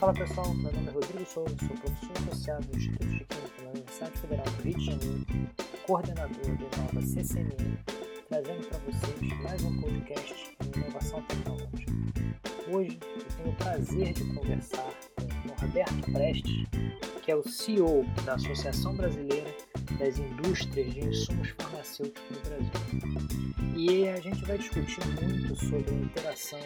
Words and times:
Fala 0.00 0.14
pessoal, 0.14 0.54
meu 0.54 0.72
nome 0.72 0.88
é 0.88 0.90
Rodrigo 0.92 1.26
Souza, 1.26 1.54
sou 1.58 1.76
professor 1.76 2.30
associado 2.30 2.66
do 2.68 2.76
Instituto 2.78 3.06
de 3.06 3.24
Química 3.26 3.62
na 3.62 3.68
Universidade 3.68 4.18
Federal 4.18 4.46
do 4.46 4.62
Rio 4.62 4.78
de 4.78 4.86
Janeiro, 4.86 5.26
coordenador 5.86 6.56
da 6.56 6.76
nova 6.78 7.02
CCNI, 7.02 7.78
trazendo 8.26 8.66
para 8.68 8.78
vocês 8.78 9.42
mais 9.42 9.62
um 9.62 9.78
podcast 9.78 10.56
de 10.72 10.80
inovação 10.80 11.22
tecnológica. 11.24 11.92
Hoje 12.70 12.98
eu 13.14 13.24
tenho 13.36 13.50
o 13.50 13.56
prazer 13.56 14.12
de 14.14 14.24
conversar 14.34 14.90
com 15.16 15.50
o 15.50 15.66
Roberto 15.66 16.12
Prestes, 16.12 16.66
que 17.22 17.30
é 17.30 17.36
o 17.36 17.46
CEO 17.46 18.06
da 18.24 18.36
Associação 18.36 18.96
Brasileira 18.96 19.54
das 19.98 20.18
Indústrias 20.18 20.94
de 20.94 21.00
Insumos 21.00 21.50
Farmacêuticos 21.50 22.38
do 22.38 22.48
Brasil. 22.48 23.50
E 23.76 24.08
a 24.08 24.18
gente 24.18 24.46
vai 24.46 24.56
discutir 24.56 25.06
muito 25.20 25.54
sobre 25.56 25.90
a 25.90 25.94
interação 25.94 26.58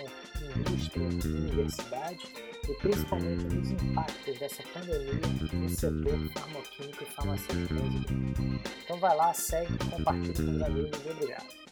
indústria-universidade 0.56 2.32
e 2.68 2.74
principalmente 2.74 3.44
dos 3.44 3.70
impactos 3.70 4.38
dessa 4.38 4.62
pandemia 4.72 5.20
no 5.52 5.68
setor 5.68 6.18
farmacoquímico 6.32 7.02
e 7.02 7.06
farmacêutico 7.06 7.74
brasileiro. 7.74 8.60
Então 8.84 8.96
vai 8.98 9.16
lá, 9.16 9.34
segue, 9.34 9.78
compartilha 9.90 10.34
com 10.34 10.50
os 10.50 10.62
amigos 10.62 11.04
e 11.04 11.10
obrigado. 11.10 11.64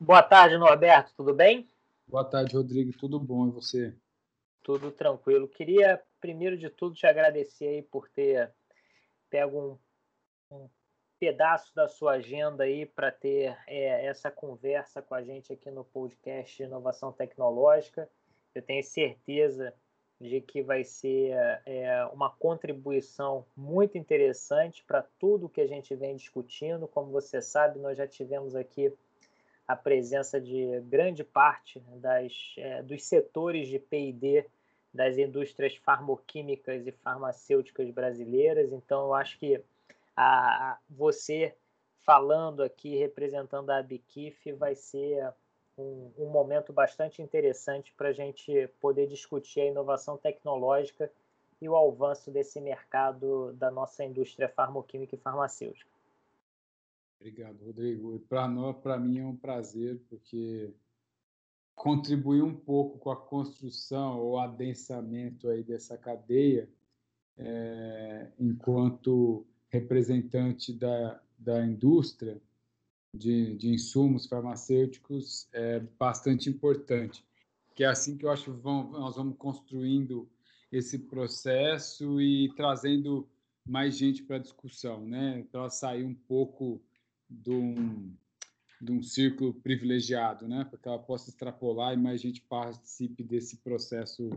Boa 0.00 0.22
tarde, 0.22 0.56
Norberto, 0.56 1.12
tudo 1.16 1.34
bem? 1.34 1.68
Boa 2.06 2.24
tarde, 2.24 2.56
Rodrigo. 2.56 2.96
Tudo 2.96 3.18
bom 3.18 3.48
e 3.48 3.50
você? 3.50 3.94
Tudo 4.62 4.90
tranquilo. 4.92 5.48
Queria, 5.48 6.00
primeiro 6.20 6.56
de 6.56 6.70
tudo, 6.70 6.94
te 6.94 7.06
agradecer 7.06 7.66
aí 7.66 7.82
por 7.82 8.08
ter 8.08 8.52
pego 9.28 9.80
um, 10.50 10.56
um 10.56 10.68
pedaço 11.18 11.74
da 11.74 11.88
sua 11.88 12.12
agenda 12.12 12.64
aí 12.64 12.86
para 12.86 13.10
ter 13.10 13.56
é, 13.66 14.06
essa 14.06 14.30
conversa 14.30 15.00
com 15.00 15.14
a 15.14 15.22
gente 15.22 15.52
aqui 15.52 15.70
no 15.70 15.84
podcast 15.84 16.56
de 16.56 16.62
Inovação 16.64 17.12
Tecnológica. 17.12 18.08
Eu 18.54 18.62
tenho 18.62 18.82
certeza 18.82 19.72
de 20.20 20.40
que 20.40 20.62
vai 20.62 20.82
ser 20.82 21.34
é, 21.66 22.04
uma 22.12 22.30
contribuição 22.30 23.44
muito 23.54 23.98
interessante 23.98 24.82
para 24.84 25.02
tudo 25.18 25.48
que 25.48 25.60
a 25.60 25.66
gente 25.66 25.94
vem 25.94 26.16
discutindo. 26.16 26.88
Como 26.88 27.10
você 27.10 27.42
sabe, 27.42 27.78
nós 27.78 27.98
já 27.98 28.06
tivemos 28.06 28.54
aqui 28.54 28.92
a 29.66 29.76
presença 29.76 30.40
de 30.40 30.80
grande 30.82 31.24
parte 31.24 31.80
das, 31.96 32.54
é, 32.56 32.82
dos 32.82 33.04
setores 33.04 33.68
de 33.68 33.78
P&D 33.78 34.46
das 34.92 35.18
indústrias 35.18 35.76
farmoquímicas 35.76 36.86
e 36.86 36.92
farmacêuticas 36.92 37.90
brasileiras. 37.90 38.72
Então, 38.72 39.06
eu 39.06 39.14
acho 39.14 39.38
que 39.38 39.62
a, 40.16 40.78
você 40.88 41.54
falando 41.98 42.62
aqui, 42.62 42.96
representando 42.96 43.70
a 43.70 43.78
Abkif, 43.78 44.52
vai 44.52 44.74
ser 44.74 45.32
um, 45.76 46.10
um 46.16 46.30
momento 46.30 46.72
bastante 46.72 47.20
interessante 47.20 47.92
para 47.96 48.08
a 48.08 48.12
gente 48.12 48.68
poder 48.80 49.06
discutir 49.08 49.60
a 49.60 49.66
inovação 49.66 50.16
tecnológica 50.16 51.10
e 51.60 51.68
o 51.68 51.76
avanço 51.76 52.30
desse 52.30 52.60
mercado 52.60 53.52
da 53.54 53.70
nossa 53.70 54.04
indústria 54.04 54.48
farmoquímica 54.48 55.14
e 55.14 55.18
farmacêutica. 55.18 55.90
Obrigado, 57.18 57.64
Rodrigo. 57.64 58.20
Para 58.28 58.98
mim 58.98 59.18
é 59.18 59.24
um 59.24 59.36
prazer 59.36 59.98
porque 60.08 60.72
contribuir 61.74 62.42
um 62.42 62.54
pouco 62.54 62.98
com 62.98 63.10
a 63.10 63.16
construção 63.16 64.18
ou 64.18 64.38
adensamento 64.38 65.48
aí 65.48 65.62
dessa 65.62 65.96
cadeia, 65.96 66.68
é, 67.36 68.30
enquanto 68.38 69.46
representante 69.80 70.72
da, 70.72 71.20
da 71.38 71.64
indústria 71.64 72.40
de, 73.14 73.56
de 73.56 73.68
insumos 73.70 74.26
farmacêuticos, 74.26 75.48
é 75.52 75.80
bastante 75.98 76.48
importante. 76.50 77.24
Que 77.74 77.84
é 77.84 77.86
assim 77.86 78.16
que 78.16 78.24
eu 78.24 78.30
acho 78.30 78.44
que 78.44 78.50
vamos, 78.50 78.92
nós 78.92 79.16
vamos 79.16 79.36
construindo 79.36 80.28
esse 80.70 80.98
processo 80.98 82.20
e 82.20 82.52
trazendo 82.56 83.28
mais 83.66 83.96
gente 83.96 84.22
para 84.22 84.36
a 84.36 84.40
discussão, 84.40 85.06
né? 85.06 85.44
Para 85.50 85.68
sair 85.70 86.04
um 86.04 86.14
pouco 86.14 86.80
de 87.28 87.50
um, 87.50 88.14
de 88.80 88.92
um 88.92 89.02
círculo 89.02 89.54
privilegiado, 89.54 90.46
né? 90.46 90.64
para 90.64 90.78
que 90.78 90.88
ela 90.88 90.98
possa 90.98 91.30
extrapolar 91.30 91.94
e 91.94 91.96
mais 91.96 92.20
gente 92.20 92.40
participe 92.42 93.22
desse 93.22 93.56
processo 93.58 94.30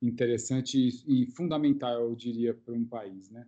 interessante 0.00 0.78
e, 0.78 1.22
e 1.22 1.26
fundamental, 1.26 2.00
eu 2.00 2.14
diria, 2.14 2.54
para 2.54 2.74
um 2.74 2.84
país. 2.84 3.30
Né? 3.30 3.46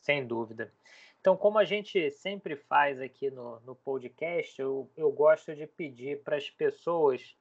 Sem 0.00 0.26
dúvida. 0.26 0.72
Então, 1.20 1.36
como 1.36 1.58
a 1.58 1.64
gente 1.64 2.10
sempre 2.10 2.56
faz 2.56 3.00
aqui 3.00 3.30
no, 3.30 3.60
no 3.60 3.74
podcast, 3.74 4.58
eu, 4.60 4.90
eu 4.96 5.12
gosto 5.12 5.54
de 5.54 5.66
pedir 5.66 6.22
para 6.22 6.36
as 6.36 6.48
pessoas, 6.48 7.36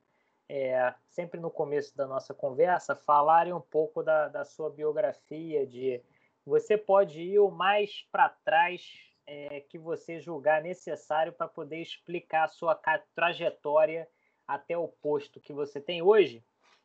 é, 0.50 0.94
sempre 1.08 1.40
no 1.40 1.50
começo 1.50 1.96
da 1.96 2.06
nossa 2.06 2.34
conversa, 2.34 2.96
falarem 2.96 3.54
um 3.54 3.62
pouco 3.62 4.04
da, 4.04 4.28
da 4.28 4.44
sua 4.44 4.70
biografia, 4.70 5.66
de 5.66 6.02
você 6.46 6.78
pode 6.78 7.22
ir 7.22 7.40
o 7.40 7.50
mais 7.50 8.06
para 8.12 8.28
trás 8.28 8.82
é, 9.26 9.62
que 9.62 9.78
você 9.78 10.20
julgar 10.20 10.62
necessário 10.62 11.32
para 11.32 11.48
poder 11.48 11.78
explicar 11.78 12.46
a 12.46 12.48
sua 12.50 12.78
trajetória 13.16 14.10
até 14.48 14.78
o 14.78 14.88
posto 14.88 15.40
que 15.40 15.54
você 15.54 15.80
tem 15.80 16.02
hoje. 16.02 16.44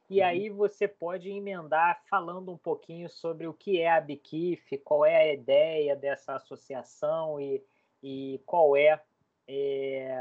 E 0.09 0.21
uhum. 0.21 0.27
aí 0.27 0.51
você 0.51 0.87
pode 0.87 1.31
emendar 1.31 2.03
falando 2.09 2.53
um 2.53 2.59
pouquinho 2.59 3.09
sobre 3.09 3.47
o 3.47 3.55
que 3.55 3.81
é 3.81 3.91
a 3.91 4.01
Bikif, 4.01 4.79
qual 4.79 5.05
é 5.05 5.17
a 5.17 5.33
ideia 5.33 5.97
dessa 5.97 6.35
associação 6.35 7.41
e, 7.41 7.65
e 8.03 8.43
qual 8.45 8.77
é, 8.77 9.03
é, 9.49 10.17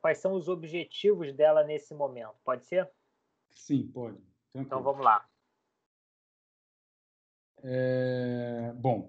quais 0.00 0.18
são 0.18 0.34
os 0.34 0.48
objetivos 0.48 1.32
dela 1.32 1.64
nesse 1.64 1.94
momento. 1.94 2.34
Pode 2.44 2.66
ser? 2.66 2.90
Sim, 3.50 3.88
pode. 3.88 4.18
Tranquilo. 4.50 4.66
Então 4.66 4.82
vamos 4.82 5.04
lá. 5.04 5.26
É, 7.64 8.72
bom, 8.74 9.08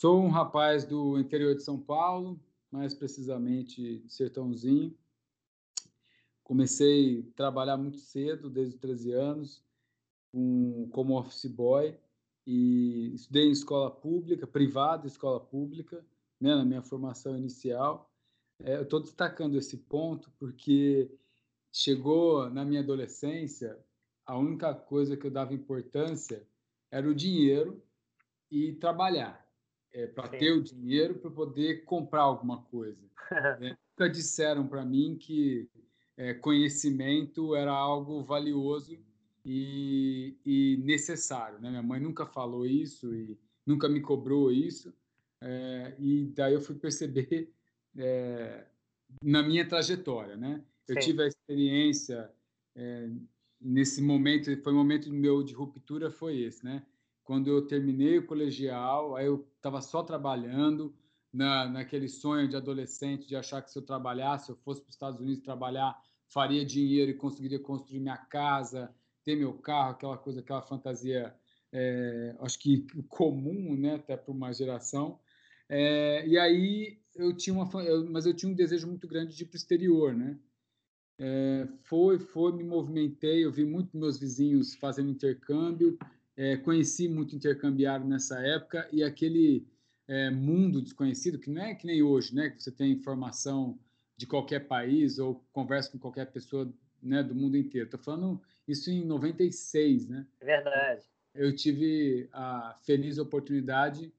Sou 0.00 0.18
um 0.18 0.30
rapaz 0.30 0.86
do 0.86 1.18
interior 1.18 1.54
de 1.54 1.62
São 1.62 1.78
Paulo, 1.78 2.40
mais 2.70 2.94
precisamente 2.94 3.98
de 3.98 4.10
Sertãozinho. 4.10 4.96
Comecei 6.50 7.20
a 7.20 7.36
trabalhar 7.36 7.76
muito 7.76 7.98
cedo, 7.98 8.50
desde 8.50 8.74
os 8.74 8.80
13 8.80 9.12
anos, 9.12 9.62
um, 10.34 10.88
como 10.88 11.16
office 11.16 11.46
boy, 11.46 11.96
e 12.44 13.14
estudei 13.14 13.44
em 13.44 13.52
escola 13.52 13.88
pública, 13.88 14.48
privada, 14.48 15.06
escola 15.06 15.38
pública, 15.38 16.04
né, 16.40 16.56
na 16.56 16.64
minha 16.64 16.82
formação 16.82 17.38
inicial. 17.38 18.10
É, 18.64 18.78
eu 18.78 18.82
estou 18.82 18.98
destacando 18.98 19.56
esse 19.56 19.76
ponto 19.76 20.28
porque 20.40 21.08
chegou 21.72 22.50
na 22.50 22.64
minha 22.64 22.80
adolescência, 22.80 23.78
a 24.26 24.36
única 24.36 24.74
coisa 24.74 25.16
que 25.16 25.28
eu 25.28 25.30
dava 25.30 25.54
importância 25.54 26.44
era 26.90 27.08
o 27.08 27.14
dinheiro 27.14 27.80
e 28.50 28.72
trabalhar 28.72 29.48
é, 29.92 30.08
para 30.08 30.28
ter 30.28 30.50
o 30.50 30.60
dinheiro 30.64 31.14
para 31.20 31.30
poder 31.30 31.84
comprar 31.84 32.22
alguma 32.22 32.60
coisa. 32.64 33.08
é, 33.60 33.76
nunca 33.96 34.10
disseram 34.10 34.66
para 34.66 34.84
mim 34.84 35.16
que 35.16 35.70
é, 36.20 36.34
conhecimento 36.34 37.56
era 37.56 37.72
algo 37.72 38.22
valioso 38.22 38.94
e, 39.42 40.36
e, 40.44 40.78
necessário. 40.84 41.58
Né? 41.58 41.70
Minha 41.70 41.82
mãe 41.82 41.98
nunca 41.98 42.26
falou 42.26 42.66
isso 42.66 43.14
e 43.14 43.38
nunca 43.66 43.88
me 43.88 44.02
cobrou 44.02 44.52
isso. 44.52 44.92
É, 45.40 45.94
e 45.98 46.26
daí 46.36 46.52
eu 46.52 46.60
fui 46.60 46.74
perceber 46.74 47.50
é, 47.96 48.66
na 49.24 49.42
minha 49.42 49.66
trajetória. 49.66 50.36
Né? 50.36 50.62
Eu 50.86 50.96
Sim. 50.96 51.00
tive 51.00 51.22
a 51.22 51.26
experiência 51.26 52.30
é, 52.76 53.08
nesse 53.58 54.02
momento, 54.02 54.54
foi 54.62 54.74
um 54.74 54.76
momento 54.76 55.10
meu 55.10 55.42
de 55.42 55.54
ruptura, 55.54 56.10
foi 56.10 56.38
esse, 56.40 56.62
né? 56.62 56.84
quando 57.24 57.48
eu 57.48 57.66
terminei 57.66 58.18
o 58.18 58.26
colegial, 58.26 59.16
aí 59.16 59.24
eu 59.24 59.46
estava 59.56 59.80
só 59.80 60.02
trabalhando, 60.02 60.94
na, 61.32 61.68
naquele 61.68 62.08
sonho 62.08 62.48
de 62.48 62.56
adolescente 62.56 63.26
de 63.26 63.36
achar 63.36 63.62
que 63.62 63.70
se 63.70 63.78
eu 63.78 63.82
trabalhasse, 63.82 64.50
eu 64.50 64.56
fosse 64.56 64.80
para 64.80 64.88
os 64.88 64.94
Estados 64.94 65.20
Unidos 65.20 65.42
trabalhar, 65.42 65.96
faria 66.28 66.64
dinheiro 66.64 67.10
e 67.10 67.14
conseguiria 67.14 67.58
construir 67.58 68.00
minha 68.00 68.16
casa, 68.16 68.94
ter 69.24 69.36
meu 69.36 69.54
carro, 69.54 69.92
aquela 69.92 70.18
coisa, 70.18 70.40
aquela 70.40 70.62
fantasia, 70.62 71.34
é, 71.72 72.36
acho 72.40 72.58
que 72.58 72.86
comum, 73.08 73.76
né, 73.76 73.96
até 73.96 74.16
para 74.16 74.32
uma 74.32 74.52
geração. 74.52 75.20
É, 75.68 76.26
e 76.26 76.38
aí 76.38 77.00
eu 77.14 77.36
tinha 77.36 77.54
uma, 77.54 77.68
mas 78.10 78.26
eu 78.26 78.34
tinha 78.34 78.50
um 78.50 78.54
desejo 78.54 78.88
muito 78.88 79.06
grande 79.06 79.36
de 79.36 79.42
ir 79.44 79.46
para 79.46 79.54
o 79.54 79.56
exterior, 79.56 80.14
né? 80.14 80.38
É, 81.22 81.68
foi, 81.82 82.18
foi, 82.18 82.52
me 82.56 82.64
movimentei, 82.64 83.44
eu 83.44 83.52
vi 83.52 83.64
muito 83.64 83.96
meus 83.96 84.18
vizinhos 84.18 84.74
fazendo 84.74 85.10
intercâmbio, 85.10 85.98
é, 86.34 86.56
conheci 86.56 87.08
muito 87.08 87.36
intercambiário 87.36 88.06
nessa 88.06 88.40
época 88.40 88.88
e 88.90 89.02
aquele 89.02 89.68
é, 90.10 90.28
mundo 90.28 90.82
desconhecido, 90.82 91.38
que 91.38 91.48
não 91.48 91.62
é 91.62 91.72
que 91.72 91.86
nem 91.86 92.02
hoje, 92.02 92.34
né, 92.34 92.50
que 92.50 92.60
você 92.60 92.72
tem 92.72 92.90
informação 92.90 93.78
de 94.16 94.26
qualquer 94.26 94.66
país 94.66 95.20
ou 95.20 95.40
conversa 95.52 95.92
com 95.92 96.00
qualquer 96.00 96.26
pessoa 96.32 96.68
né, 97.00 97.22
do 97.22 97.32
mundo 97.32 97.56
inteiro. 97.56 97.86
Estou 97.86 98.00
falando 98.00 98.42
isso 98.66 98.90
em 98.90 99.04
96, 99.04 100.08
né? 100.08 100.26
É 100.40 100.44
verdade. 100.44 101.06
Eu 101.32 101.54
tive 101.54 102.28
a 102.32 102.74
feliz 102.84 103.18
oportunidade 103.18 104.12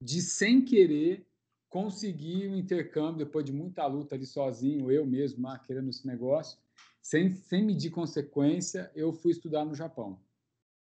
de, 0.00 0.22
sem 0.22 0.64
querer, 0.64 1.26
consegui 1.68 2.48
um 2.48 2.56
intercâmbio 2.56 3.26
depois 3.26 3.44
de 3.44 3.52
muita 3.52 3.86
luta 3.86 4.14
ali 4.14 4.24
sozinho, 4.24 4.90
eu 4.90 5.04
mesmo 5.04 5.46
lá 5.46 5.58
querendo 5.58 5.90
esse 5.90 6.06
negócio, 6.06 6.58
sem, 7.02 7.34
sem 7.34 7.62
medir 7.62 7.90
consequência, 7.90 8.90
eu 8.94 9.12
fui 9.12 9.32
estudar 9.32 9.66
no 9.66 9.74
Japão. 9.74 10.18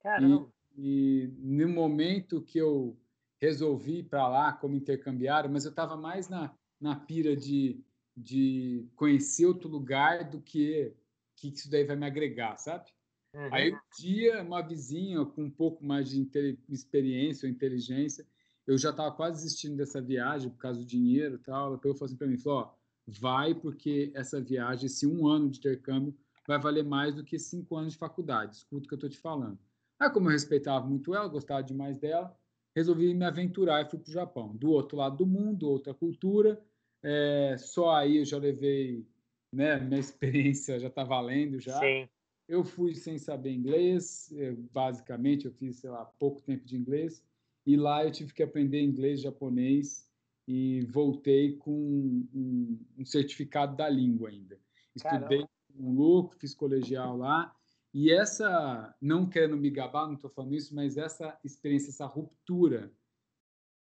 Caramba! 0.00 0.50
E, 0.74 1.24
e 1.24 1.32
no 1.38 1.68
momento 1.68 2.40
que 2.40 2.56
eu 2.56 2.96
resolvi 3.40 3.98
ir 3.98 4.04
para 4.04 4.28
lá 4.28 4.52
como 4.52 4.76
intercambiário, 4.76 5.50
mas 5.50 5.64
eu 5.64 5.70
estava 5.70 5.96
mais 5.96 6.28
na, 6.28 6.54
na 6.80 6.96
pira 6.96 7.36
de, 7.36 7.84
de 8.16 8.86
conhecer 8.96 9.46
outro 9.46 9.68
lugar 9.68 10.28
do 10.30 10.40
que 10.40 10.94
que 11.36 11.48
isso 11.48 11.70
daí 11.70 11.84
vai 11.84 11.96
me 11.96 12.06
agregar, 12.06 12.56
sabe? 12.56 12.90
Uhum. 13.34 13.48
Aí 13.52 13.74
um 13.74 13.78
dia, 13.98 14.42
uma 14.42 14.62
vizinha 14.62 15.24
com 15.24 15.44
um 15.44 15.50
pouco 15.50 15.84
mais 15.84 16.08
de 16.08 16.26
experiência 16.70 17.46
ou 17.46 17.52
inteligência, 17.52 18.26
eu 18.66 18.76
já 18.78 18.90
estava 18.90 19.14
quase 19.14 19.42
desistindo 19.42 19.76
dessa 19.76 20.00
viagem 20.00 20.50
por 20.50 20.58
causa 20.58 20.80
do 20.80 20.86
dinheiro 20.86 21.36
e 21.36 21.38
tal. 21.38 21.68
Ela 21.68 21.78
falou 21.78 21.96
assim 22.02 22.16
para 22.16 22.26
mim, 22.26 22.38
falou, 22.38 22.60
ó, 22.60 22.74
vai 23.06 23.54
porque 23.54 24.10
essa 24.14 24.40
viagem, 24.40 24.86
esse 24.86 25.06
um 25.06 25.26
ano 25.26 25.50
de 25.50 25.58
intercâmbio, 25.58 26.16
vai 26.46 26.58
valer 26.58 26.84
mais 26.84 27.14
do 27.14 27.22
que 27.22 27.38
cinco 27.38 27.76
anos 27.76 27.92
de 27.92 27.98
faculdade. 27.98 28.56
Escuta 28.56 28.86
o 28.86 28.88
que 28.88 28.94
eu 28.94 28.96
estou 28.96 29.10
te 29.10 29.18
falando. 29.18 29.58
Aí, 29.98 30.10
como 30.10 30.28
eu 30.28 30.32
respeitava 30.32 30.86
muito 30.86 31.14
ela, 31.14 31.28
gostava 31.28 31.62
demais 31.62 31.98
dela, 31.98 32.36
resolvi 32.76 33.14
me 33.14 33.24
aventurar 33.24 33.80
e 33.80 33.88
fui 33.88 33.98
para 33.98 34.10
o 34.10 34.12
Japão. 34.12 34.54
Do 34.54 34.70
outro 34.70 34.98
lado 34.98 35.16
do 35.16 35.26
mundo, 35.26 35.66
outra 35.66 35.94
cultura. 35.94 36.60
É, 37.02 37.56
só 37.58 37.94
aí 37.94 38.18
eu 38.18 38.24
já 38.26 38.36
levei, 38.36 39.02
né? 39.50 39.80
Minha 39.80 39.98
experiência 39.98 40.78
já 40.78 40.88
está 40.88 41.02
valendo 41.02 41.58
já. 41.58 41.80
Sim. 41.80 42.06
Eu 42.46 42.62
fui 42.62 42.94
sem 42.94 43.18
saber 43.18 43.50
inglês, 43.50 44.30
é, 44.36 44.52
basicamente 44.72 45.46
eu 45.46 45.52
fiz, 45.52 45.76
sei 45.76 45.90
lá, 45.90 46.04
pouco 46.04 46.42
tempo 46.42 46.66
de 46.66 46.76
inglês. 46.76 47.24
E 47.64 47.76
lá 47.76 48.04
eu 48.04 48.12
tive 48.12 48.34
que 48.34 48.42
aprender 48.42 48.82
inglês, 48.82 49.22
japonês 49.22 50.06
e 50.46 50.82
voltei 50.82 51.56
com 51.56 51.72
um, 51.72 52.78
um 52.98 53.04
certificado 53.06 53.74
da 53.74 53.88
língua 53.88 54.28
ainda. 54.28 54.60
Estudei 54.94 55.38
Caramba. 55.38 55.50
um 55.80 55.94
louco, 55.94 56.36
fiz 56.36 56.54
colegial 56.54 57.16
lá 57.16 57.56
e 57.98 58.12
essa, 58.12 58.94
não 59.00 59.26
querendo 59.26 59.56
me 59.56 59.70
gabar, 59.70 60.06
não 60.06 60.16
estou 60.16 60.28
falando 60.28 60.54
isso, 60.54 60.74
mas 60.74 60.98
essa 60.98 61.40
experiência, 61.42 61.88
essa 61.88 62.04
ruptura 62.04 62.92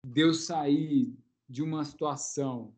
de 0.05 0.19
eu 0.19 0.33
sair 0.33 1.17
de 1.47 1.63
uma 1.63 1.85
situação 1.85 2.75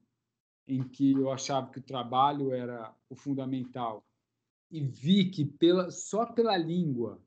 em 0.67 0.87
que 0.87 1.13
eu 1.13 1.31
achava 1.31 1.71
que 1.71 1.79
o 1.79 1.83
trabalho 1.83 2.53
era 2.53 2.95
o 3.09 3.15
fundamental 3.15 4.05
e 4.69 4.79
vi 4.79 5.31
que 5.31 5.43
pela, 5.43 5.89
só 5.89 6.27
pela 6.27 6.55
língua 6.55 7.19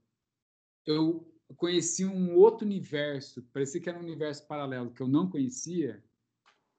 eu 0.87 1.29
conheci 1.57 2.05
um 2.05 2.37
outro 2.37 2.65
universo, 2.65 3.43
parecia 3.53 3.81
que 3.81 3.89
era 3.89 3.99
um 3.99 4.03
universo 4.03 4.47
paralelo 4.47 4.93
que 4.93 5.01
eu 5.01 5.09
não 5.09 5.29
conhecia. 5.29 6.01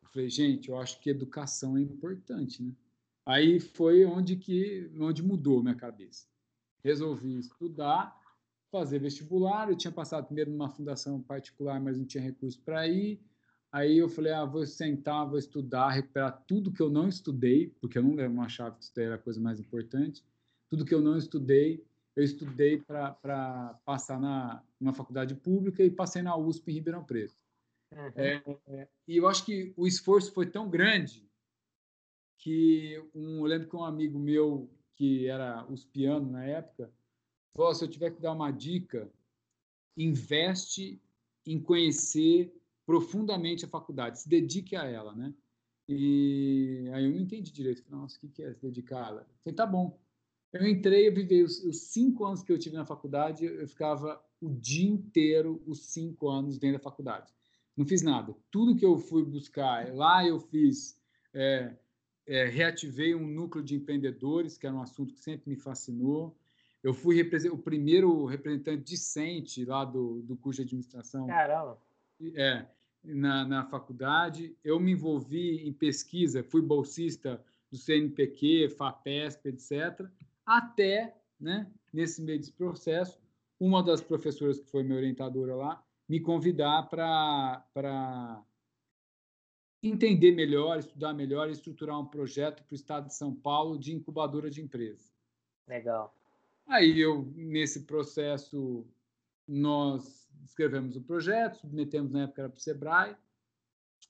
Eu 0.01 0.07
falei, 0.07 0.29
gente, 0.29 0.69
eu 0.69 0.77
acho 0.77 0.97
que 1.01 1.09
educação 1.09 1.75
é 1.75 1.81
importante, 1.81 2.63
né? 2.63 2.73
Aí 3.25 3.59
foi 3.59 4.05
onde 4.05 4.37
que 4.37 4.89
onde 4.97 5.21
mudou 5.21 5.61
minha 5.61 5.75
cabeça 5.75 6.29
resolvi 6.83 7.37
estudar, 7.37 8.17
fazer 8.71 8.99
vestibular. 8.99 9.69
Eu 9.69 9.75
tinha 9.75 9.91
passado 9.91 10.25
primeiro 10.25 10.51
numa 10.51 10.69
fundação 10.69 11.21
particular, 11.21 11.79
mas 11.79 11.97
não 11.97 12.05
tinha 12.05 12.23
recurso 12.23 12.61
para 12.61 12.87
ir. 12.87 13.19
Aí 13.71 13.97
eu 13.97 14.09
falei, 14.09 14.33
ah, 14.33 14.45
vou 14.45 14.65
sentar, 14.65 15.27
vou 15.27 15.37
estudar, 15.37 15.89
recuperar 15.89 16.43
tudo 16.47 16.71
que 16.71 16.81
eu 16.81 16.89
não 16.89 17.07
estudei, 17.07 17.69
porque 17.79 17.99
eu 17.99 18.03
não 18.03 18.41
achava 18.41 18.75
que 18.75 18.83
estudar 18.83 19.05
era 19.05 19.15
a 19.15 19.19
coisa 19.19 19.39
mais 19.39 19.59
importante. 19.59 20.25
Tudo 20.69 20.85
que 20.85 20.93
eu 20.93 21.01
não 21.01 21.17
estudei, 21.17 21.85
eu 22.15 22.23
estudei 22.23 22.79
para 22.79 23.79
passar 23.85 24.19
na 24.19 24.63
numa 24.79 24.93
faculdade 24.93 25.35
pública 25.35 25.83
e 25.83 25.91
passei 25.91 26.21
na 26.21 26.35
USP 26.35 26.71
em 26.71 26.75
Ribeirão 26.75 27.03
Preto. 27.03 27.35
Uhum. 27.91 28.11
É, 28.15 28.43
é, 28.67 28.87
e 29.07 29.17
eu 29.17 29.27
acho 29.27 29.45
que 29.45 29.73
o 29.75 29.85
esforço 29.85 30.31
foi 30.31 30.45
tão 30.45 30.69
grande 30.69 31.27
que 32.37 33.03
um, 33.13 33.39
eu 33.39 33.45
lembro 33.45 33.67
que 33.67 33.75
um 33.75 33.83
amigo 33.83 34.17
meu 34.17 34.69
que 34.99 35.27
era 35.27 35.65
os 35.71 35.85
pianos 35.85 36.29
na 36.29 36.43
época, 36.43 36.91
falou: 37.55 37.73
se 37.73 37.85
eu 37.85 37.87
tiver 37.87 38.11
que 38.11 38.21
dar 38.21 38.33
uma 38.33 38.51
dica, 38.51 39.09
investe 39.95 41.01
em 41.45 41.57
conhecer 41.57 42.53
profundamente 42.85 43.63
a 43.63 43.69
faculdade, 43.69 44.19
se 44.19 44.27
dedique 44.27 44.75
a 44.75 44.83
ela, 44.83 45.15
né? 45.15 45.33
E 45.87 46.89
aí 46.93 47.05
eu 47.05 47.11
não 47.11 47.19
entendi 47.19 47.51
direito. 47.51 47.83
Nossa, 47.89 48.17
o 48.17 48.29
que 48.29 48.43
é 48.43 48.53
se 48.53 48.61
dedicar 48.61 49.05
a 49.05 49.07
ela? 49.07 49.27
falei, 49.41 49.55
tá 49.55 49.65
bom. 49.65 49.97
Eu 50.51 50.67
entrei, 50.67 51.07
eu 51.07 51.13
vivi 51.13 51.43
os, 51.43 51.63
os, 51.63 51.79
cinco 51.81 52.25
anos 52.25 52.43
que 52.43 52.51
eu 52.51 52.59
tive 52.59 52.75
na 52.75 52.85
faculdade, 52.85 53.45
eu 53.45 53.67
ficava 53.67 54.21
o 54.41 54.49
dia 54.49 54.89
inteiro, 54.89 55.63
os 55.65 55.85
cinco 55.85 56.27
anos 56.27 56.57
dentro 56.57 56.77
da 56.77 56.83
faculdade. 56.83 57.31
Não 57.77 57.85
fiz 57.85 58.01
nada. 58.01 58.35
Tudo 58.51 58.75
que 58.75 58.85
eu 58.85 58.97
fui 58.97 59.23
buscar, 59.23 59.93
lá 59.93 60.27
eu 60.27 60.39
fiz 60.39 60.99
é, 61.33 61.73
é, 62.29 62.45
reativei 62.45 63.15
um 63.15 63.25
núcleo 63.25 63.63
de 63.63 63.75
empreendedores, 63.75 64.55
que 64.55 64.67
era 64.67 64.75
um 64.75 64.81
assunto 64.83 65.15
que 65.15 65.19
sempre 65.19 65.49
me 65.49 65.55
fascinou. 65.55 66.37
Eu 66.83 66.93
fui 66.93 67.19
o 67.51 67.57
primeiro 67.57 68.23
representante 68.25 68.83
discente 68.83 69.65
lá 69.65 69.83
do, 69.83 70.21
do 70.21 70.37
curso 70.37 70.61
de 70.61 70.67
administração. 70.67 71.25
Caramba! 71.25 71.81
É, 72.35 72.67
na, 73.03 73.45
na 73.45 73.65
faculdade. 73.65 74.55
Eu 74.63 74.79
me 74.79 74.91
envolvi 74.91 75.67
em 75.67 75.73
pesquisa, 75.73 76.43
fui 76.43 76.61
bolsista 76.61 77.43
do 77.71 77.77
CNPq, 77.77 78.69
FAPESP, 78.69 79.49
etc. 79.49 80.07
Até, 80.45 81.15
né, 81.39 81.67
nesse 81.91 82.21
meio 82.21 82.37
desse 82.37 82.53
processo, 82.53 83.19
uma 83.59 83.81
das 83.83 84.01
professoras 84.01 84.59
que 84.59 84.69
foi 84.69 84.83
minha 84.83 84.97
orientadora 84.97 85.55
lá 85.55 85.83
me 86.07 86.19
convidar 86.19 86.89
para 86.89 88.43
entender 89.81 90.31
melhor, 90.31 90.77
estudar 90.79 91.13
melhor 91.13 91.49
e 91.49 91.53
estruturar 91.53 91.99
um 91.99 92.05
projeto 92.05 92.63
para 92.63 92.73
o 92.73 92.75
Estado 92.75 93.07
de 93.07 93.15
São 93.15 93.33
Paulo 93.33 93.77
de 93.77 93.93
incubadora 93.93 94.49
de 94.49 94.61
empresa. 94.61 95.09
Legal. 95.67 96.13
Aí 96.67 96.99
eu, 96.99 97.31
nesse 97.35 97.85
processo, 97.85 98.85
nós 99.47 100.29
escrevemos 100.45 100.95
o 100.95 101.01
projeto, 101.01 101.59
submetemos 101.59 102.11
na 102.11 102.23
época 102.23 102.49
para 102.49 102.57
o 102.57 102.61
Sebrae, 102.61 103.15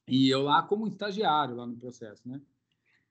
e 0.07 0.29
eu 0.29 0.41
lá 0.41 0.63
como 0.63 0.87
estagiário 0.87 1.55
lá 1.55 1.67
no 1.67 1.77
processo, 1.77 2.27
né? 2.27 2.41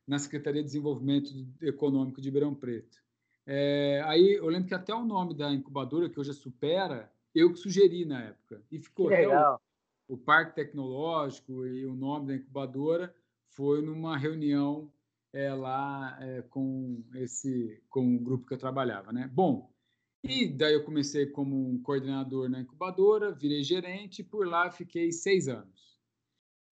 Na 0.06 0.18
Secretaria 0.18 0.62
de 0.62 0.66
Desenvolvimento 0.66 1.30
Econômico 1.62 2.20
de 2.20 2.28
Ribeirão 2.28 2.54
Preto. 2.54 2.98
É, 3.46 4.02
aí 4.04 4.34
eu 4.34 4.48
lembro 4.48 4.68
que 4.68 4.74
até 4.74 4.92
o 4.94 5.04
nome 5.04 5.34
da 5.34 5.52
incubadora, 5.52 6.08
que 6.08 6.18
hoje 6.18 6.30
é 6.30 6.34
Supera, 6.34 7.12
eu 7.34 7.52
que 7.52 7.58
sugeri 7.58 8.04
na 8.04 8.24
época. 8.24 8.62
E 8.70 8.78
ficou 8.78 9.06
legal 9.06 9.60
o 10.08 10.16
Parque 10.16 10.54
Tecnológico 10.54 11.66
e 11.66 11.84
o 11.84 11.94
nome 11.94 12.28
da 12.28 12.34
incubadora 12.34 13.14
foi 13.50 13.82
numa 13.82 14.16
reunião 14.16 14.90
é, 15.32 15.52
lá 15.52 16.16
é, 16.20 16.42
com 16.42 17.04
esse 17.14 17.82
com 17.90 18.16
o 18.16 18.18
grupo 18.18 18.46
que 18.46 18.54
eu 18.54 18.58
trabalhava, 18.58 19.12
né? 19.12 19.30
Bom, 19.32 19.70
e 20.24 20.48
daí 20.48 20.74
eu 20.74 20.84
comecei 20.84 21.26
como 21.26 21.70
um 21.70 21.80
coordenador 21.82 22.48
na 22.48 22.60
incubadora, 22.60 23.30
virei 23.30 23.62
gerente 23.62 24.20
e 24.20 24.24
por 24.24 24.46
lá 24.46 24.70
fiquei 24.70 25.12
seis 25.12 25.46
anos. 25.46 25.98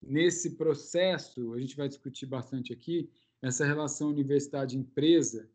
Nesse 0.03 0.57
processo, 0.57 1.53
a 1.55 1.61
gente 1.61 1.77
vai 1.77 1.89
discutir 1.89 2.27
bastante 2.27 2.73
aqui, 2.73 3.11
essa 3.43 3.65
relação 3.65 4.09
universidade-empresa 4.09 5.49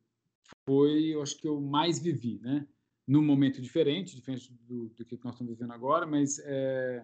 foi, 0.65 1.07
eu 1.07 1.21
acho 1.21 1.37
que 1.37 1.47
eu 1.47 1.59
mais 1.59 1.99
vivi, 1.99 2.39
né? 2.39 2.67
Num 3.07 3.23
momento 3.23 3.61
diferente, 3.61 4.15
diferente 4.15 4.53
do, 4.67 4.89
do 4.89 5.05
que 5.05 5.19
nós 5.23 5.33
estamos 5.33 5.53
vivendo 5.53 5.73
agora, 5.73 6.05
mas 6.05 6.39
é, 6.39 7.03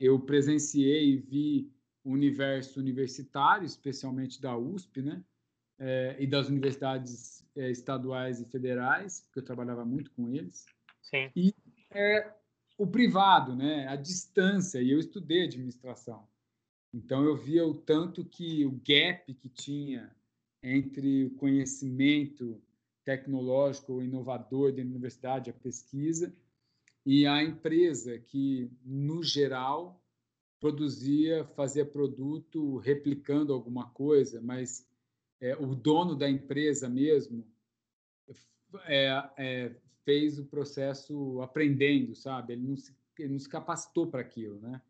eu 0.00 0.18
presenciei 0.18 1.12
e 1.12 1.16
vi 1.16 1.72
o 2.02 2.12
universo 2.12 2.80
universitário, 2.80 3.66
especialmente 3.66 4.40
da 4.40 4.56
USP, 4.56 5.02
né? 5.02 5.22
É, 5.78 6.16
e 6.18 6.26
das 6.26 6.48
universidades 6.48 7.46
é, 7.56 7.70
estaduais 7.70 8.40
e 8.40 8.44
federais, 8.46 9.20
porque 9.20 9.40
eu 9.40 9.44
trabalhava 9.44 9.84
muito 9.84 10.10
com 10.12 10.28
eles. 10.30 10.66
Sim. 11.02 11.30
E 11.36 11.54
é, 11.90 12.32
o 12.78 12.86
privado, 12.86 13.54
né? 13.54 13.86
A 13.86 13.96
distância. 13.96 14.80
E 14.80 14.90
eu 14.90 14.98
estudei 14.98 15.44
administração. 15.44 16.26
Então 16.92 17.24
eu 17.24 17.36
via 17.36 17.64
o 17.66 17.74
tanto 17.74 18.24
que 18.24 18.64
o 18.64 18.72
gap 18.72 19.32
que 19.34 19.48
tinha 19.48 20.10
entre 20.62 21.26
o 21.26 21.30
conhecimento 21.36 22.60
tecnológico 23.04 24.02
inovador 24.02 24.72
da 24.72 24.82
universidade, 24.82 25.50
a 25.50 25.54
pesquisa, 25.54 26.34
e 27.04 27.26
a 27.26 27.42
empresa 27.42 28.18
que, 28.18 28.70
no 28.84 29.22
geral, 29.22 30.02
produzia, 30.58 31.44
fazia 31.56 31.84
produto 31.84 32.76
replicando 32.78 33.52
alguma 33.52 33.88
coisa, 33.90 34.40
mas 34.40 34.86
é, 35.40 35.56
o 35.56 35.74
dono 35.74 36.14
da 36.14 36.28
empresa 36.28 36.88
mesmo 36.88 37.46
é, 38.84 39.30
é, 39.38 39.76
fez 40.04 40.38
o 40.38 40.44
processo 40.44 41.40
aprendendo, 41.40 42.14
sabe? 42.14 42.52
Ele 42.52 42.66
não 42.66 42.76
se, 42.76 42.94
ele 43.18 43.32
não 43.32 43.38
se 43.38 43.48
capacitou 43.48 44.06
para 44.06 44.20
aquilo, 44.20 44.60
né? 44.60 44.82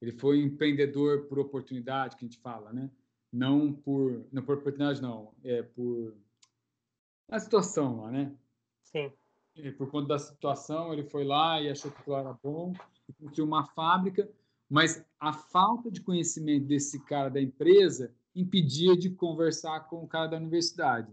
Ele 0.00 0.12
foi 0.12 0.40
empreendedor 0.40 1.26
por 1.26 1.38
oportunidade, 1.38 2.16
que 2.16 2.24
a 2.24 2.28
gente 2.28 2.40
fala, 2.40 2.72
né? 2.72 2.90
Não 3.30 3.72
por, 3.72 4.26
não 4.32 4.42
por 4.42 4.56
oportunidade, 4.56 5.02
não, 5.02 5.34
é 5.44 5.62
por 5.62 6.16
a 7.28 7.38
situação 7.38 8.00
lá, 8.00 8.10
né? 8.10 8.34
Sim 8.84 9.12
por 9.76 9.90
conta 9.90 10.08
da 10.08 10.18
situação, 10.18 10.92
ele 10.92 11.04
foi 11.04 11.24
lá 11.24 11.60
e 11.60 11.68
achou 11.68 11.90
que 11.90 11.98
aquilo 11.98 12.16
era 12.16 12.32
bom, 12.42 12.72
construiu 13.20 13.46
uma 13.46 13.64
fábrica. 13.64 14.28
Mas 14.68 15.04
a 15.18 15.32
falta 15.32 15.90
de 15.90 16.00
conhecimento 16.00 16.66
desse 16.66 17.02
cara 17.04 17.28
da 17.28 17.40
empresa 17.40 18.14
impedia 18.34 18.96
de 18.96 19.10
conversar 19.10 19.80
com 19.88 20.04
o 20.04 20.08
cara 20.08 20.28
da 20.28 20.36
universidade. 20.36 21.12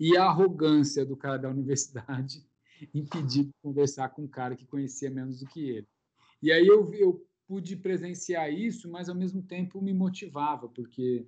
E 0.00 0.16
a 0.16 0.24
arrogância 0.24 1.04
do 1.04 1.16
cara 1.16 1.38
da 1.38 1.48
universidade 1.48 2.44
impedia 2.94 3.44
de 3.44 3.54
conversar 3.62 4.08
com 4.10 4.22
um 4.22 4.28
cara 4.28 4.56
que 4.56 4.66
conhecia 4.66 5.10
menos 5.10 5.40
do 5.40 5.46
que 5.46 5.70
ele. 5.70 5.86
E 6.42 6.50
aí 6.50 6.66
eu, 6.66 6.92
eu 6.94 7.24
pude 7.46 7.76
presenciar 7.76 8.52
isso, 8.52 8.90
mas 8.90 9.08
ao 9.08 9.14
mesmo 9.14 9.42
tempo 9.42 9.80
me 9.80 9.92
motivava, 9.92 10.68
porque 10.68 11.26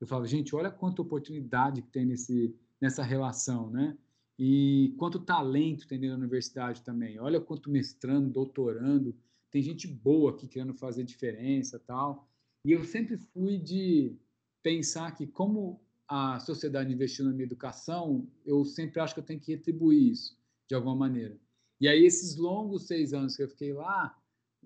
eu 0.00 0.06
falava, 0.06 0.26
gente, 0.26 0.54
olha 0.54 0.70
quanta 0.70 1.02
oportunidade 1.02 1.82
que 1.82 1.90
tem 1.90 2.06
nesse, 2.06 2.54
nessa 2.80 3.02
relação, 3.02 3.70
né? 3.70 3.96
E 4.38 4.94
quanto 4.96 5.18
talento 5.18 5.88
tem 5.88 5.98
dentro 5.98 6.16
da 6.16 6.20
universidade 6.20 6.82
também. 6.82 7.18
Olha 7.18 7.40
quanto 7.40 7.70
mestrando, 7.70 8.30
doutorando, 8.30 9.16
tem 9.50 9.60
gente 9.62 9.88
boa 9.88 10.30
aqui 10.30 10.46
querendo 10.46 10.74
fazer 10.74 11.02
diferença 11.02 11.78
tal. 11.78 12.28
E 12.64 12.72
eu 12.72 12.84
sempre 12.84 13.16
fui 13.16 13.58
de 13.58 14.16
pensar 14.62 15.10
que 15.16 15.26
como 15.26 15.80
a 16.06 16.38
sociedade 16.40 16.92
investiu 16.92 17.24
na 17.24 17.32
minha 17.32 17.44
educação, 17.44 18.26
eu 18.44 18.64
sempre 18.64 19.00
acho 19.00 19.14
que 19.14 19.20
eu 19.20 19.24
tenho 19.24 19.40
que 19.40 19.52
retribuir 19.52 20.12
isso 20.12 20.38
de 20.68 20.74
alguma 20.74 20.94
maneira. 20.94 21.36
E 21.80 21.88
aí 21.88 22.04
esses 22.04 22.36
longos 22.36 22.86
seis 22.86 23.12
anos 23.12 23.36
que 23.36 23.42
eu 23.42 23.48
fiquei 23.48 23.72
lá, 23.72 24.16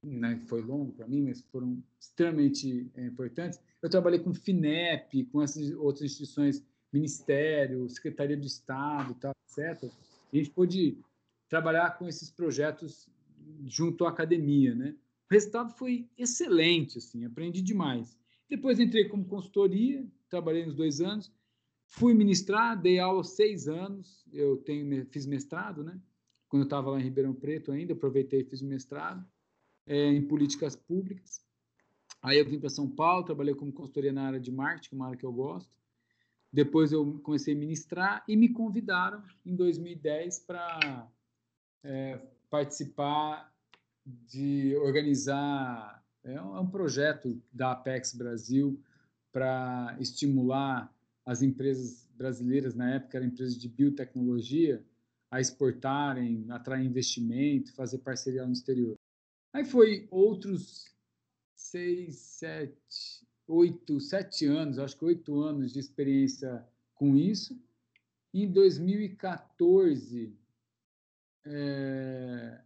né, 0.02 0.40
foi 0.46 0.62
longo 0.62 0.92
para 0.92 1.06
mim, 1.06 1.22
mas 1.22 1.42
foram 1.42 1.82
extremamente 2.00 2.90
é, 2.94 3.06
importantes. 3.06 3.60
Eu 3.80 3.90
trabalhei 3.90 4.20
com 4.20 4.32
FINEP, 4.32 5.24
com 5.26 5.42
essas 5.42 5.70
outras 5.72 6.02
instituições, 6.02 6.64
Ministério, 6.92 7.88
Secretaria 7.88 8.36
do 8.36 8.46
Estado, 8.46 9.14
tal, 9.14 9.32
etc. 9.58 9.90
E 10.32 10.38
a 10.38 10.42
gente 10.42 10.50
pôde 10.50 10.98
trabalhar 11.48 11.98
com 11.98 12.08
esses 12.08 12.30
projetos 12.30 13.08
junto 13.66 14.04
à 14.04 14.08
academia, 14.08 14.74
né? 14.74 14.94
O 15.30 15.32
resultado 15.32 15.72
foi 15.72 16.08
excelente, 16.16 16.98
assim, 16.98 17.24
aprendi 17.24 17.62
demais. 17.62 18.18
Depois 18.48 18.78
entrei 18.78 19.08
como 19.08 19.24
consultoria, 19.24 20.06
trabalhei 20.28 20.66
uns 20.66 20.74
dois 20.74 21.00
anos, 21.00 21.32
fui 21.86 22.14
ministrar, 22.14 22.80
dei 22.80 22.98
aula 22.98 23.24
seis 23.24 23.68
anos, 23.68 24.24
eu 24.32 24.58
tenho 24.58 25.06
fiz 25.06 25.26
mestrado, 25.26 25.82
né? 25.82 25.98
Quando 26.48 26.62
eu 26.62 26.66
estava 26.66 26.90
lá 26.90 27.00
em 27.00 27.04
Ribeirão 27.04 27.34
Preto 27.34 27.72
ainda, 27.72 27.94
aproveitei 27.94 28.40
e 28.40 28.44
fiz 28.44 28.60
mestrado 28.60 29.26
é, 29.86 30.08
em 30.08 30.26
políticas 30.26 30.76
públicas. 30.76 31.42
Aí 32.22 32.38
eu 32.38 32.44
vim 32.44 32.60
para 32.60 32.68
São 32.68 32.88
Paulo, 32.88 33.24
trabalhei 33.24 33.54
como 33.54 33.72
consultoria 33.72 34.12
na 34.12 34.26
área 34.26 34.40
de 34.40 34.52
marketing, 34.52 34.94
uma 34.94 35.06
área 35.06 35.18
que 35.18 35.24
eu 35.24 35.32
gosto. 35.32 35.76
Depois 36.52 36.92
eu 36.92 37.18
comecei 37.20 37.54
a 37.54 37.58
ministrar 37.58 38.24
e 38.28 38.36
me 38.36 38.48
convidaram 38.48 39.22
em 39.44 39.56
2010 39.56 40.40
para 40.40 41.08
é, 41.82 42.20
participar 42.50 43.50
de 44.04 44.76
organizar 44.76 46.02
é 46.24 46.40
um, 46.40 46.56
é 46.56 46.60
um 46.60 46.70
projeto 46.70 47.40
da 47.52 47.72
Apex 47.72 48.14
Brasil 48.14 48.80
para 49.32 49.96
estimular 49.98 50.92
as 51.24 51.42
empresas 51.42 52.08
brasileiras, 52.14 52.74
na 52.74 52.94
época 52.94 53.16
eram 53.16 53.26
empresas 53.26 53.56
de 53.56 53.68
biotecnologia, 53.68 54.84
a 55.30 55.40
exportarem, 55.40 56.46
atrair 56.50 56.84
investimento, 56.84 57.74
fazer 57.74 57.98
parceria 57.98 58.44
no 58.44 58.52
exterior. 58.52 58.96
Aí 59.52 59.64
foi 59.64 60.06
outros 60.10 60.94
seis, 61.56 62.16
sete, 62.16 63.21
oito, 63.46 64.00
sete 64.00 64.46
anos, 64.46 64.78
acho 64.78 64.96
que 64.96 65.04
oito 65.04 65.40
anos 65.40 65.72
de 65.72 65.78
experiência 65.78 66.66
com 66.94 67.16
isso. 67.16 67.58
Em 68.32 68.50
2014, 68.50 70.34
é, 71.44 72.60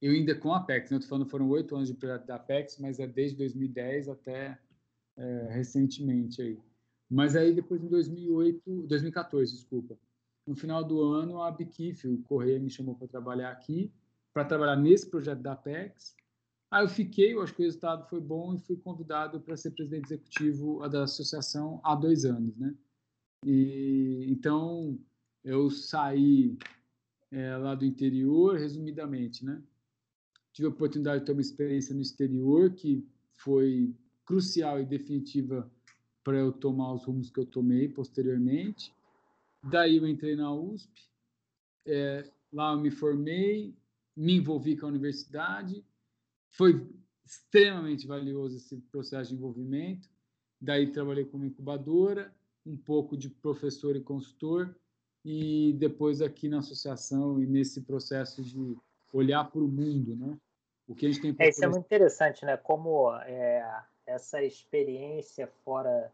eu 0.00 0.12
ainda 0.12 0.34
com 0.34 0.52
a 0.52 0.58
Apex, 0.58 0.90
né? 0.90 0.96
Estou 0.96 1.08
falando 1.08 1.30
foram 1.30 1.48
oito 1.50 1.74
anos 1.74 1.88
de 1.88 1.94
projeto 1.94 2.26
da 2.26 2.36
Apex, 2.36 2.78
mas 2.78 2.98
é 2.98 3.06
desde 3.06 3.36
2010 3.36 4.08
até 4.08 4.58
é, 5.16 5.48
recentemente 5.50 6.40
aí. 6.40 6.58
Mas 7.08 7.34
aí 7.36 7.52
depois 7.52 7.82
em 7.82 7.88
2008, 7.88 8.86
2014, 8.86 9.52
desculpa, 9.52 9.98
no 10.46 10.54
final 10.54 10.82
do 10.84 11.02
ano 11.02 11.42
a 11.42 11.50
Bikif, 11.50 12.06
o 12.08 12.22
Correia 12.22 12.58
me 12.58 12.70
chamou 12.70 12.94
para 12.94 13.08
trabalhar 13.08 13.50
aqui, 13.50 13.92
para 14.32 14.44
trabalhar 14.44 14.76
nesse 14.76 15.08
projeto 15.08 15.40
da 15.40 15.52
Apex. 15.52 16.16
Aí 16.70 16.84
eu 16.84 16.88
fiquei, 16.88 17.34
eu 17.34 17.42
acho 17.42 17.54
que 17.54 17.62
o 17.62 17.64
resultado 17.64 18.08
foi 18.08 18.20
bom 18.20 18.54
e 18.54 18.60
fui 18.60 18.76
convidado 18.76 19.40
para 19.40 19.56
ser 19.56 19.72
presidente 19.72 20.06
executivo 20.06 20.88
da 20.88 21.04
associação 21.04 21.80
há 21.82 21.94
dois 21.94 22.24
anos, 22.24 22.56
né? 22.56 22.74
E 23.44 24.26
então 24.28 24.98
eu 25.42 25.70
saí 25.70 26.56
é, 27.30 27.56
lá 27.56 27.74
do 27.74 27.84
interior, 27.84 28.56
resumidamente, 28.56 29.44
né? 29.44 29.62
tive 30.52 30.66
a 30.66 30.70
oportunidade 30.70 31.20
de 31.20 31.26
ter 31.26 31.32
uma 31.32 31.40
experiência 31.40 31.94
no 31.94 32.00
exterior 32.00 32.70
que 32.74 33.06
foi 33.32 33.94
crucial 34.24 34.80
e 34.80 34.84
definitiva 34.84 35.70
para 36.22 36.36
eu 36.36 36.52
tomar 36.52 36.92
os 36.92 37.04
rumos 37.04 37.30
que 37.30 37.40
eu 37.40 37.46
tomei 37.46 37.88
posteriormente. 37.88 38.92
Daí 39.62 39.96
eu 39.96 40.06
entrei 40.06 40.36
na 40.36 40.52
USP, 40.52 41.08
é, 41.86 42.30
lá 42.52 42.72
eu 42.72 42.80
me 42.80 42.90
formei, 42.90 43.74
me 44.16 44.36
envolvi 44.36 44.76
com 44.76 44.86
a 44.86 44.88
universidade, 44.88 45.84
foi 46.50 46.86
extremamente 47.24 48.06
valioso 48.06 48.56
esse 48.56 48.76
processo 48.90 49.30
de 49.30 49.36
envolvimento. 49.36 50.08
Daí 50.60 50.90
trabalhei 50.90 51.24
como 51.24 51.44
incubadora, 51.44 52.34
um 52.66 52.76
pouco 52.76 53.16
de 53.16 53.30
professor 53.30 53.96
e 53.96 54.00
consultor, 54.00 54.74
e 55.24 55.74
depois 55.78 56.20
aqui 56.20 56.48
na 56.48 56.58
associação 56.58 57.40
e 57.40 57.46
nesse 57.46 57.82
processo 57.82 58.42
de 58.42 58.76
olhar 59.12 59.44
para 59.50 59.60
o 59.60 59.68
mundo, 59.68 60.16
né? 60.16 60.36
O 60.88 60.94
que 60.94 61.06
a 61.06 61.08
gente 61.08 61.20
tem 61.20 61.36
é, 61.38 61.48
isso 61.48 61.64
é 61.64 61.68
muito 61.68 61.84
interessante, 61.84 62.44
né? 62.44 62.56
Como 62.56 63.14
é, 63.22 63.84
essa 64.06 64.42
experiência 64.42 65.46
fora 65.64 66.12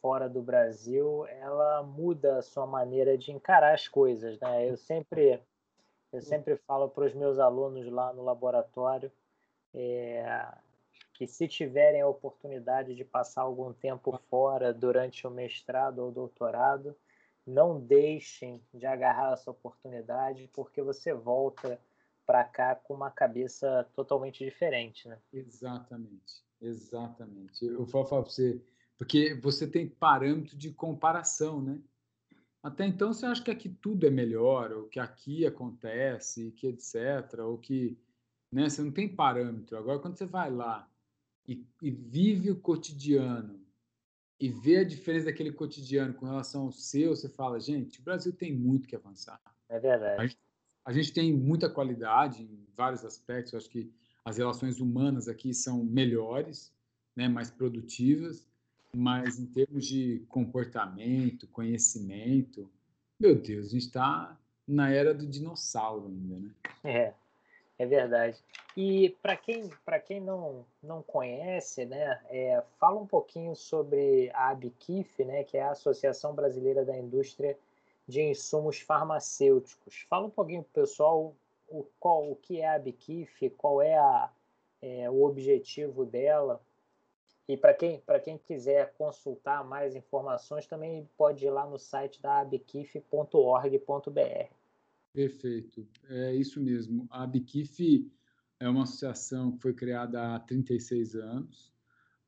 fora 0.00 0.28
do 0.28 0.42
Brasil, 0.42 1.26
ela 1.26 1.82
muda 1.82 2.36
a 2.36 2.42
sua 2.42 2.66
maneira 2.66 3.16
de 3.16 3.32
encarar 3.32 3.72
as 3.72 3.88
coisas, 3.88 4.38
né? 4.38 4.70
Eu 4.70 4.76
sempre 4.76 5.40
eu 6.12 6.20
sempre 6.22 6.56
falo 6.56 6.88
para 6.88 7.06
os 7.06 7.14
meus 7.14 7.38
alunos 7.38 7.86
lá 7.90 8.12
no 8.12 8.22
laboratório 8.22 9.10
é, 9.74 10.46
que 11.12 11.26
se 11.26 11.48
tiverem 11.48 12.00
a 12.00 12.08
oportunidade 12.08 12.94
de 12.94 13.04
passar 13.04 13.42
algum 13.42 13.72
tempo 13.72 14.16
fora 14.30 14.72
durante 14.72 15.26
o 15.26 15.30
mestrado 15.30 15.98
ou 15.98 16.12
doutorado, 16.12 16.96
não 17.46 17.78
deixem 17.78 18.62
de 18.72 18.86
agarrar 18.86 19.32
essa 19.32 19.50
oportunidade, 19.50 20.48
porque 20.52 20.80
você 20.80 21.12
volta 21.12 21.78
para 22.26 22.42
cá 22.44 22.74
com 22.74 22.94
uma 22.94 23.10
cabeça 23.10 23.86
totalmente 23.94 24.42
diferente, 24.42 25.06
né? 25.06 25.18
Exatamente, 25.32 26.42
exatamente. 26.60 27.64
Eu 27.64 27.84
vou 27.84 28.06
falar 28.06 28.22
para 28.22 28.30
você, 28.30 28.62
porque 28.96 29.34
você 29.34 29.66
tem 29.66 29.86
parâmetro 29.86 30.56
de 30.56 30.72
comparação, 30.72 31.60
né? 31.60 31.78
Até 32.62 32.86
então 32.86 33.12
você 33.12 33.26
acha 33.26 33.42
que 33.42 33.50
aqui 33.50 33.68
tudo 33.68 34.06
é 34.06 34.10
melhor, 34.10 34.72
ou 34.72 34.88
que 34.88 34.98
aqui 34.98 35.44
acontece, 35.44 36.50
que 36.52 36.66
etc, 36.66 37.40
ou 37.40 37.58
que, 37.58 37.98
né? 38.54 38.68
Você 38.68 38.82
não 38.82 38.92
tem 38.92 39.08
parâmetro. 39.08 39.76
Agora 39.76 39.98
quando 39.98 40.16
você 40.16 40.26
vai 40.26 40.50
lá 40.50 40.88
e, 41.46 41.66
e 41.82 41.90
vive 41.90 42.50
o 42.50 42.56
cotidiano 42.56 43.60
e 44.40 44.48
vê 44.48 44.78
a 44.78 44.84
diferença 44.84 45.26
daquele 45.26 45.52
cotidiano 45.52 46.14
com 46.14 46.26
relação 46.26 46.62
ao 46.62 46.72
seu, 46.72 47.14
você 47.14 47.28
fala, 47.28 47.60
gente, 47.60 48.00
o 48.00 48.02
Brasil 48.02 48.32
tem 48.32 48.52
muito 48.52 48.88
que 48.88 48.96
avançar. 48.96 49.40
É 49.68 49.78
verdade. 49.78 50.20
A 50.20 50.26
gente 50.26 50.38
a 50.84 50.92
gente 50.92 51.12
tem 51.12 51.32
muita 51.32 51.70
qualidade 51.70 52.42
em 52.42 52.66
vários 52.76 53.04
aspectos. 53.04 53.52
Eu 53.52 53.58
acho 53.58 53.70
que 53.70 53.90
as 54.24 54.36
relações 54.36 54.80
humanas 54.80 55.28
aqui 55.28 55.54
são 55.54 55.82
melhores, 55.82 56.72
né, 57.16 57.26
mais 57.26 57.50
produtivas, 57.50 58.46
mas 58.94 59.38
em 59.38 59.46
termos 59.46 59.86
de 59.86 60.24
comportamento, 60.28 61.48
conhecimento, 61.48 62.70
meu 63.18 63.34
Deus, 63.34 63.68
a 63.68 63.70
gente 63.70 63.86
está 63.86 64.38
na 64.66 64.90
era 64.90 65.14
do 65.14 65.26
dinossauro 65.26 66.08
ainda, 66.08 66.38
né? 66.38 66.50
É, 66.84 67.14
é 67.78 67.86
verdade. 67.86 68.38
E 68.76 69.10
para 69.22 69.36
quem, 69.36 69.70
quem 70.04 70.20
não, 70.20 70.64
não 70.82 71.02
conhece, 71.02 71.84
né, 71.84 72.20
é, 72.28 72.62
fala 72.78 73.00
um 73.00 73.06
pouquinho 73.06 73.54
sobre 73.54 74.30
a 74.34 74.50
ABKIF, 74.50 75.24
né, 75.24 75.44
que 75.44 75.56
é 75.56 75.62
a 75.62 75.70
Associação 75.70 76.34
Brasileira 76.34 76.84
da 76.84 76.96
Indústria 76.96 77.56
de 78.06 78.22
insumos 78.22 78.80
farmacêuticos. 78.80 80.04
Fala 80.08 80.26
um 80.26 80.30
pouquinho 80.30 80.62
para 80.62 80.82
o 80.82 80.84
pessoal 80.86 81.34
o, 81.68 81.84
qual, 81.98 82.30
o 82.30 82.36
que 82.36 82.60
é 82.60 82.68
a 82.68 82.78
Bikif, 82.78 83.50
qual 83.50 83.80
é, 83.80 83.96
a, 83.96 84.30
é 84.82 85.10
o 85.10 85.24
objetivo 85.24 86.04
dela. 86.04 86.60
E 87.48 87.56
para 87.56 87.74
quem, 87.74 88.02
quem 88.22 88.38
quiser 88.38 88.92
consultar 88.96 89.64
mais 89.64 89.94
informações, 89.94 90.66
também 90.66 91.08
pode 91.16 91.44
ir 91.44 91.50
lá 91.50 91.66
no 91.66 91.78
site 91.78 92.20
da 92.20 92.40
abkif.org.br. 92.40 93.34
Perfeito, 95.14 95.88
é 96.10 96.34
isso 96.34 96.60
mesmo. 96.60 97.06
A 97.10 97.22
Abkif 97.22 98.12
é 98.60 98.68
uma 98.68 98.82
associação 98.82 99.52
que 99.52 99.62
foi 99.62 99.72
criada 99.72 100.34
há 100.34 100.40
36 100.40 101.14
anos. 101.14 101.72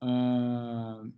Uh, 0.02 1.12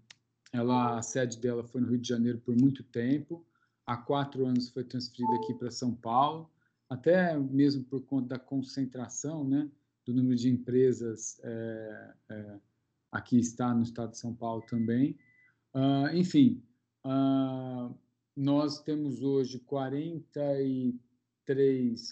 ela, 0.53 0.99
a 0.99 1.03
sede 1.03 1.39
dela 1.39 1.63
foi 1.63 1.81
no 1.81 1.89
Rio 1.89 1.99
de 1.99 2.09
Janeiro 2.09 2.41
por 2.41 2.57
muito 2.57 2.83
tempo 2.83 3.47
há 3.89 3.97
quatro 3.97 4.45
anos 4.47 4.69
foi 4.69 4.85
transferida 4.85 5.35
aqui 5.37 5.55
para 5.55 5.71
São 5.71 5.95
Paulo, 5.95 6.51
até 6.91 7.37
mesmo 7.39 7.83
por 7.85 8.03
conta 8.03 8.29
da 8.29 8.39
concentração 8.39 9.43
né, 9.43 9.69
do 10.05 10.13
número 10.13 10.37
de 10.37 10.51
empresas 10.51 11.41
é, 11.43 12.15
é, 12.29 12.61
aqui 13.11 13.39
está 13.39 13.75
no 13.75 13.83
estado 13.83 14.11
de 14.11 14.19
São 14.19 14.35
Paulo 14.35 14.63
também. 14.69 15.19
Uh, 15.75 16.15
enfim, 16.15 16.63
uh, 17.07 17.95
nós 18.37 18.83
temos 18.83 19.23
hoje 19.23 19.59
43, 19.61 20.95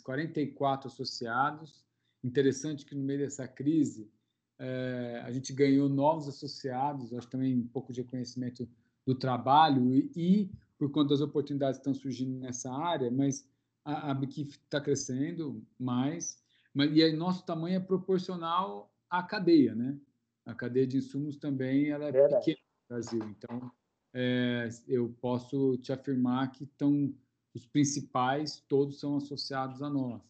44 0.03 0.89
associados. 0.89 1.85
Interessante 2.23 2.85
que 2.85 2.95
no 2.95 3.05
meio 3.05 3.21
dessa 3.21 3.47
crise 3.47 4.11
é, 4.59 5.23
a 5.25 5.31
gente 5.31 5.53
ganhou 5.53 5.89
novos 5.89 6.29
associados, 6.29 7.13
acho 7.13 7.29
também 7.29 7.57
um 7.57 7.67
pouco 7.67 7.93
de 7.93 8.03
reconhecimento 8.03 8.69
do 9.05 9.15
trabalho 9.15 9.95
e, 9.95 10.11
e 10.17 10.51
por 10.79 10.91
conta 10.91 11.11
das 11.11 11.21
oportunidades 11.21 11.79
que 11.79 11.83
estão 11.83 11.95
surgindo 11.95 12.39
nessa 12.39 12.73
área, 12.73 13.11
mas 13.11 13.49
a, 13.85 14.13
a 14.13 14.25
está 14.25 14.81
crescendo 14.81 15.65
mais, 15.79 16.43
mas, 16.75 16.95
e 16.95 17.03
aí 17.03 17.15
nosso 17.15 17.45
tamanho 17.47 17.77
é 17.77 17.81
proporcional 17.81 18.93
à 19.09 19.23
cadeia, 19.23 19.75
né? 19.75 19.99
A 20.45 20.55
cadeia 20.55 20.87
de 20.87 20.99
insumos 20.99 21.37
também 21.37 21.89
ela 21.89 22.07
é 22.07 22.13
Verdade. 22.13 22.45
pequena 22.45 22.59
no 22.59 22.95
Brasil, 22.95 23.23
então 23.31 23.73
é, 24.13 24.69
eu 24.89 25.15
posso 25.21 25.77
te 25.79 25.93
afirmar 25.93 26.51
que 26.53 26.65
estão 26.65 27.15
os 27.57 27.67
principais 27.67 28.63
todos 28.69 29.01
são 29.01 29.17
associados 29.17 29.83
a 29.83 29.89
nós. 29.89 30.21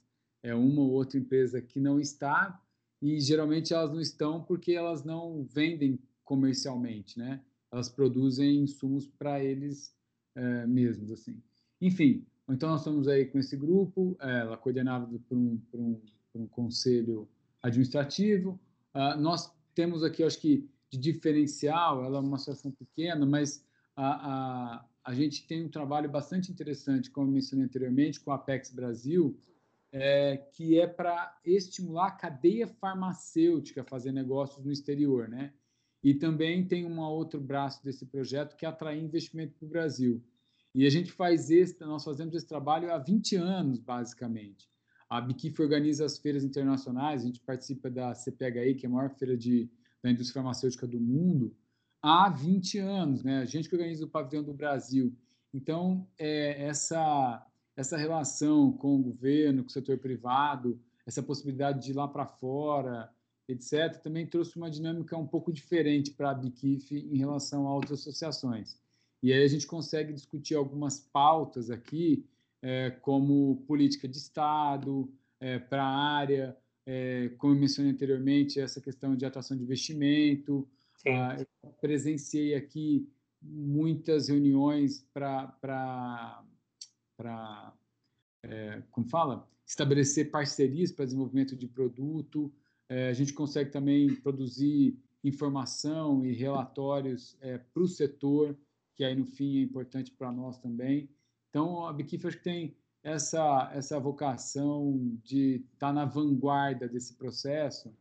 É 0.42 0.54
uma 0.54 0.80
ou 0.80 0.92
outra 0.92 1.18
empresa 1.18 1.60
que 1.60 1.80
não 1.80 1.98
está 1.98 2.62
e 3.02 3.20
geralmente 3.20 3.74
elas 3.74 3.90
não 3.90 4.00
estão 4.00 4.42
porque 4.42 4.72
elas 4.72 5.04
não 5.04 5.44
vendem 5.44 5.98
comercialmente, 6.24 7.18
né? 7.18 7.42
Elas 7.70 7.88
produzem 7.88 8.60
insumos 8.60 9.08
para 9.08 9.42
eles 9.42 9.92
é, 10.36 10.66
mesmos, 10.66 11.10
assim. 11.10 11.42
Enfim, 11.80 12.24
então 12.48 12.70
nós 12.70 12.80
estamos 12.80 13.08
aí 13.08 13.26
com 13.26 13.38
esse 13.38 13.56
grupo, 13.56 14.16
é, 14.20 14.40
ela 14.40 14.54
é 14.54 14.56
coordenada 14.56 15.06
por 15.28 15.36
um, 15.36 15.58
por 15.70 15.80
um, 15.80 16.00
por 16.32 16.40
um 16.40 16.46
conselho 16.46 17.28
administrativo. 17.60 18.58
Uh, 18.94 19.20
nós 19.20 19.52
temos 19.74 20.04
aqui, 20.04 20.22
acho 20.22 20.40
que, 20.40 20.68
de 20.90 20.96
diferencial, 20.96 22.04
ela 22.04 22.18
é 22.18 22.20
uma 22.20 22.36
associação 22.36 22.70
pequena, 22.70 23.26
mas 23.26 23.64
a, 23.96 24.76
a, 24.76 24.84
a 25.06 25.14
gente 25.14 25.46
tem 25.46 25.64
um 25.64 25.68
trabalho 25.68 26.10
bastante 26.10 26.50
interessante, 26.50 27.12
como 27.12 27.28
eu 27.28 27.32
mencionei 27.32 27.64
anteriormente, 27.64 28.18
com 28.18 28.32
a 28.32 28.34
Apex 28.34 28.72
Brasil, 28.72 29.38
é, 29.92 30.36
que 30.36 30.80
é 30.80 30.86
para 30.88 31.38
estimular 31.44 32.08
a 32.08 32.10
cadeia 32.10 32.66
farmacêutica 32.66 33.82
a 33.82 33.84
fazer 33.84 34.10
negócios 34.10 34.64
no 34.64 34.72
exterior, 34.72 35.28
né? 35.28 35.52
E 36.02 36.12
também 36.12 36.66
tem 36.66 36.84
um 36.84 36.98
outro 36.98 37.40
braço 37.40 37.84
desse 37.84 38.04
projeto 38.04 38.56
que 38.56 38.66
é 38.66 38.68
atrair 38.68 39.00
investimento 39.00 39.54
para 39.56 39.66
o 39.66 39.70
Brasil. 39.70 40.24
E 40.74 40.84
a 40.84 40.90
gente 40.90 41.12
faz 41.12 41.50
esse, 41.52 41.80
nós 41.82 42.02
fazemos 42.02 42.34
esse 42.34 42.46
trabalho 42.46 42.92
há 42.92 42.98
20 42.98 43.36
anos, 43.36 43.78
basicamente. 43.78 44.68
A 45.08 45.20
Biquif 45.20 45.62
organiza 45.62 46.04
as 46.04 46.18
feiras 46.18 46.42
internacionais, 46.42 47.22
a 47.22 47.26
gente 47.26 47.40
participa 47.40 47.88
da 47.88 48.12
CPHI, 48.12 48.74
que 48.74 48.86
é 48.86 48.88
a 48.88 48.92
maior 48.92 49.10
feira 49.10 49.36
de, 49.36 49.70
da 50.02 50.10
indústria 50.10 50.42
farmacêutica 50.42 50.84
do 50.84 51.00
mundo, 51.00 51.56
há 52.02 52.28
20 52.28 52.78
anos, 52.78 53.22
né? 53.22 53.38
A 53.38 53.44
gente 53.44 53.68
que 53.68 53.74
organiza 53.74 54.04
o 54.04 54.08
pavilhão 54.08 54.42
do 54.42 54.54
Brasil. 54.54 55.14
Então, 55.52 56.06
é, 56.18 56.66
essa, 56.66 57.46
essa 57.76 57.96
relação 57.96 58.72
com 58.72 58.96
o 58.96 59.02
governo, 59.02 59.62
com 59.62 59.68
o 59.68 59.72
setor 59.72 59.98
privado, 59.98 60.80
essa 61.06 61.22
possibilidade 61.22 61.84
de 61.84 61.92
ir 61.92 61.94
lá 61.94 62.06
para 62.06 62.26
fora, 62.26 63.10
etc., 63.48 63.96
também 64.02 64.26
trouxe 64.26 64.56
uma 64.56 64.70
dinâmica 64.70 65.16
um 65.16 65.26
pouco 65.26 65.52
diferente 65.52 66.10
para 66.10 66.30
a 66.30 66.34
Bikif 66.34 66.94
em 66.94 67.16
relação 67.16 67.66
a 67.66 67.74
outras 67.74 68.00
associações. 68.00 68.78
E 69.22 69.32
aí 69.32 69.42
a 69.42 69.48
gente 69.48 69.66
consegue 69.66 70.12
discutir 70.12 70.54
algumas 70.54 71.00
pautas 71.00 71.70
aqui, 71.70 72.24
é, 72.62 72.90
como 72.90 73.62
política 73.66 74.08
de 74.08 74.16
Estado 74.16 75.10
é, 75.40 75.58
para 75.58 75.84
a 75.84 75.96
área, 76.16 76.56
é, 76.84 77.30
como 77.38 77.54
eu 77.54 77.58
mencionei 77.58 77.92
anteriormente, 77.92 78.60
essa 78.60 78.80
questão 78.80 79.16
de 79.16 79.24
atração 79.24 79.56
de 79.56 79.62
investimento, 79.62 80.68
eu 81.04 81.70
presenciei 81.80 82.54
aqui 82.54 83.08
muitas 83.42 84.28
reuniões 84.28 85.06
para, 85.12 86.42
é, 88.44 88.82
como 88.90 89.08
fala, 89.08 89.48
estabelecer 89.66 90.30
parcerias 90.30 90.92
para 90.92 91.04
desenvolvimento 91.04 91.56
de 91.56 91.66
produto. 91.66 92.52
É, 92.88 93.08
a 93.08 93.12
gente 93.12 93.32
consegue 93.32 93.70
também 93.70 94.14
produzir 94.16 94.98
informação 95.24 96.24
e 96.24 96.32
relatórios 96.32 97.36
é, 97.40 97.58
para 97.58 97.82
o 97.82 97.88
setor, 97.88 98.56
que 98.94 99.04
aí 99.04 99.14
no 99.14 99.26
fim 99.26 99.58
é 99.58 99.62
importante 99.62 100.12
para 100.12 100.30
nós 100.30 100.58
também. 100.58 101.10
Então, 101.50 101.86
a 101.86 101.92
Biquif 101.92 102.26
acho 102.26 102.36
que 102.38 102.44
tem 102.44 102.76
essa, 103.02 103.70
essa 103.72 103.98
vocação 103.98 105.18
de 105.22 105.64
estar 105.72 105.88
tá 105.88 105.92
na 105.92 106.04
vanguarda 106.04 106.88
desse 106.88 107.14
processo, 107.14 107.94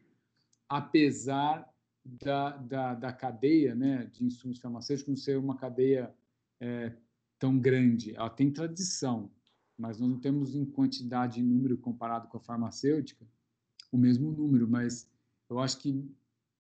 apesar 0.69 1.67
da, 2.05 2.51
da, 2.57 2.93
da 2.93 3.11
cadeia 3.11 3.73
né, 3.73 4.05
de 4.13 4.23
insumos 4.23 4.59
farmacêuticos 4.59 5.09
não 5.09 5.17
ser 5.17 5.37
uma 5.37 5.57
cadeia 5.57 6.13
é, 6.59 6.93
tão 7.39 7.57
grande. 7.57 8.15
Ela 8.15 8.29
tem 8.29 8.51
tradição, 8.51 9.31
mas 9.77 9.99
nós 9.99 10.09
não 10.09 10.19
temos 10.19 10.55
em 10.55 10.63
quantidade 10.63 11.39
e 11.39 11.43
número 11.43 11.77
comparado 11.77 12.27
com 12.27 12.37
a 12.37 12.41
farmacêutica 12.41 13.25
o 13.91 13.97
mesmo 13.97 14.31
número, 14.31 14.67
mas 14.67 15.09
eu 15.49 15.59
acho 15.59 15.79
que 15.79 16.03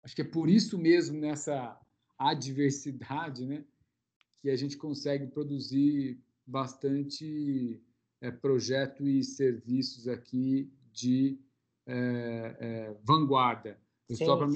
acho 0.03 0.15
que 0.15 0.23
é 0.23 0.25
por 0.25 0.49
isso 0.49 0.79
mesmo 0.79 1.19
nessa 1.19 1.81
adversidade, 2.19 3.45
né, 3.47 3.65
que 4.39 4.51
a 4.51 4.57
gente 4.57 4.77
consegue 4.77 5.27
produzir 5.27 6.21
bastante 6.47 7.83
é, 8.21 8.31
projeto 8.31 9.09
e 9.09 9.25
serviços 9.25 10.07
aqui 10.07 10.71
de 10.93 11.39
é, 11.87 12.57
é, 12.61 12.97
vanguarda. 13.03 13.79
sim, 14.09 14.25
só 14.25 14.37
para 14.37 14.49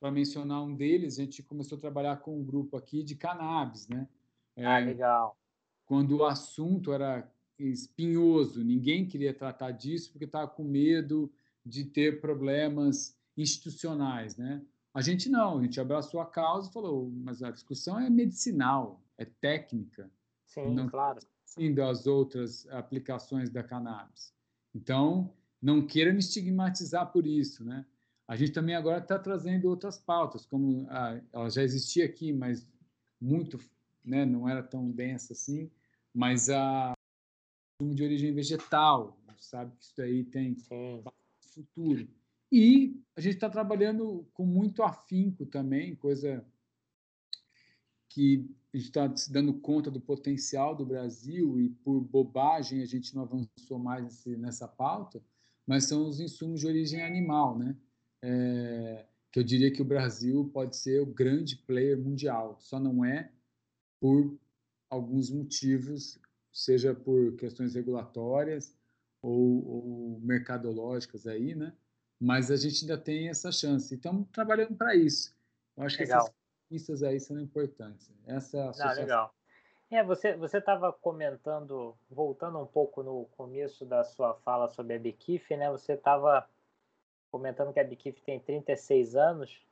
para 0.00 0.10
mencionar 0.10 0.62
um 0.62 0.74
deles, 0.74 1.18
a 1.18 1.22
gente 1.22 1.42
começou 1.42 1.76
a 1.76 1.80
trabalhar 1.80 2.16
com 2.16 2.40
um 2.40 2.42
grupo 2.42 2.76
aqui 2.76 3.02
de 3.02 3.14
cannabis, 3.14 3.86
né? 3.86 4.08
É, 4.56 4.64
ah, 4.64 4.78
legal. 4.78 5.38
Quando 5.84 6.16
o 6.16 6.24
assunto 6.24 6.92
era 6.92 7.30
espinhoso, 7.58 8.64
ninguém 8.64 9.06
queria 9.06 9.34
tratar 9.34 9.72
disso 9.72 10.10
porque 10.10 10.24
estava 10.24 10.48
com 10.48 10.64
medo 10.64 11.30
de 11.64 11.84
ter 11.84 12.20
problemas 12.20 13.14
institucionais, 13.36 14.36
né? 14.36 14.62
A 14.94 15.02
gente 15.02 15.28
não, 15.28 15.58
a 15.58 15.62
gente 15.62 15.78
abraçou 15.78 16.20
a 16.20 16.26
causa 16.26 16.68
e 16.68 16.72
falou, 16.72 17.10
mas 17.10 17.42
a 17.42 17.50
discussão 17.50 17.98
é 17.98 18.08
medicinal, 18.08 19.04
é 19.18 19.24
técnica. 19.24 20.10
Sim, 20.46 20.74
não, 20.74 20.88
claro. 20.88 21.20
Sim, 21.44 21.74
das 21.74 22.06
outras 22.06 22.66
aplicações 22.70 23.50
da 23.50 23.62
cannabis. 23.62 24.32
Então, 24.74 25.32
não 25.60 25.86
queira 25.86 26.12
me 26.12 26.18
estigmatizar 26.18 27.12
por 27.12 27.26
isso, 27.26 27.64
né? 27.64 27.84
A 28.30 28.36
gente 28.36 28.52
também 28.52 28.76
agora 28.76 28.98
está 28.98 29.18
trazendo 29.18 29.68
outras 29.68 29.98
pautas, 29.98 30.46
como 30.46 30.86
a, 30.88 31.20
ela 31.32 31.50
já 31.50 31.64
existia 31.64 32.04
aqui, 32.04 32.32
mas 32.32 32.64
muito, 33.20 33.58
né, 34.04 34.24
não 34.24 34.48
era 34.48 34.62
tão 34.62 34.88
densa 34.88 35.32
assim, 35.32 35.68
mas 36.14 36.48
a 36.48 36.92
de 37.82 38.04
origem 38.04 38.32
vegetal, 38.32 39.20
sabe 39.36 39.74
que 39.76 39.82
isso 39.82 39.94
daí 39.96 40.22
tem 40.22 40.54
Sim. 40.54 41.02
futuro. 41.40 42.08
E 42.52 43.02
a 43.16 43.20
gente 43.20 43.34
está 43.34 43.50
trabalhando 43.50 44.24
com 44.32 44.46
muito 44.46 44.84
afinco 44.84 45.44
também, 45.44 45.96
coisa 45.96 46.46
que 48.08 48.48
a 48.72 48.76
gente 48.76 48.86
está 48.86 49.16
se 49.16 49.32
dando 49.32 49.54
conta 49.54 49.90
do 49.90 50.00
potencial 50.00 50.76
do 50.76 50.86
Brasil 50.86 51.60
e 51.60 51.68
por 51.68 52.00
bobagem 52.00 52.80
a 52.80 52.86
gente 52.86 53.12
não 53.12 53.22
avançou 53.22 53.80
mais 53.80 54.24
nessa 54.24 54.68
pauta, 54.68 55.20
mas 55.66 55.86
são 55.86 56.06
os 56.06 56.20
insumos 56.20 56.60
de 56.60 56.68
origem 56.68 57.02
animal, 57.02 57.58
né? 57.58 57.76
É, 58.22 59.04
que 59.30 59.38
eu 59.38 59.44
diria 59.44 59.72
que 59.72 59.82
o 59.82 59.84
Brasil 59.84 60.50
pode 60.52 60.76
ser 60.76 61.00
o 61.00 61.06
grande 61.06 61.56
player 61.56 61.98
mundial, 61.98 62.56
só 62.58 62.78
não 62.78 63.04
é 63.04 63.30
por 64.00 64.38
alguns 64.88 65.30
motivos, 65.30 66.18
seja 66.52 66.94
por 66.94 67.36
questões 67.36 67.74
regulatórias 67.74 68.76
ou, 69.22 69.66
ou 69.66 70.20
mercadológicas 70.20 71.26
aí, 71.26 71.54
né? 71.54 71.72
Mas 72.18 72.50
a 72.50 72.56
gente 72.56 72.82
ainda 72.82 72.98
tem 72.98 73.28
essa 73.28 73.50
chance. 73.52 73.94
Estamos 73.94 74.28
trabalhando 74.30 74.74
para 74.74 74.94
isso. 74.94 75.34
Eu 75.76 75.84
acho 75.84 75.98
legal. 75.98 76.24
que 76.24 76.24
essas 76.24 76.36
pistas 76.68 77.02
aí 77.02 77.20
são 77.20 77.40
importantes. 77.40 78.12
Essa 78.26 78.68
associação... 78.68 78.90
Ah, 78.90 78.92
legal. 78.92 79.34
É, 79.90 80.04
você 80.04 80.36
você 80.36 80.58
estava 80.58 80.92
comentando, 80.92 81.96
voltando 82.08 82.60
um 82.60 82.66
pouco 82.66 83.02
no 83.02 83.24
começo 83.36 83.84
da 83.84 84.04
sua 84.04 84.34
fala 84.34 84.68
sobre 84.68 84.94
a 84.94 84.98
Bequife, 84.98 85.56
né? 85.56 85.68
Você 85.70 85.94
estava 85.94 86.48
comentando 87.30 87.72
que 87.72 87.80
a 87.80 87.84
Bikif 87.84 88.20
tem 88.22 88.40
36 88.40 89.16
anos, 89.16 89.64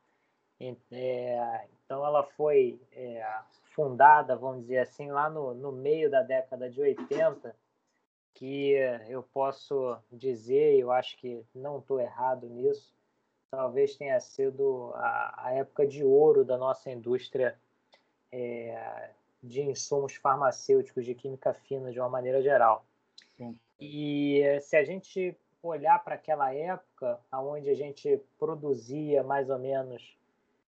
é, 0.91 1.67
então 1.85 2.05
ela 2.05 2.23
foi 2.23 2.79
é, 2.91 3.25
fundada, 3.73 4.35
vamos 4.35 4.61
dizer 4.61 4.79
assim, 4.79 5.09
lá 5.09 5.29
no, 5.29 5.53
no 5.53 5.71
meio 5.71 6.09
da 6.09 6.21
década 6.21 6.69
de 6.69 6.81
80, 6.81 7.55
que 8.33 8.73
eu 9.07 9.23
posso 9.23 9.97
dizer, 10.11 10.77
eu 10.77 10.91
acho 10.91 11.17
que 11.17 11.45
não 11.53 11.79
estou 11.79 11.99
errado 11.99 12.47
nisso, 12.47 12.93
talvez 13.49 13.95
tenha 13.95 14.19
sido 14.19 14.91
a, 14.95 15.47
a, 15.47 15.53
época 15.53 15.85
de 15.87 16.03
ouro 16.03 16.45
da 16.45 16.57
nossa 16.57 16.91
indústria 16.91 17.59
é, 18.31 19.09
de 19.41 19.61
insumos 19.61 20.15
farmacêuticos, 20.15 21.05
de 21.05 21.15
química 21.15 21.53
fina, 21.53 21.91
de 21.91 21.99
uma 21.99 22.09
maneira 22.09 22.41
geral. 22.41 22.85
Sim. 23.35 23.57
E 23.79 24.43
se 24.61 24.75
a 24.75 24.83
gente 24.83 25.35
olhar 25.61 26.03
para 26.03 26.15
aquela 26.15 26.53
época, 26.53 27.19
onde 27.33 27.69
a 27.69 27.75
gente 27.75 28.21
produzia 28.37 29.23
mais 29.23 29.49
ou 29.49 29.59
menos 29.59 30.17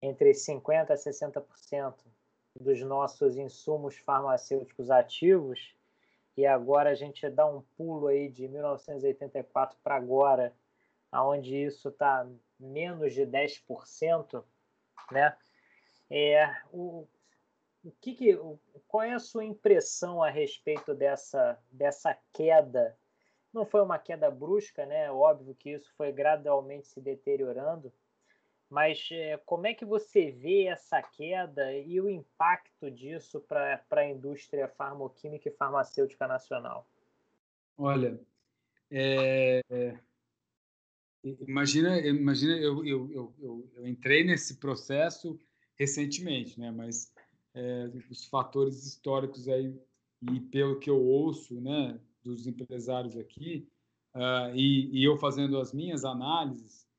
entre 0.03 0.31
50% 0.31 0.91
a 0.91 0.95
60% 0.95 1.95
dos 2.59 2.81
nossos 2.83 3.37
insumos 3.37 3.97
farmacêuticos 3.99 4.91
ativos, 4.91 5.75
e 6.37 6.47
agora 6.47 6.91
a 6.91 6.95
gente 6.95 7.29
dá 7.29 7.47
um 7.47 7.63
pulo 7.77 8.07
aí 8.07 8.29
de 8.29 8.49
1984 8.49 9.77
para 9.83 9.95
agora, 9.95 10.55
aonde 11.13 11.57
isso 11.57 11.89
está 11.89 12.27
menos 12.59 13.13
de 13.13 13.27
10%, 13.27 14.43
né? 15.13 15.37
É, 16.09 16.47
o, 16.73 17.07
o 17.85 17.91
que, 18.01 18.15
que 18.15 18.39
qual 18.89 19.03
é 19.03 19.13
a 19.13 19.19
sua 19.19 19.45
impressão 19.45 20.23
a 20.23 20.31
respeito 20.31 20.95
dessa, 20.95 21.59
dessa 21.71 22.17
queda? 22.33 22.97
Não 23.53 23.67
foi 23.67 23.81
uma 23.83 23.99
queda 23.99 24.31
brusca, 24.31 24.87
né? 24.87 25.11
Óbvio 25.11 25.55
que 25.55 25.71
isso 25.71 25.93
foi 25.97 26.13
gradualmente 26.13 26.87
se 26.87 27.01
deteriorando, 27.01 27.93
mas 28.69 29.09
é, 29.11 29.37
como 29.39 29.67
é 29.67 29.75
que 29.75 29.85
você 29.85 30.31
vê 30.31 30.67
essa 30.67 31.03
queda 31.03 31.73
e 31.77 32.01
o 32.01 32.09
impacto 32.09 32.89
disso 32.89 33.41
para 33.41 33.83
a 33.91 34.09
indústria 34.09 34.73
e 35.45 35.51
farmacêutica 35.51 36.29
nacional? 36.29 36.89
Olha, 37.77 38.21
é, 38.91 39.61
imagina, 41.25 41.99
imagina 42.01 42.57
eu, 42.59 42.85
eu, 42.85 43.11
eu, 43.41 43.71
eu, 43.77 43.87
entrei 43.87 44.23
nesse 44.23 44.59
processo 44.59 45.37
recentemente, 45.75 46.61
né? 46.61 46.71
Mas 46.71 47.13
é, 47.55 47.91
os 48.09 48.27
fatores 48.27 48.87
históricos 48.87 49.49
aí 49.49 49.77
e 50.23 50.41
pelo 50.41 50.79
que 50.79 50.91
eu 50.91 51.03
ouço, 51.03 51.61
né, 51.61 51.99
dos 52.23 52.47
empresários 52.47 53.17
aqui 53.17 53.69
uh, 54.15 54.55
e, 54.55 54.91
e 54.93 55.05
eu 55.05 55.17
fazendo 55.17 55.59
as 55.59 55.73
minhas 55.73 56.05
análises 56.05 56.91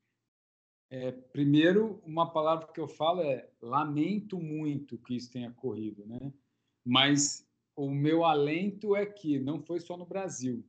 é, 0.92 1.10
primeiro, 1.10 2.02
uma 2.04 2.30
palavra 2.30 2.66
que 2.66 2.78
eu 2.78 2.86
falo 2.86 3.22
é 3.22 3.48
lamento 3.62 4.38
muito 4.38 4.98
que 4.98 5.16
isso 5.16 5.32
tenha 5.32 5.48
ocorrido, 5.48 6.04
né? 6.04 6.30
Mas 6.84 7.48
o 7.74 7.90
meu 7.90 8.26
alento 8.26 8.94
é 8.94 9.06
que 9.06 9.38
não 9.38 9.58
foi 9.58 9.80
só 9.80 9.96
no 9.96 10.04
Brasil. 10.04 10.62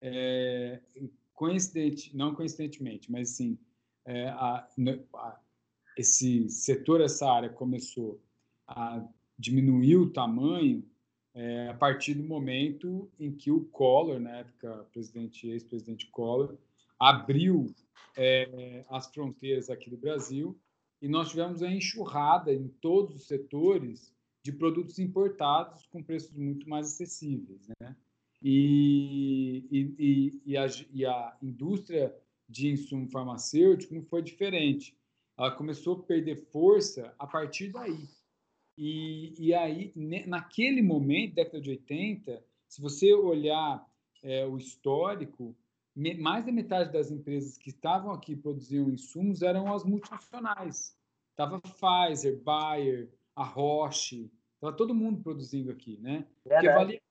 É, 0.00 0.80
coincidente, 1.34 2.16
não 2.16 2.34
coincidentemente, 2.34 3.12
mas 3.12 3.28
sim, 3.28 3.58
é, 4.06 4.28
a, 4.30 4.66
a, 5.16 5.40
esse 5.98 6.48
setor, 6.48 7.02
essa 7.02 7.30
área 7.30 7.50
começou 7.50 8.18
a 8.66 9.06
diminuir 9.38 9.96
o 9.96 10.10
tamanho 10.10 10.82
é, 11.38 11.68
a 11.68 11.74
partir 11.74 12.14
do 12.14 12.24
momento 12.24 13.08
em 13.16 13.30
que 13.30 13.48
o 13.48 13.64
Collor, 13.66 14.18
na 14.18 14.38
época, 14.38 14.84
presidente 14.92 15.48
ex-presidente 15.48 16.08
Collor, 16.10 16.56
abriu 16.98 17.72
é, 18.16 18.84
as 18.90 19.06
fronteiras 19.06 19.70
aqui 19.70 19.88
do 19.88 19.96
Brasil 19.96 20.58
e 21.00 21.06
nós 21.06 21.30
tivemos 21.30 21.62
a 21.62 21.70
enxurrada 21.70 22.52
em 22.52 22.66
todos 22.66 23.14
os 23.14 23.28
setores 23.28 24.12
de 24.42 24.50
produtos 24.50 24.98
importados 24.98 25.86
com 25.86 26.02
preços 26.02 26.36
muito 26.36 26.68
mais 26.68 26.88
acessíveis, 26.88 27.68
né? 27.80 27.94
E, 28.42 29.64
e, 29.70 30.40
e, 30.44 30.56
a, 30.56 30.66
e 30.92 31.06
a 31.06 31.36
indústria 31.40 32.12
de 32.48 32.68
insumo 32.68 33.08
farmacêutico 33.10 33.94
não 33.94 34.02
foi 34.02 34.22
diferente. 34.22 34.96
Ela 35.36 35.52
começou 35.52 35.94
a 35.94 36.02
perder 36.02 36.36
força 36.50 37.14
a 37.16 37.26
partir 37.28 37.70
daí. 37.70 38.08
E, 38.80 39.34
e 39.36 39.52
aí, 39.52 39.92
naquele 40.24 40.80
momento, 40.82 41.34
década 41.34 41.60
de 41.60 41.70
80, 41.70 42.40
se 42.68 42.80
você 42.80 43.12
olhar 43.12 43.84
é, 44.22 44.46
o 44.46 44.56
histórico, 44.56 45.56
mais 46.20 46.46
da 46.46 46.52
metade 46.52 46.92
das 46.92 47.10
empresas 47.10 47.58
que 47.58 47.70
estavam 47.70 48.12
aqui 48.12 48.36
produziam 48.36 48.88
insumos 48.88 49.42
eram 49.42 49.74
as 49.74 49.84
multinacionais. 49.84 50.96
Tava 51.34 51.60
Pfizer, 51.60 52.40
Bayer, 52.40 53.10
a 53.34 53.42
Roche, 53.42 54.30
estava 54.54 54.76
todo 54.76 54.94
mundo 54.94 55.20
produzindo 55.24 55.72
aqui, 55.72 55.98
né? 55.98 56.24
Porque 56.44 56.68
valia, 56.68 57.02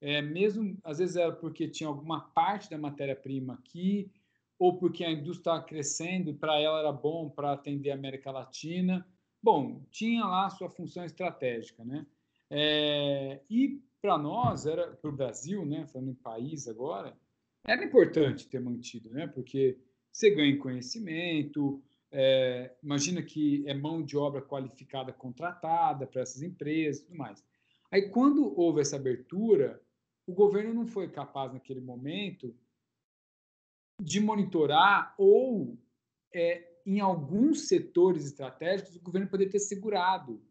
é, 0.00 0.22
mesmo 0.22 0.78
às 0.82 0.98
vezes 0.98 1.16
era 1.16 1.32
porque 1.32 1.68
tinha 1.68 1.88
alguma 1.88 2.20
parte 2.30 2.70
da 2.70 2.78
matéria-prima 2.78 3.54
aqui, 3.54 4.10
ou 4.58 4.78
porque 4.78 5.04
a 5.04 5.10
indústria 5.10 5.52
estava 5.52 5.62
crescendo 5.62 6.30
e 6.30 6.34
para 6.34 6.58
ela 6.58 6.78
era 6.78 6.92
bom 6.92 7.28
para 7.28 7.52
atender 7.52 7.90
a 7.90 7.94
América 7.94 8.30
Latina. 8.30 9.06
Bom, 9.42 9.84
tinha 9.90 10.24
lá 10.24 10.46
a 10.46 10.50
sua 10.50 10.68
função 10.68 11.04
estratégica, 11.04 11.84
né? 11.84 12.06
É, 12.50 13.40
e 13.48 13.80
para 14.00 14.16
nós, 14.18 14.66
era 14.66 14.96
para 14.96 15.10
o 15.10 15.16
Brasil, 15.16 15.64
né? 15.64 15.86
Falando 15.86 16.10
em 16.10 16.14
país 16.14 16.66
agora, 16.66 17.16
era 17.64 17.84
importante 17.84 18.48
ter 18.48 18.60
mantido, 18.60 19.10
né? 19.10 19.26
Porque 19.26 19.78
você 20.10 20.30
ganha 20.30 20.58
conhecimento, 20.58 21.82
é, 22.10 22.74
imagina 22.82 23.22
que 23.22 23.64
é 23.66 23.74
mão 23.74 24.02
de 24.02 24.16
obra 24.16 24.40
qualificada 24.40 25.12
contratada 25.12 26.06
para 26.06 26.22
essas 26.22 26.42
empresas 26.42 27.02
e 27.02 27.06
tudo 27.06 27.18
mais. 27.18 27.44
Aí, 27.90 28.08
quando 28.10 28.58
houve 28.58 28.80
essa 28.80 28.96
abertura, 28.96 29.80
o 30.26 30.32
governo 30.32 30.74
não 30.74 30.86
foi 30.86 31.08
capaz, 31.08 31.52
naquele 31.52 31.80
momento, 31.80 32.54
de 34.00 34.20
monitorar 34.20 35.14
ou, 35.18 35.78
é, 36.32 36.77
em 36.88 37.00
alguns 37.00 37.68
setores 37.68 38.24
estratégicos, 38.24 38.96
o 38.96 39.00
governo 39.00 39.28
poderia 39.28 39.52
ter 39.52 39.58
segurado 39.58 40.42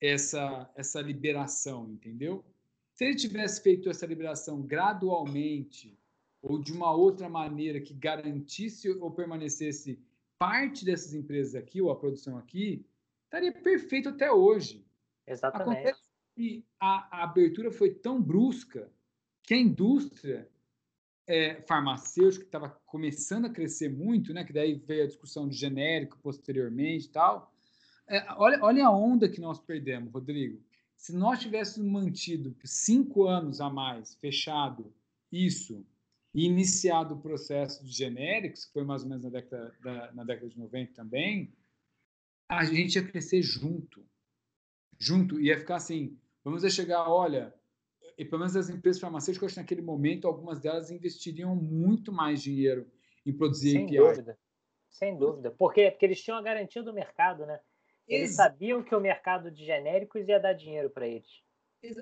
essa, 0.00 0.70
essa 0.76 1.00
liberação, 1.00 1.90
entendeu? 1.90 2.44
Se 2.92 3.04
ele 3.04 3.16
tivesse 3.16 3.60
feito 3.60 3.90
essa 3.90 4.06
liberação 4.06 4.62
gradualmente, 4.62 5.98
ou 6.40 6.56
de 6.56 6.72
uma 6.72 6.92
outra 6.92 7.28
maneira 7.28 7.80
que 7.80 7.94
garantisse 7.94 8.90
ou 8.90 9.10
permanecesse 9.10 10.00
parte 10.38 10.84
dessas 10.84 11.14
empresas 11.14 11.56
aqui, 11.56 11.82
ou 11.82 11.90
a 11.90 11.96
produção 11.96 12.38
aqui, 12.38 12.86
estaria 13.24 13.52
perfeito 13.52 14.08
até 14.08 14.30
hoje. 14.30 14.86
Exatamente. 15.26 15.80
Acontece 15.80 16.02
que 16.36 16.64
a, 16.78 17.18
a 17.18 17.24
abertura 17.24 17.72
foi 17.72 17.92
tão 17.92 18.22
brusca 18.22 18.88
que 19.42 19.54
a 19.54 19.58
indústria 19.58 20.48
é, 21.26 21.62
farmacêutica, 21.62 22.44
que 22.44 22.48
estava 22.48 22.68
começando 22.86 23.46
a 23.46 23.50
crescer 23.50 23.88
muito, 23.88 24.32
né, 24.32 24.44
que 24.44 24.52
daí 24.52 24.74
veio 24.74 25.04
a 25.04 25.06
discussão 25.06 25.48
de 25.48 25.56
genérico 25.56 26.18
posteriormente 26.18 27.06
e 27.06 27.10
tal, 27.10 27.52
é, 28.08 28.24
olha, 28.34 28.58
olha 28.62 28.86
a 28.86 28.90
onda 28.90 29.28
que 29.28 29.40
nós 29.40 29.58
perdemos, 29.58 30.12
Rodrigo. 30.12 30.60
Se 30.96 31.14
nós 31.14 31.40
tivéssemos 31.40 31.90
mantido 31.90 32.54
cinco 32.64 33.26
anos 33.26 33.60
a 33.60 33.70
mais 33.70 34.14
fechado 34.16 34.92
isso 35.30 35.84
e 36.34 36.44
iniciado 36.44 37.14
o 37.14 37.20
processo 37.20 37.84
de 37.84 37.90
genéricos, 37.90 38.64
que 38.64 38.72
foi 38.72 38.84
mais 38.84 39.02
ou 39.02 39.08
menos 39.08 39.24
na 39.24 39.30
década, 39.30 39.74
da, 39.82 40.12
na 40.12 40.24
década 40.24 40.48
de 40.48 40.58
90 40.58 40.92
também, 40.94 41.52
a 42.48 42.64
gente 42.64 42.96
ia 42.96 43.06
crescer 43.06 43.42
junto. 43.42 44.04
Junto. 44.98 45.40
Ia 45.40 45.58
ficar 45.58 45.76
assim, 45.76 46.16
vamos 46.44 46.62
chegar, 46.72 47.08
olha, 47.08 47.54
e 48.18 48.24
pelo 48.24 48.40
menos 48.40 48.56
as 48.56 48.68
empresas 48.68 49.00
farmacêuticas, 49.00 49.56
naquele 49.56 49.82
momento, 49.82 50.26
algumas 50.26 50.60
delas 50.60 50.90
investiriam 50.90 51.54
muito 51.54 52.12
mais 52.12 52.42
dinheiro 52.42 52.90
em 53.24 53.32
produzir 53.32 53.72
Sem 53.72 53.84
API. 53.84 53.96
dúvida. 53.98 54.38
Sem 54.90 55.16
dúvida. 55.16 55.50
Porque, 55.50 55.90
porque 55.90 56.06
eles 56.06 56.22
tinham 56.22 56.38
a 56.38 56.42
garantia 56.42 56.82
do 56.82 56.92
mercado, 56.92 57.46
né? 57.46 57.60
Eles 58.06 58.30
Ex 58.30 58.36
sabiam 58.36 58.82
que 58.82 58.94
o 58.94 59.00
mercado 59.00 59.50
de 59.50 59.64
genéricos 59.64 60.28
ia 60.28 60.38
dar 60.38 60.52
dinheiro 60.52 60.90
para 60.90 61.06
eles. 61.06 61.42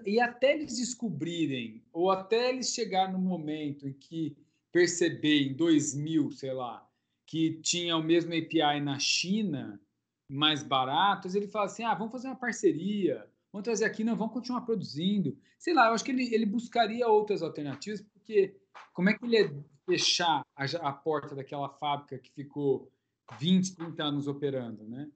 E 0.04 0.20
até 0.20 0.54
eles 0.54 0.76
descobrirem, 0.76 1.82
ou 1.92 2.10
até 2.10 2.50
eles 2.50 2.74
chegar 2.74 3.10
no 3.10 3.18
momento 3.18 3.88
em 3.88 3.92
que 3.92 4.36
perceber 4.70 5.42
em 5.42 5.54
2000, 5.54 6.30
sei 6.32 6.52
lá, 6.52 6.86
que 7.26 7.60
tinha 7.62 7.96
o 7.96 8.02
mesmo 8.02 8.34
API 8.34 8.80
na 8.80 8.98
China, 8.98 9.80
mais 10.28 10.62
barato, 10.62 11.28
ele 11.34 11.48
fala 11.48 11.66
assim: 11.66 11.82
ah, 11.82 11.94
vamos 11.94 12.12
fazer 12.12 12.28
uma 12.28 12.36
parceria, 12.36 13.29
vamos 13.52 13.64
trazer 13.64 13.84
aqui, 13.84 14.04
não, 14.04 14.16
vamos 14.16 14.34
continuar 14.34 14.62
produzindo. 14.62 15.36
Sei 15.58 15.74
lá, 15.74 15.88
eu 15.88 15.94
acho 15.94 16.04
que 16.04 16.10
ele, 16.10 16.34
ele 16.34 16.46
buscaria 16.46 17.08
outras 17.08 17.42
alternativas, 17.42 18.02
porque 18.02 18.56
como 18.92 19.10
é 19.10 19.14
que 19.14 19.24
ele 19.24 19.36
ia 19.36 19.64
fechar 19.86 20.42
a, 20.56 20.64
a 20.88 20.92
porta 20.92 21.34
daquela 21.34 21.68
fábrica 21.68 22.18
que 22.18 22.30
ficou 22.30 22.92
20, 23.38 23.76
30 23.76 24.02
anos 24.02 24.26
operando, 24.26 24.84
né? 24.84 25.10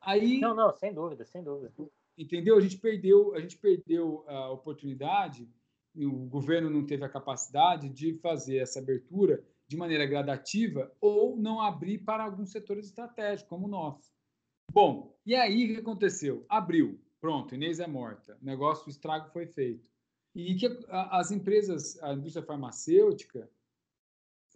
Aí, 0.00 0.38
não, 0.38 0.54
não, 0.54 0.72
sem 0.74 0.92
dúvida, 0.92 1.24
sem 1.24 1.42
dúvida 1.42 1.72
entendeu? 2.16 2.56
A 2.56 2.60
gente 2.60 2.78
perdeu, 2.78 3.34
a 3.34 3.40
gente 3.40 3.56
perdeu 3.58 4.24
a 4.26 4.50
oportunidade, 4.50 5.48
o 5.94 6.26
governo 6.26 6.70
não 6.70 6.84
teve 6.84 7.04
a 7.04 7.08
capacidade 7.08 7.88
de 7.88 8.14
fazer 8.14 8.58
essa 8.58 8.78
abertura 8.78 9.42
de 9.68 9.76
maneira 9.76 10.06
gradativa 10.06 10.92
ou 11.00 11.36
não 11.36 11.60
abrir 11.60 11.98
para 11.98 12.24
alguns 12.24 12.50
setores 12.50 12.86
estratégicos, 12.86 13.48
como 13.48 13.66
o 13.66 13.70
nosso. 13.70 14.12
Bom, 14.70 15.16
e 15.24 15.34
aí 15.34 15.64
o 15.64 15.74
que 15.74 15.80
aconteceu? 15.80 16.44
Abriu, 16.48 17.00
pronto, 17.20 17.54
Inês 17.54 17.80
é 17.80 17.86
morta, 17.86 18.38
o 18.40 18.44
negócio, 18.44 18.86
o 18.86 18.90
estrago 18.90 19.30
foi 19.30 19.46
feito. 19.46 19.88
E 20.34 20.54
que 20.54 20.66
as 20.90 21.30
empresas, 21.30 22.02
a 22.02 22.12
indústria 22.12 22.44
farmacêutica, 22.44 23.50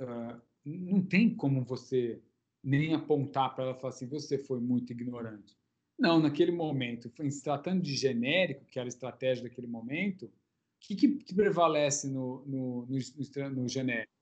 uh, 0.01 0.40
não 0.64 1.03
tem 1.03 1.35
como 1.35 1.64
você 1.64 2.23
nem 2.62 2.94
apontar 2.94 3.55
para 3.55 3.64
ela 3.64 3.77
e 3.77 3.81
falar 3.81 3.94
assim, 3.94 4.07
você 4.07 4.37
foi 4.37 4.61
muito 4.61 4.92
ignorante. 4.92 5.57
Não, 5.99 6.18
naquele 6.18 6.53
momento, 6.53 7.12
se 7.31 7.42
tratando 7.42 7.83
de 7.83 7.94
genérico, 7.94 8.64
que 8.66 8.79
era 8.79 8.87
a 8.87 8.88
estratégia 8.88 9.44
daquele 9.44 9.66
momento, 9.66 10.27
o 10.27 10.33
que, 10.81 10.96
que 10.96 11.35
prevalece 11.35 12.09
no, 12.09 12.44
no, 12.46 12.87
no, 12.87 13.51
no, 13.51 13.68
genérico? 13.68 14.12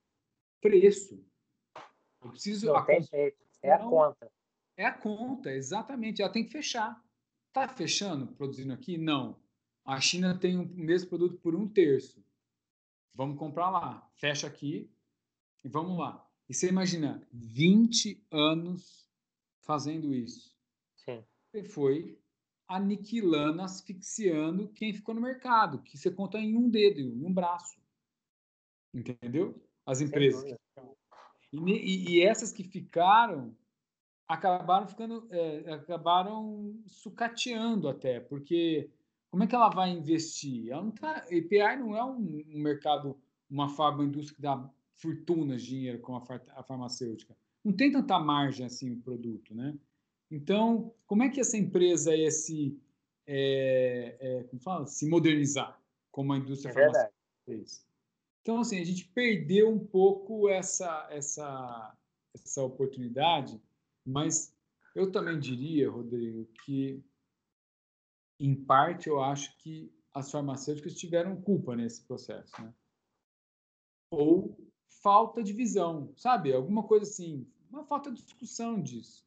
Preço. 0.60 1.24
Eu 2.20 2.30
preciso. 2.30 2.66
Não, 2.66 2.76
a 2.76 2.84
tem 2.84 3.02
jeito. 3.02 3.38
É 3.62 3.72
a 3.72 3.78
conta. 3.78 4.32
É 4.76 4.84
a 4.84 4.92
conta, 4.92 5.52
exatamente. 5.52 6.20
Ela 6.20 6.32
tem 6.32 6.44
que 6.44 6.50
fechar. 6.50 7.00
Está 7.60 7.74
fechando, 7.74 8.28
produzindo 8.28 8.72
aqui? 8.72 8.96
Não. 8.96 9.36
A 9.84 10.00
China 10.00 10.38
tem 10.38 10.56
o 10.56 10.64
mesmo 10.64 11.08
produto 11.08 11.38
por 11.38 11.56
um 11.56 11.66
terço. 11.66 12.24
Vamos 13.12 13.36
comprar 13.36 13.68
lá. 13.68 14.08
Fecha 14.14 14.46
aqui 14.46 14.88
e 15.64 15.68
vamos 15.68 15.98
lá. 15.98 16.24
E 16.48 16.54
você 16.54 16.68
imagina, 16.68 17.26
20 17.32 18.24
anos 18.30 19.10
fazendo 19.60 20.14
isso. 20.14 20.56
Sim. 20.94 21.24
E 21.52 21.64
foi 21.64 22.16
aniquilando, 22.68 23.62
asfixiando 23.62 24.68
quem 24.68 24.92
ficou 24.92 25.14
no 25.14 25.20
mercado, 25.20 25.82
que 25.82 25.98
você 25.98 26.12
conta 26.12 26.38
em 26.38 26.56
um 26.56 26.70
dedo, 26.70 27.00
em 27.00 27.24
um 27.24 27.32
braço. 27.32 27.76
Entendeu? 28.94 29.60
As 29.84 30.00
empresas. 30.00 30.44
E, 31.52 32.12
e, 32.12 32.22
essas 32.22 32.52
que 32.52 32.62
ficaram 32.62 33.56
acabaram 34.28 34.86
ficando, 34.86 35.26
é, 35.30 35.72
acabaram 35.72 36.74
sucateando 36.86 37.88
até, 37.88 38.20
porque 38.20 38.90
como 39.30 39.42
é 39.42 39.46
que 39.46 39.54
ela 39.54 39.70
vai 39.70 39.90
investir? 39.90 40.70
Ela 40.70 40.82
não 40.82 40.90
tá, 40.90 41.16
API 41.24 41.76
não 41.78 41.96
é 41.96 42.04
um, 42.04 42.44
um 42.48 42.58
mercado, 42.58 43.16
uma 43.50 43.68
fábrica, 43.68 44.04
indústria 44.04 44.36
que 44.36 44.42
dá 44.42 44.70
fortunas 44.96 45.62
de 45.62 45.70
dinheiro 45.70 46.00
como 46.00 46.18
a, 46.18 46.60
a 46.60 46.62
farmacêutica. 46.62 47.34
Não 47.64 47.72
tem 47.72 47.90
tanta 47.90 48.18
margem 48.18 48.66
assim 48.66 48.92
o 48.92 49.00
produto, 49.00 49.54
né? 49.54 49.74
Então, 50.30 50.94
como 51.06 51.22
é 51.22 51.30
que 51.30 51.40
essa 51.40 51.56
empresa 51.56 52.14
ia 52.14 52.30
se, 52.30 52.78
é, 53.26 54.16
é, 54.20 54.42
como 54.44 54.60
fala, 54.60 54.86
se 54.86 55.08
modernizar 55.08 55.80
como 56.10 56.32
a 56.32 56.36
indústria 56.38 56.70
é 56.70 56.74
farmacêutica 56.74 57.14
fez? 57.46 57.86
Então, 58.42 58.60
assim, 58.60 58.80
a 58.80 58.84
gente 58.84 59.06
perdeu 59.08 59.70
um 59.70 59.78
pouco 59.78 60.48
essa, 60.48 61.06
essa, 61.10 61.94
essa 62.34 62.62
oportunidade, 62.62 63.60
mas 64.08 64.56
eu 64.94 65.12
também 65.12 65.38
diria, 65.38 65.90
Rodrigo, 65.90 66.46
que 66.64 67.04
em 68.40 68.54
parte 68.54 69.08
eu 69.08 69.20
acho 69.20 69.56
que 69.58 69.92
as 70.14 70.30
farmacêuticas 70.30 70.94
tiveram 70.94 71.40
culpa 71.40 71.76
nesse 71.76 72.02
processo, 72.04 72.52
né? 72.62 72.72
Ou 74.10 74.56
falta 75.02 75.42
de 75.42 75.52
visão, 75.52 76.12
sabe? 76.16 76.52
Alguma 76.52 76.82
coisa 76.82 77.04
assim, 77.04 77.46
uma 77.70 77.84
falta 77.84 78.10
de 78.10 78.22
discussão 78.22 78.80
disso. 78.80 79.26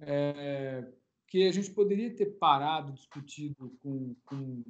É, 0.00 0.90
que 1.28 1.46
a 1.46 1.52
gente 1.52 1.70
poderia 1.72 2.14
ter 2.14 2.38
parado, 2.38 2.92
discutido 2.92 3.76
com, 3.82 4.14
com 4.24 4.62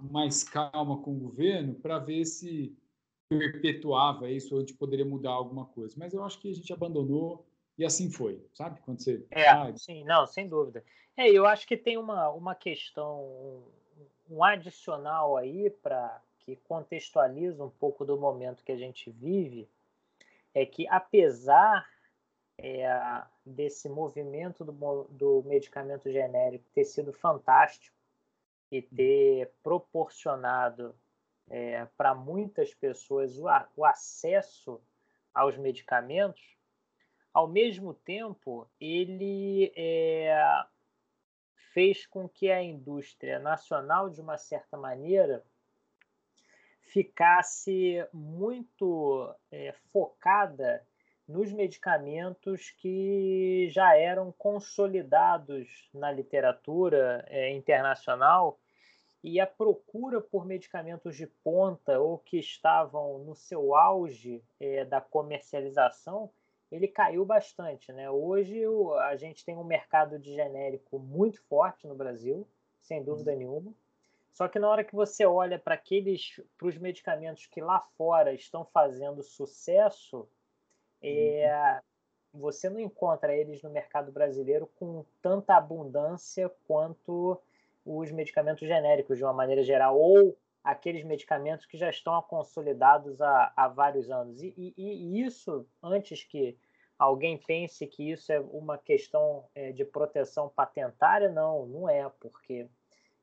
mais 0.00 0.42
calma 0.42 1.00
com 1.00 1.16
o 1.16 1.20
governo 1.20 1.74
para 1.74 1.98
ver 1.98 2.24
se 2.24 2.76
perpetuava 3.28 4.30
isso 4.30 4.54
ou 4.54 4.58
a 4.58 4.60
gente 4.60 4.74
poderia 4.74 5.04
mudar 5.04 5.30
alguma 5.30 5.66
coisa. 5.66 5.94
Mas 5.98 6.12
eu 6.12 6.24
acho 6.24 6.40
que 6.40 6.50
a 6.50 6.54
gente 6.54 6.72
abandonou 6.72 7.46
e 7.76 7.84
assim 7.84 8.10
foi, 8.10 8.44
sabe? 8.52 8.80
Quando 8.82 9.02
você. 9.02 9.24
É, 9.30 9.48
ah, 9.48 9.72
sim, 9.76 10.04
não, 10.04 10.26
sem 10.26 10.48
dúvida. 10.48 10.84
É, 11.16 11.28
eu 11.28 11.46
acho 11.46 11.66
que 11.66 11.76
tem 11.76 11.96
uma, 11.96 12.28
uma 12.30 12.54
questão, 12.54 13.64
um 14.28 14.42
adicional 14.42 15.36
aí 15.36 15.70
para 15.70 16.20
que 16.40 16.56
contextualiza 16.56 17.64
um 17.64 17.70
pouco 17.70 18.04
do 18.04 18.18
momento 18.18 18.64
que 18.64 18.72
a 18.72 18.76
gente 18.76 19.10
vive, 19.10 19.68
é 20.52 20.64
que 20.66 20.86
apesar 20.88 21.88
é, 22.58 22.86
desse 23.44 23.88
movimento 23.88 24.64
do, 24.64 25.04
do 25.10 25.42
medicamento 25.44 26.10
genérico 26.10 26.64
ter 26.74 26.84
sido 26.84 27.12
fantástico 27.12 27.96
e 28.70 28.82
ter 28.82 29.52
proporcionado 29.62 30.94
é, 31.48 31.86
para 31.96 32.14
muitas 32.14 32.74
pessoas 32.74 33.38
o, 33.38 33.46
o 33.76 33.84
acesso 33.84 34.80
aos 35.32 35.56
medicamentos, 35.56 36.56
ao 37.34 37.48
mesmo 37.48 37.92
tempo, 37.92 38.70
ele 38.80 39.72
é, 39.76 40.64
fez 41.72 42.06
com 42.06 42.28
que 42.28 42.48
a 42.48 42.62
indústria 42.62 43.40
nacional, 43.40 44.08
de 44.08 44.20
uma 44.20 44.38
certa 44.38 44.76
maneira, 44.76 45.44
ficasse 46.80 48.06
muito 48.12 49.34
é, 49.50 49.72
focada 49.92 50.86
nos 51.26 51.50
medicamentos 51.52 52.70
que 52.70 53.68
já 53.70 53.96
eram 53.96 54.30
consolidados 54.30 55.88
na 55.92 56.12
literatura 56.12 57.24
é, 57.26 57.50
internacional 57.50 58.60
e 59.24 59.40
a 59.40 59.46
procura 59.46 60.20
por 60.20 60.46
medicamentos 60.46 61.16
de 61.16 61.26
ponta 61.26 61.98
ou 61.98 62.18
que 62.18 62.38
estavam 62.38 63.18
no 63.18 63.34
seu 63.34 63.74
auge 63.74 64.44
é, 64.60 64.84
da 64.84 65.00
comercialização 65.00 66.30
ele 66.74 66.88
caiu 66.88 67.24
bastante. 67.24 67.92
Né? 67.92 68.10
Hoje 68.10 68.60
a 69.02 69.14
gente 69.14 69.44
tem 69.44 69.56
um 69.56 69.62
mercado 69.62 70.18
de 70.18 70.34
genérico 70.34 70.98
muito 70.98 71.40
forte 71.44 71.86
no 71.86 71.94
Brasil, 71.94 72.46
sem 72.80 73.02
dúvida 73.02 73.30
uhum. 73.30 73.38
nenhuma. 73.38 73.74
Só 74.32 74.48
que 74.48 74.58
na 74.58 74.68
hora 74.68 74.82
que 74.82 74.94
você 74.94 75.24
olha 75.24 75.56
para 75.56 75.74
aqueles, 75.74 76.42
para 76.58 76.66
os 76.66 76.76
medicamentos 76.76 77.46
que 77.46 77.60
lá 77.60 77.78
fora 77.96 78.34
estão 78.34 78.64
fazendo 78.64 79.22
sucesso, 79.22 80.28
é, 81.00 81.80
uhum. 82.32 82.40
você 82.40 82.68
não 82.68 82.80
encontra 82.80 83.32
eles 83.32 83.62
no 83.62 83.70
mercado 83.70 84.10
brasileiro 84.10 84.68
com 84.76 85.04
tanta 85.22 85.54
abundância 85.54 86.50
quanto 86.66 87.40
os 87.86 88.10
medicamentos 88.10 88.66
genéricos, 88.66 89.16
de 89.16 89.22
uma 89.22 89.32
maneira 89.32 89.62
geral, 89.62 89.96
ou 89.96 90.36
aqueles 90.64 91.04
medicamentos 91.04 91.66
que 91.66 91.76
já 91.76 91.90
estão 91.90 92.20
consolidados 92.22 93.20
há, 93.20 93.52
há 93.54 93.68
vários 93.68 94.10
anos. 94.10 94.42
E, 94.42 94.54
e, 94.56 94.74
e, 94.76 95.22
isso, 95.22 95.68
antes 95.82 96.24
que 96.24 96.56
alguém 96.98 97.36
pense 97.36 97.86
que 97.86 98.10
isso 98.10 98.32
é 98.32 98.40
uma 98.40 98.78
questão 98.78 99.44
é, 99.54 99.72
de 99.72 99.84
proteção 99.84 100.48
patentária, 100.48 101.30
não, 101.30 101.66
não 101.66 101.88
é, 101.88 102.08
porque 102.18 102.66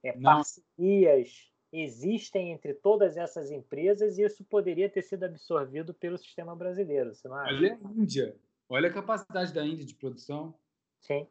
é, 0.03 0.13
parcerias 0.13 1.51
existem 1.73 2.51
entre 2.51 2.73
todas 2.73 3.17
essas 3.17 3.49
empresas 3.49 4.17
e 4.17 4.23
isso 4.23 4.43
poderia 4.43 4.89
ter 4.89 5.01
sido 5.01 5.23
absorvido 5.23 5.93
pelo 5.93 6.17
sistema 6.17 6.55
brasileiro. 6.55 7.13
Você 7.13 7.27
não 7.27 7.37
acha? 7.37 7.55
Olha 7.55 7.79
a 7.83 7.91
Índia, 7.91 8.35
olha 8.69 8.89
a 8.89 8.93
capacidade 8.93 9.53
da 9.53 9.65
Índia 9.65 9.85
de 9.85 9.95
produção. 9.95 10.53
Sim. 10.99 11.25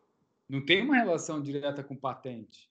Não 0.48 0.64
tem 0.64 0.82
uma 0.82 0.96
relação 0.96 1.40
direta 1.40 1.84
com 1.84 1.94
patente. 1.94 2.69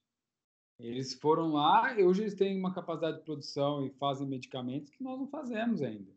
Eles 0.82 1.14
foram 1.14 1.52
lá, 1.52 1.94
hoje 1.98 2.22
eles 2.22 2.34
têm 2.34 2.58
uma 2.58 2.72
capacidade 2.72 3.18
de 3.18 3.24
produção 3.24 3.84
e 3.84 3.90
fazem 3.90 4.26
medicamentos 4.26 4.90
que 4.90 5.02
nós 5.02 5.18
não 5.18 5.28
fazemos 5.28 5.82
ainda. 5.82 6.10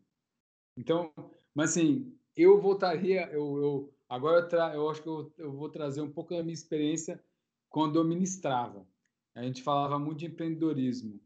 Então, 0.76 1.12
mas 1.54 1.70
assim, 1.70 2.16
eu 2.36 2.60
voltaria, 2.60 3.28
eu, 3.30 3.58
eu 3.58 3.94
agora 4.08 4.40
eu, 4.40 4.48
tra, 4.48 4.74
eu 4.74 4.88
acho 4.88 5.02
que 5.02 5.08
eu, 5.08 5.32
eu 5.38 5.52
vou 5.52 5.68
trazer 5.68 6.00
um 6.00 6.10
pouco 6.10 6.34
da 6.34 6.42
minha 6.42 6.54
experiência 6.54 7.22
quando 7.68 7.96
eu 7.96 8.04
ministrava. 8.04 8.86
A 9.34 9.42
gente 9.42 9.62
falava 9.62 9.98
muito 9.98 10.18
de 10.18 10.26
empreendedorismo. 10.26 11.20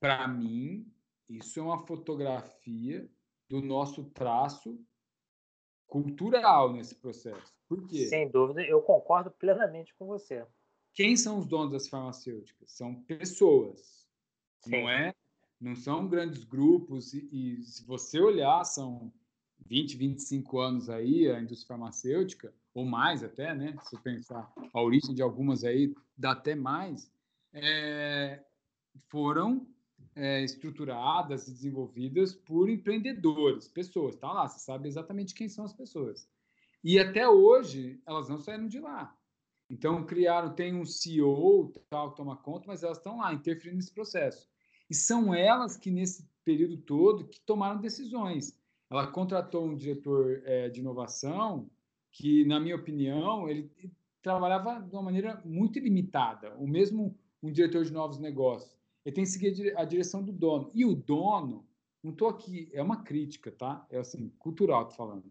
Para 0.00 0.28
mim, 0.28 0.90
isso 1.28 1.58
é 1.58 1.62
uma 1.62 1.86
fotografia 1.86 3.10
do 3.48 3.60
nosso 3.60 4.04
traço 4.10 4.78
cultural 5.86 6.72
nesse 6.72 6.94
processo. 6.94 7.54
Por 7.68 7.86
quê? 7.86 8.06
Sem 8.06 8.30
dúvida, 8.30 8.62
eu 8.62 8.82
concordo 8.82 9.30
plenamente 9.30 9.94
com 9.94 10.06
você. 10.06 10.46
Quem 10.94 11.16
são 11.16 11.38
os 11.38 11.46
donos 11.46 11.72
das 11.72 11.88
farmacêuticas? 11.88 12.70
São 12.70 12.94
pessoas. 13.02 14.06
Sim. 14.60 14.70
Não 14.70 14.88
é? 14.88 15.14
Não 15.60 15.74
são 15.74 16.06
grandes 16.06 16.44
grupos 16.44 17.12
e, 17.14 17.28
e, 17.32 17.62
se 17.64 17.84
você 17.84 18.20
olhar, 18.20 18.64
são 18.64 19.12
20, 19.66 19.96
25 19.96 20.58
anos 20.58 20.88
aí 20.88 21.28
a 21.28 21.40
indústria 21.40 21.68
farmacêutica, 21.68 22.52
ou 22.72 22.84
mais 22.84 23.22
até, 23.22 23.54
né? 23.54 23.76
Se 23.84 24.00
pensar 24.00 24.52
a 24.72 24.82
origem 24.82 25.14
de 25.14 25.22
algumas 25.22 25.64
aí, 25.64 25.94
dá 26.16 26.32
até 26.32 26.54
mais, 26.54 27.10
é, 27.52 28.44
foram 29.08 29.66
é, 30.14 30.44
estruturadas 30.44 31.48
e 31.48 31.52
desenvolvidas 31.52 32.34
por 32.34 32.68
empreendedores, 32.68 33.68
pessoas. 33.68 34.16
Tá 34.16 34.32
lá, 34.32 34.48
você 34.48 34.60
sabe 34.60 34.88
exatamente 34.88 35.34
quem 35.34 35.48
são 35.48 35.64
as 35.64 35.72
pessoas. 35.72 36.28
E 36.82 36.98
até 36.98 37.28
hoje 37.28 38.00
elas 38.06 38.28
não 38.28 38.38
saíram 38.38 38.66
de 38.66 38.78
lá. 38.78 39.16
Então, 39.74 40.06
criaram, 40.06 40.54
tem 40.54 40.72
um 40.72 40.84
CEO 40.84 41.72
tal 41.90 42.12
que 42.12 42.16
toma 42.16 42.36
conta, 42.36 42.64
mas 42.68 42.84
elas 42.84 42.98
estão 42.98 43.16
lá 43.18 43.34
interferindo 43.34 43.74
nesse 43.74 43.92
processo. 43.92 44.48
E 44.88 44.94
são 44.94 45.34
elas 45.34 45.76
que, 45.76 45.90
nesse 45.90 46.24
período 46.44 46.76
todo, 46.76 47.26
que 47.26 47.40
tomaram 47.40 47.80
decisões. 47.80 48.56
Ela 48.88 49.08
contratou 49.08 49.66
um 49.66 49.74
diretor 49.74 50.42
é, 50.44 50.68
de 50.68 50.78
inovação 50.78 51.68
que, 52.12 52.44
na 52.44 52.60
minha 52.60 52.76
opinião, 52.76 53.48
ele 53.48 53.68
trabalhava 54.22 54.80
de 54.80 54.94
uma 54.94 55.02
maneira 55.02 55.42
muito 55.44 55.80
limitada. 55.80 56.54
O 56.56 56.68
mesmo 56.68 57.18
um 57.42 57.50
diretor 57.50 57.84
de 57.84 57.92
novos 57.92 58.20
negócios. 58.20 58.78
Ele 59.04 59.14
tem 59.14 59.24
que 59.24 59.30
seguir 59.30 59.76
a 59.76 59.84
direção 59.84 60.22
do 60.22 60.32
dono. 60.32 60.70
E 60.72 60.84
o 60.84 60.94
dono, 60.94 61.66
não 62.00 62.12
estou 62.12 62.28
aqui, 62.28 62.70
é 62.72 62.80
uma 62.80 63.02
crítica, 63.02 63.50
tá? 63.50 63.84
É 63.90 63.98
assim, 63.98 64.28
cultural, 64.38 64.86
tô 64.86 64.94
falando. 64.94 65.24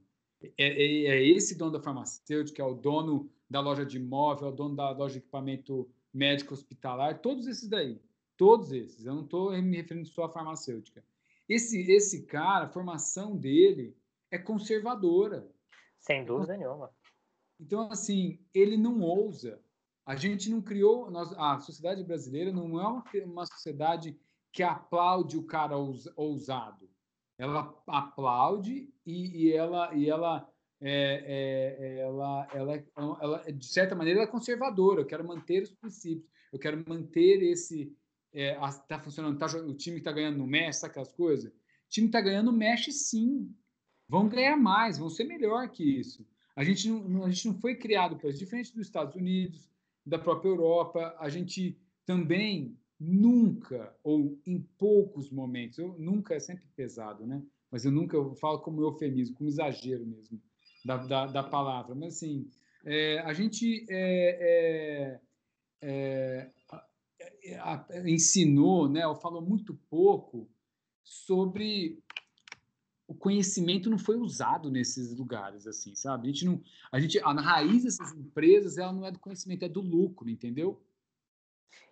É, 0.58 0.68
é, 0.68 1.06
é, 1.06 1.28
esse 1.28 1.56
dono 1.56 1.72
da 1.72 1.80
farmacêutica, 1.80 2.62
é 2.62 2.66
o 2.66 2.74
dono 2.74 3.30
da 3.50 3.60
loja 3.60 3.86
de 3.86 3.98
imóvel, 3.98 4.48
é 4.48 4.52
o 4.52 4.56
dono 4.56 4.76
da 4.76 4.92
loja 4.92 5.14
de 5.14 5.20
equipamento 5.20 5.90
médico 6.14 6.54
hospitalar, 6.54 7.20
todos 7.22 7.48
esses 7.48 7.68
daí. 7.68 8.00
Todos 8.36 8.72
esses. 8.72 9.06
Eu 9.06 9.16
não 9.16 9.24
estou 9.24 9.52
me 9.62 9.78
referindo 9.78 10.08
só 10.08 10.26
à 10.26 10.30
farmacêutica. 10.30 11.04
Esse, 11.48 11.80
esse 11.92 12.24
cara, 12.24 12.66
a 12.66 12.70
formação 12.70 13.38
dele 13.38 13.96
é 14.32 14.38
conservadora. 14.38 15.48
Sem 16.00 16.26
dúvida 16.26 16.58
nenhuma. 16.58 16.90
Então, 17.60 17.92
assim, 17.92 18.40
ele 18.54 18.76
não 18.76 19.02
ousa. 19.02 19.62
A 20.06 20.16
gente 20.16 20.50
não 20.50 20.62
criou. 20.62 21.10
Nós, 21.12 21.32
a 21.38 21.60
sociedade 21.60 22.04
brasileira 22.04 22.52
não 22.52 22.80
é 22.80 22.88
uma, 22.88 23.04
uma 23.26 23.46
sociedade 23.46 24.18
que 24.52 24.64
aplaude 24.64 25.38
o 25.38 25.44
cara 25.44 25.76
ousado. 25.78 26.90
Ela 27.38 27.74
aplaude 27.88 28.94
e, 29.06 29.46
e 29.46 29.52
ela, 29.52 29.94
e 29.96 30.10
ela, 30.10 30.48
é, 30.82 31.76
é, 31.80 32.00
ela, 32.02 32.48
ela, 32.54 32.84
ela, 33.22 33.52
de 33.52 33.66
certa 33.66 33.96
maneira, 33.96 34.20
ela 34.20 34.28
é 34.28 34.32
conservadora. 34.32 35.02
Eu 35.02 35.06
quero 35.06 35.28
manter 35.28 35.64
os 35.64 35.72
princípios. 35.72 36.30
Eu 36.52 36.60
quero 36.60 36.84
manter 36.88 37.42
esse. 37.42 37.96
É, 38.32 38.58
funcionando, 39.04 39.38
tá, 39.38 39.46
o 39.58 39.76
time 39.76 39.98
está 39.98 40.12
ganhando 40.12 40.38
no 40.38 40.48
mexe, 40.48 40.86
aquelas 40.86 41.12
coisas? 41.14 41.52
O 41.52 41.90
time 41.90 42.08
está 42.08 42.20
ganhando, 42.20 42.52
mexe 42.52 42.92
sim. 42.92 43.54
Vão 44.08 44.28
ganhar 44.28 44.58
mais, 44.58 44.98
vão 44.98 45.10
ser 45.10 45.24
melhor 45.24 45.70
que 45.70 45.84
isso. 45.84 46.28
A 46.56 46.64
gente 46.64 46.90
não, 46.90 47.26
a 47.26 47.30
gente 47.30 47.48
não 47.48 47.56
foi 47.56 47.76
criado 47.76 48.18
para 48.18 48.30
isso. 48.30 48.40
Diferente 48.40 48.74
dos 48.74 48.86
Estados 48.86 49.16
Unidos, 49.16 49.70
da 50.06 50.20
própria 50.20 50.50
Europa, 50.50 51.16
a 51.20 51.30
gente 51.30 51.80
também 52.06 52.78
nunca, 53.00 53.96
ou 54.04 54.40
em 54.46 54.62
poucos 54.78 55.30
momentos, 55.30 55.78
eu 55.78 55.96
nunca 56.00 56.36
é 56.36 56.40
sempre 56.40 56.66
pesado, 56.76 57.26
né? 57.26 57.44
Mas 57.72 57.86
eu 57.86 57.92
nunca 57.92 58.16
eu 58.16 58.36
falo 58.36 58.60
como 58.60 58.82
eufemismo, 58.82 59.36
como 59.36 59.50
exagero 59.50 60.06
mesmo 60.06 60.42
da, 60.86 60.98
da, 60.98 61.26
da 61.26 61.44
palavra. 61.44 61.96
Mas 61.96 62.16
assim, 62.16 62.48
é, 62.86 63.20
a 63.20 63.34
gente 63.34 63.86
é, 63.90 65.20
é, 65.82 66.52
é 67.44 68.10
ensinou, 68.10 68.90
né? 68.90 69.08
Ou 69.08 69.16
falou 69.16 69.42
muito 69.42 69.74
pouco 69.90 70.50
sobre 71.04 72.02
o 73.08 73.14
conhecimento 73.14 73.90
não 73.90 73.98
foi 73.98 74.18
usado 74.18 74.72
nesses 74.72 75.16
lugares, 75.16 75.68
assim, 75.68 75.94
sabe? 75.94 76.28
A 76.28 76.32
gente 76.32 76.46
não, 76.46 76.62
a 76.92 77.00
gente, 77.00 77.20
a 77.20 77.32
raiz 77.34 77.84
dessas 77.84 78.14
empresas, 78.14 78.78
ela 78.78 78.94
não 78.94 79.06
é 79.06 79.12
do 79.12 79.20
conhecimento, 79.20 79.66
é 79.66 79.70
do 79.70 79.82
lucro, 79.82 80.30
entendeu? 80.30 80.82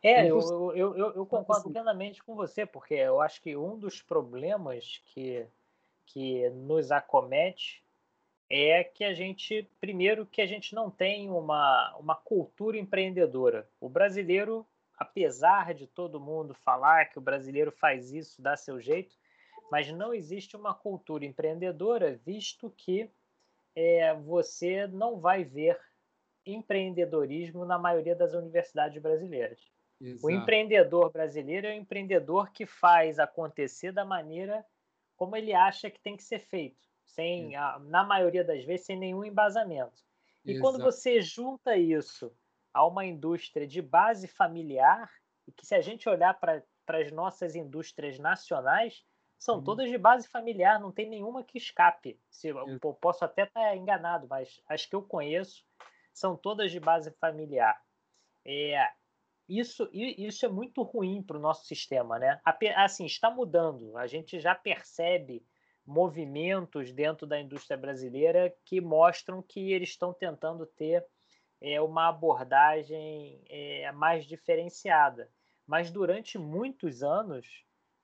É, 0.03 0.25
eu, 0.25 0.39
eu, 0.75 0.95
eu, 0.95 1.13
eu 1.13 1.25
concordo 1.25 1.61
assim. 1.61 1.71
plenamente 1.71 2.23
com 2.23 2.35
você, 2.35 2.65
porque 2.65 2.95
eu 2.95 3.21
acho 3.21 3.41
que 3.41 3.55
um 3.55 3.77
dos 3.77 4.01
problemas 4.01 5.01
que, 5.05 5.45
que 6.05 6.49
nos 6.49 6.91
acomete 6.91 7.83
é 8.49 8.83
que 8.83 9.03
a 9.03 9.13
gente, 9.13 9.69
primeiro, 9.79 10.25
que 10.25 10.41
a 10.41 10.45
gente 10.45 10.75
não 10.75 10.89
tem 10.89 11.29
uma, 11.29 11.95
uma 11.97 12.15
cultura 12.15 12.77
empreendedora. 12.77 13.69
O 13.79 13.87
brasileiro, 13.87 14.67
apesar 14.97 15.73
de 15.73 15.87
todo 15.87 16.19
mundo 16.19 16.53
falar 16.53 17.05
que 17.05 17.17
o 17.17 17.21
brasileiro 17.21 17.71
faz 17.71 18.11
isso, 18.11 18.41
dá 18.41 18.57
seu 18.57 18.79
jeito, 18.79 19.15
mas 19.71 19.89
não 19.91 20.13
existe 20.13 20.57
uma 20.57 20.73
cultura 20.73 21.25
empreendedora, 21.25 22.19
visto 22.25 22.69
que 22.75 23.09
é, 23.73 24.13
você 24.15 24.85
não 24.87 25.17
vai 25.17 25.45
ver 25.45 25.79
empreendedorismo 26.45 27.65
na 27.65 27.77
maioria 27.77 28.15
das 28.15 28.33
universidades 28.33 29.01
brasileiras. 29.01 29.59
Exato. 29.99 30.25
O 30.25 30.31
empreendedor 30.31 31.11
brasileiro 31.11 31.67
é 31.67 31.71
o 31.71 31.79
empreendedor 31.79 32.51
que 32.51 32.65
faz 32.65 33.19
acontecer 33.19 33.91
da 33.91 34.03
maneira 34.03 34.65
como 35.15 35.35
ele 35.35 35.53
acha 35.53 35.91
que 35.91 36.01
tem 36.01 36.17
que 36.17 36.23
ser 36.23 36.39
feito, 36.39 36.81
sem, 37.05 37.55
a, 37.55 37.77
na 37.77 38.03
maioria 38.03 38.43
das 38.43 38.65
vezes, 38.65 38.87
sem 38.87 38.97
nenhum 38.97 39.23
embasamento. 39.23 40.03
E 40.43 40.53
Exato. 40.53 40.61
quando 40.61 40.83
você 40.83 41.21
junta 41.21 41.77
isso 41.77 42.35
a 42.73 42.83
uma 42.87 43.05
indústria 43.05 43.67
de 43.67 43.83
base 43.83 44.27
familiar, 44.27 45.11
e 45.47 45.51
que 45.51 45.63
se 45.63 45.75
a 45.75 45.81
gente 45.81 46.09
olhar 46.09 46.33
para 46.39 46.63
as 46.87 47.11
nossas 47.11 47.55
indústrias 47.55 48.17
nacionais, 48.17 49.05
são 49.37 49.57
uhum. 49.57 49.63
todas 49.63 49.89
de 49.89 49.97
base 49.97 50.27
familiar, 50.27 50.79
não 50.79 50.91
tem 50.91 51.07
nenhuma 51.07 51.43
que 51.43 51.57
escape. 51.57 52.19
Se, 52.29 52.47
eu 52.47 52.79
posso 52.99 53.23
até 53.23 53.43
estar 53.43 53.61
tá 53.61 53.75
enganado, 53.75 54.27
mas 54.27 54.59
as 54.67 54.87
que 54.87 54.95
eu 54.95 55.03
conheço 55.03 55.63
são 56.13 56.35
todas 56.35 56.71
de 56.71 56.79
base 56.79 57.11
familiar. 57.19 57.79
É, 58.45 58.87
isso, 59.47 59.89
isso 59.91 60.45
é 60.45 60.49
muito 60.49 60.81
ruim 60.81 61.21
para 61.21 61.37
o 61.37 61.41
nosso 61.41 61.65
sistema, 61.65 62.17
né? 62.17 62.39
Assim, 62.75 63.05
está 63.05 63.29
mudando. 63.29 63.97
A 63.97 64.07
gente 64.07 64.39
já 64.39 64.55
percebe 64.55 65.45
movimentos 65.85 66.91
dentro 66.91 67.27
da 67.27 67.39
indústria 67.39 67.77
brasileira 67.77 68.55
que 68.65 68.79
mostram 68.79 69.41
que 69.41 69.71
eles 69.73 69.89
estão 69.89 70.13
tentando 70.13 70.65
ter 70.65 71.05
é, 71.59 71.81
uma 71.81 72.07
abordagem 72.07 73.43
é, 73.49 73.91
mais 73.91 74.25
diferenciada. 74.25 75.29
Mas 75.67 75.91
durante 75.91 76.37
muitos 76.37 77.03
anos 77.03 77.45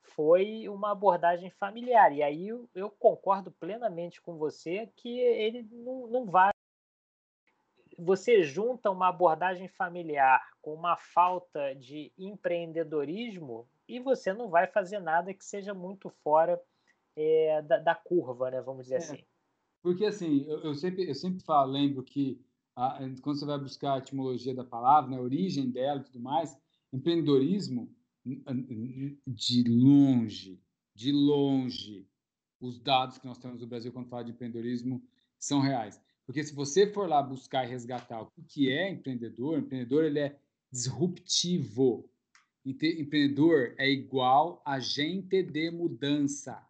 foi 0.01 0.67
uma 0.69 0.91
abordagem 0.91 1.49
familiar. 1.49 2.11
E 2.13 2.23
aí 2.23 2.47
eu, 2.47 2.89
concordo 2.99 3.51
plenamente 3.51 4.21
com 4.21 4.37
você 4.37 4.91
que 4.95 5.19
ele 5.19 5.63
não, 5.71 6.07
não 6.07 6.25
vai. 6.25 6.51
Você 7.97 8.43
junta 8.43 8.91
uma 8.91 9.09
abordagem 9.09 9.67
familiar 9.67 10.41
com 10.61 10.73
uma 10.73 10.95
falta 10.95 11.73
de 11.73 12.11
empreendedorismo 12.17 13.67
e 13.87 13.99
você 13.99 14.33
não 14.33 14.49
vai 14.49 14.67
fazer 14.67 14.99
nada 14.99 15.33
que 15.33 15.43
seja 15.43 15.73
muito 15.73 16.09
fora 16.23 16.61
é, 17.15 17.61
da, 17.63 17.79
da, 17.79 17.95
curva, 17.95 18.51
né? 18.51 18.61
Vamos 18.61 18.83
dizer 18.83 18.95
é, 18.95 18.97
assim. 18.97 19.23
Porque 19.81 20.05
assim, 20.05 20.45
eu, 20.47 20.59
eu, 20.59 20.75
sempre, 20.75 21.09
eu 21.09 21.15
sempre 21.15 21.43
falo, 21.43 21.71
lembro 21.71 22.03
que 22.03 22.39
a, 22.75 22.99
quando 23.21 23.39
você 23.39 23.45
vai 23.45 23.57
buscar 23.57 23.93
a 23.95 23.97
etimologia 23.97 24.53
da 24.53 24.63
palavra, 24.63 25.09
né, 25.09 25.17
a 25.17 25.21
origem 25.21 25.71
dela 25.71 26.01
e 26.01 26.03
tudo 26.03 26.19
mais, 26.19 26.55
empreendedorismo 26.93 27.91
de 29.25 29.63
longe, 29.63 30.61
de 30.93 31.11
longe, 31.11 32.07
os 32.59 32.77
dados 32.79 33.17
que 33.17 33.25
nós 33.25 33.37
temos 33.37 33.61
no 33.61 33.67
Brasil 33.67 33.91
quando 33.91 34.09
fala 34.09 34.25
de 34.25 34.31
empreendedorismo 34.31 35.01
são 35.39 35.59
reais. 35.59 36.01
Porque 36.27 36.43
se 36.43 36.53
você 36.53 36.85
for 36.85 37.09
lá 37.09 37.23
buscar 37.23 37.65
e 37.65 37.69
resgatar 37.69 38.21
o 38.21 38.31
que 38.47 38.71
é 38.71 38.91
empreendedor, 38.91 39.57
empreendedor 39.57 40.03
ele 40.03 40.19
é 40.19 40.39
disruptivo. 40.71 42.07
Empreendedor 42.63 43.73
é 43.79 43.89
igual 43.89 44.61
agente 44.63 45.41
de 45.41 45.71
mudança. 45.71 46.61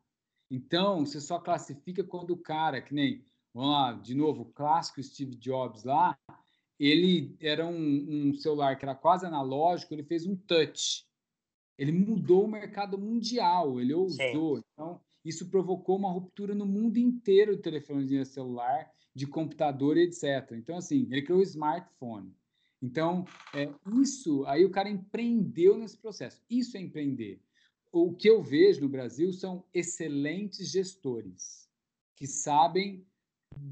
Então, 0.50 1.06
você 1.06 1.20
só 1.20 1.40
classifica 1.40 2.04
quando 2.04 2.32
o 2.32 2.38
cara, 2.38 2.82
que 2.82 2.94
nem, 2.94 3.26
vamos 3.54 3.72
lá, 3.72 3.94
de 3.94 4.14
novo, 4.14 4.44
o 4.44 4.54
clássico 4.54 5.04
Steve 5.04 5.36
Jobs 5.36 5.84
lá, 5.84 6.18
ele 6.80 7.36
era 7.42 7.66
um, 7.66 8.30
um 8.30 8.34
celular 8.36 8.78
que 8.78 8.86
era 8.86 8.94
quase 8.94 9.26
analógico, 9.26 9.94
ele 9.94 10.04
fez 10.04 10.26
um 10.26 10.36
touch 10.36 11.08
ele 11.78 11.92
mudou 11.92 12.46
o 12.46 12.48
mercado 12.48 12.98
mundial, 12.98 13.80
ele 13.80 13.94
ousou. 13.94 14.58
Sim. 14.58 14.64
Então, 14.74 15.00
isso 15.24 15.50
provocou 15.50 15.98
uma 15.98 16.12
ruptura 16.12 16.56
no 16.56 16.66
mundo 16.66 16.98
inteiro 16.98 17.56
de 17.56 17.62
telefonia 17.62 18.26
celular, 18.26 18.92
de 19.18 19.26
computador, 19.26 19.98
etc. 19.98 20.52
Então, 20.52 20.78
assim, 20.78 21.08
ele 21.10 21.24
criou 21.24 21.40
o 21.40 21.44
smartphone. 21.44 22.32
Então, 22.80 23.26
é, 23.52 23.68
isso, 24.00 24.46
aí 24.46 24.64
o 24.64 24.70
cara 24.70 24.88
empreendeu 24.88 25.76
nesse 25.76 25.98
processo. 25.98 26.40
Isso 26.48 26.78
é 26.78 26.82
empreender. 26.82 27.42
O 27.92 28.14
que 28.14 28.30
eu 28.30 28.44
vejo 28.44 28.82
no 28.82 28.88
Brasil 28.88 29.34
são 29.34 29.66
excelentes 29.74 30.70
gestores 30.70 31.68
que 32.16 32.28
sabem 32.28 33.04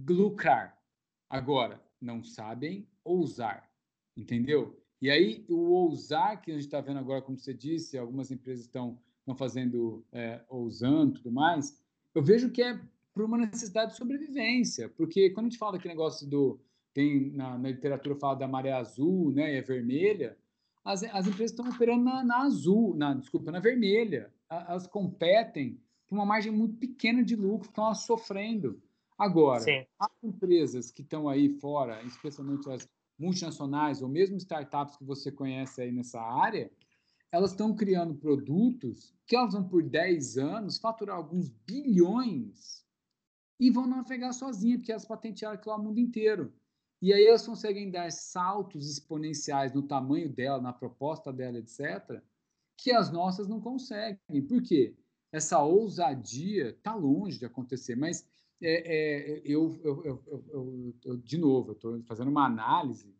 lucrar. 0.10 0.82
Agora, 1.30 1.80
não 2.02 2.24
sabem 2.24 2.88
ousar, 3.04 3.70
entendeu? 4.18 4.82
E 5.00 5.12
aí, 5.12 5.46
o 5.48 5.74
ousar 5.74 6.42
que 6.42 6.50
a 6.50 6.56
gente 6.56 6.66
está 6.66 6.82
vendo 6.82 6.98
agora, 6.98 7.22
como 7.22 7.38
você 7.38 7.54
disse, 7.54 8.00
algumas 8.00 8.32
empresas 8.32 8.66
estão, 8.66 9.00
estão 9.20 9.36
fazendo, 9.36 10.04
é, 10.12 10.44
ousando 10.50 11.20
tudo 11.20 11.32
mais, 11.32 11.80
eu 12.16 12.24
vejo 12.24 12.50
que 12.50 12.64
é 12.64 12.82
por 13.16 13.24
uma 13.24 13.38
necessidade 13.38 13.92
de 13.92 13.98
sobrevivência. 13.98 14.90
Porque 14.90 15.30
quando 15.30 15.48
a 15.48 15.50
gente 15.50 15.58
fala 15.58 15.72
daquele 15.72 15.94
negócio 15.94 16.28
do. 16.28 16.60
Tem 16.94 17.32
na, 17.32 17.58
na 17.58 17.70
literatura 17.70 18.16
fala 18.16 18.36
da 18.36 18.48
maré 18.48 18.72
azul 18.72 19.32
né, 19.32 19.56
e 19.56 19.60
a 19.60 19.62
vermelha, 19.62 20.38
as, 20.84 21.04
as 21.04 21.28
empresas 21.28 21.52
estão 21.52 21.68
operando 21.68 22.06
na, 22.06 22.24
na, 22.24 22.44
azul, 22.44 22.96
na, 22.96 23.14
desculpa, 23.14 23.52
na 23.52 23.60
vermelha. 23.60 24.34
Elas 24.50 24.88
competem 24.88 25.78
por 26.08 26.16
uma 26.16 26.26
margem 26.26 26.54
muito 26.54 26.78
pequena 26.78 27.22
de 27.22 27.36
lucro, 27.36 27.68
estão 27.68 27.94
sofrendo. 27.94 28.82
Agora, 29.18 29.60
Sim. 29.60 29.86
as 30.00 30.24
empresas 30.24 30.90
que 30.90 31.02
estão 31.02 31.28
aí 31.28 31.50
fora, 31.60 32.02
especialmente 32.04 32.70
as 32.70 32.88
multinacionais 33.20 34.02
ou 34.02 34.08
mesmo 34.08 34.38
startups 34.38 34.96
que 34.96 35.04
você 35.04 35.32
conhece 35.32 35.82
aí 35.82 35.92
nessa 35.92 36.22
área, 36.22 36.72
elas 37.30 37.52
estão 37.52 37.76
criando 37.76 38.16
produtos 38.16 39.14
que 39.28 39.36
elas 39.36 39.54
vão 39.54 39.68
por 39.68 39.84
10 39.84 40.38
anos 40.38 40.78
faturar 40.78 41.18
alguns 41.18 41.50
bilhões 41.50 42.85
e 43.60 43.70
vão 43.70 43.88
navegar 43.88 44.34
sozinhas, 44.34 44.80
porque 44.80 44.92
elas 44.92 45.06
patentearam 45.06 45.56
aquilo 45.56 45.74
ao 45.74 45.82
mundo 45.82 46.00
inteiro. 46.00 46.54
E 47.02 47.14
aí 47.14 47.26
elas 47.26 47.46
conseguem 47.46 47.90
dar 47.90 48.12
saltos 48.12 48.90
exponenciais 48.90 49.74
no 49.74 49.84
tamanho 49.84 50.30
dela, 50.30 50.62
na 50.62 50.74
proposta 50.74 51.32
dela, 51.32 51.58
etc., 51.58 52.22
que 52.78 52.92
as 52.92 53.12
nossas 53.12 53.48
não 53.48 53.60
conseguem. 53.62 54.20
Por 54.48 54.62
quê? 54.62 54.96
Essa 55.32 55.62
ousadia 55.62 56.70
está 56.70 56.96
longe 56.96 57.40
de 57.40 57.46
acontecer, 57.46 57.96
mas 57.96 58.28
é, 58.62 59.38
é, 59.38 59.42
eu, 59.46 59.80
eu, 59.84 60.06
eu, 60.06 60.96
eu, 61.04 61.18
de 61.18 61.38
novo, 61.38 61.74
estou 61.74 62.02
fazendo 62.04 62.30
uma 62.30 62.46
análise 62.46 63.14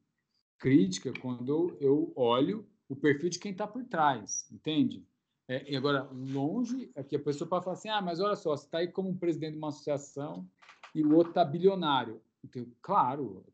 crítica 0.58 1.12
quando 1.22 1.78
eu 1.80 2.12
olho 2.16 2.66
o 2.88 2.96
perfil 2.96 3.30
de 3.30 3.40
quem 3.40 3.52
está 3.52 3.68
por 3.68 3.84
trás, 3.84 4.50
entende? 4.52 5.06
É, 5.48 5.72
e 5.72 5.76
agora, 5.76 6.10
longe, 6.12 6.92
aqui 6.96 7.16
a 7.16 7.20
pessoa 7.20 7.48
pode 7.48 7.64
falar 7.64 7.78
assim, 7.78 7.90
ah, 7.90 8.02
mas 8.02 8.20
olha 8.20 8.36
só, 8.36 8.56
você 8.56 8.66
está 8.66 8.80
aí 8.80 8.88
como 8.88 9.16
presidente 9.16 9.54
de 9.54 9.58
uma 9.58 9.70
associação 9.70 10.48
e 10.94 11.04
o 11.04 11.14
outro 11.14 11.30
está 11.30 11.46
bilionário. 11.46 12.20
Então, 12.44 12.66
claro, 12.82 13.46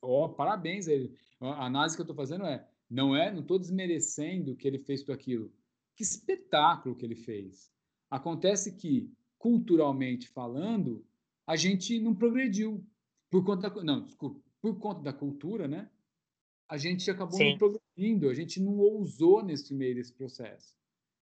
oh, 0.00 0.28
parabéns 0.28 0.88
a 0.88 0.92
ele. 0.92 1.14
A 1.40 1.66
análise 1.66 1.96
que 1.96 2.00
eu 2.00 2.04
estou 2.04 2.16
fazendo 2.16 2.44
é, 2.44 2.66
não 2.88 3.14
é, 3.14 3.30
não 3.30 3.40
estou 3.40 3.58
desmerecendo 3.58 4.52
o 4.52 4.56
que 4.56 4.66
ele 4.66 4.78
fez 4.78 5.02
tudo 5.02 5.12
aquilo. 5.12 5.52
Que 5.94 6.02
espetáculo 6.02 6.94
que 6.94 7.04
ele 7.04 7.14
fez. 7.14 7.70
Acontece 8.10 8.72
que, 8.76 9.10
culturalmente 9.38 10.28
falando, 10.28 11.04
a 11.46 11.56
gente 11.56 11.98
não 12.00 12.14
progrediu. 12.14 12.84
Por 13.30 13.44
conta 13.44 13.68
da, 13.68 13.82
não, 13.82 14.04
desculpa, 14.04 14.40
por 14.62 14.78
conta 14.78 15.02
da 15.02 15.12
cultura, 15.12 15.68
né? 15.68 15.90
A 16.68 16.78
gente 16.78 17.10
acabou 17.10 17.36
Sim. 17.36 17.50
não 17.50 17.58
progredindo, 17.58 18.30
a 18.30 18.34
gente 18.34 18.60
não 18.60 18.78
ousou 18.78 19.44
nesse 19.44 19.74
meio 19.74 19.94
desse 19.94 20.12
processo. 20.12 20.74